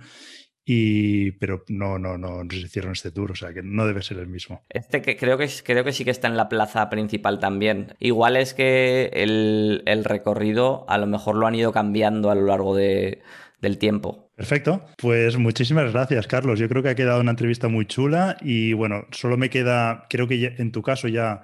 y, 0.66 1.32
pero 1.34 1.64
no, 1.68 2.00
no, 2.00 2.18
no, 2.18 2.42
se 2.50 2.58
hicieron 2.58 2.94
este 2.94 3.12
tour, 3.12 3.32
o 3.32 3.36
sea 3.36 3.54
que 3.54 3.62
no 3.64 3.86
debe 3.86 4.02
ser 4.02 4.18
el 4.20 4.28
mismo. 4.28 4.64
Este 4.70 5.02
que 5.02 5.18
creo 5.18 5.38
que, 5.38 5.50
creo 5.64 5.84
que 5.84 5.92
sí 5.92 6.06
que 6.06 6.12
está 6.12 6.28
en 6.28 6.38
la 6.38 6.50
plaza 6.50 6.90
principal 6.90 7.40
también. 7.40 7.96
Igual 8.00 8.38
es 8.38 8.54
que 8.54 9.10
el, 9.14 9.84
el 9.86 10.06
recorrido 10.06 10.86
a 10.88 10.98
lo 10.98 11.08
mejor 11.08 11.36
lo 11.36 11.48
han 11.48 11.56
ido 11.56 11.72
cambiando 11.72 12.32
a 12.32 12.36
lo 12.36 12.46
largo 12.46 12.76
de, 12.76 13.22
del 13.62 13.78
tiempo. 13.78 14.30
Perfecto, 14.36 14.86
pues 14.98 15.38
muchísimas 15.38 15.92
gracias 15.92 16.28
Carlos. 16.28 16.60
Yo 16.60 16.68
creo 16.68 16.82
que 16.82 16.90
ha 16.90 16.96
quedado 16.96 17.22
una 17.22 17.32
entrevista 17.32 17.68
muy 17.68 17.86
chula 17.86 18.38
y 18.42 18.74
bueno, 18.74 19.06
solo 19.12 19.38
me 19.38 19.50
queda, 19.50 20.08
creo 20.10 20.28
que 20.28 20.56
en 20.58 20.72
tu 20.72 20.82
caso 20.82 21.08
ya 21.08 21.44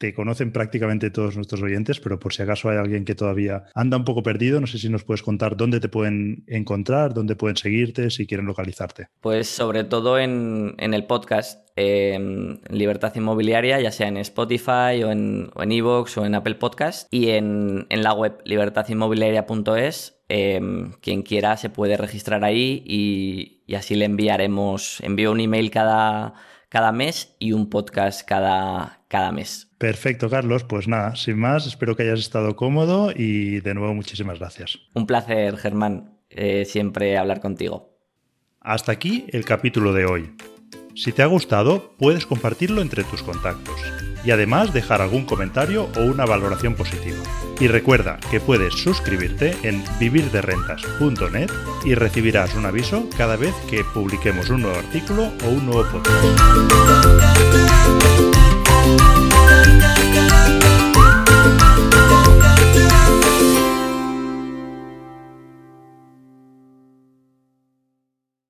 te 0.00 0.14
conocen 0.14 0.50
prácticamente 0.50 1.10
todos 1.10 1.36
nuestros 1.36 1.60
oyentes, 1.60 2.00
pero 2.00 2.18
por 2.18 2.32
si 2.32 2.42
acaso 2.42 2.70
hay 2.70 2.78
alguien 2.78 3.04
que 3.04 3.14
todavía 3.14 3.64
anda 3.74 3.98
un 3.98 4.04
poco 4.04 4.22
perdido, 4.22 4.58
no 4.58 4.66
sé 4.66 4.78
si 4.78 4.88
nos 4.88 5.04
puedes 5.04 5.22
contar 5.22 5.58
dónde 5.58 5.78
te 5.78 5.90
pueden 5.90 6.42
encontrar, 6.46 7.12
dónde 7.12 7.36
pueden 7.36 7.58
seguirte, 7.58 8.08
si 8.08 8.26
quieren 8.26 8.46
localizarte. 8.46 9.08
Pues 9.20 9.46
sobre 9.46 9.84
todo 9.84 10.18
en, 10.18 10.74
el 10.78 11.04
podcast, 11.04 11.68
en 11.76 12.62
Libertad 12.70 13.14
Inmobiliaria, 13.14 13.78
ya 13.78 13.92
sea 13.92 14.08
en 14.08 14.16
Spotify 14.16 15.04
o 15.04 15.12
en 15.12 15.50
Evox 15.54 16.16
o, 16.16 16.24
en 16.24 16.34
Apple 16.34 16.54
Podcast, 16.54 17.06
y 17.12 17.32
en, 17.32 17.86
la 17.90 18.14
web 18.14 18.40
libertadinmobiliaria.es. 18.46 20.16
Em, 20.32 20.92
quien 21.02 21.22
quiera 21.22 21.56
se 21.56 21.70
puede 21.70 21.96
registrar 21.96 22.44
ahí 22.44 22.84
y, 22.86 23.64
y 23.66 23.74
así 23.74 23.96
le 23.96 24.04
enviaremos, 24.04 25.00
envío 25.00 25.32
un 25.32 25.40
email 25.40 25.72
cada 25.72 26.34
cada 26.70 26.92
mes 26.92 27.36
y 27.38 27.52
un 27.52 27.68
podcast 27.68 28.26
cada, 28.26 29.02
cada 29.08 29.32
mes. 29.32 29.68
Perfecto, 29.76 30.30
Carlos. 30.30 30.64
Pues 30.64 30.88
nada, 30.88 31.16
sin 31.16 31.38
más, 31.38 31.66
espero 31.66 31.96
que 31.96 32.04
hayas 32.04 32.20
estado 32.20 32.56
cómodo 32.56 33.12
y 33.14 33.60
de 33.60 33.74
nuevo 33.74 33.92
muchísimas 33.92 34.38
gracias. 34.38 34.78
Un 34.94 35.06
placer, 35.06 35.58
Germán, 35.58 36.18
eh, 36.30 36.64
siempre 36.64 37.18
hablar 37.18 37.40
contigo. 37.40 37.98
Hasta 38.60 38.92
aquí 38.92 39.26
el 39.30 39.44
capítulo 39.44 39.92
de 39.92 40.06
hoy. 40.06 40.36
Si 41.00 41.12
te 41.12 41.22
ha 41.22 41.26
gustado, 41.26 41.94
puedes 41.96 42.26
compartirlo 42.26 42.82
entre 42.82 43.04
tus 43.04 43.22
contactos 43.22 43.80
y 44.22 44.32
además 44.32 44.74
dejar 44.74 45.00
algún 45.00 45.24
comentario 45.24 45.88
o 45.96 46.00
una 46.00 46.26
valoración 46.26 46.74
positiva. 46.74 47.16
Y 47.58 47.68
recuerda 47.68 48.20
que 48.30 48.38
puedes 48.38 48.74
suscribirte 48.74 49.56
en 49.62 49.82
vivirderentas.net 49.98 51.50
y 51.86 51.94
recibirás 51.94 52.54
un 52.54 52.66
aviso 52.66 53.08
cada 53.16 53.36
vez 53.36 53.54
que 53.70 53.82
publiquemos 53.82 54.50
un 54.50 54.60
nuevo 54.60 54.76
artículo 54.76 55.32
o 55.42 55.48
un 55.48 55.64
nuevo 55.64 55.90
podcast. 55.90 56.20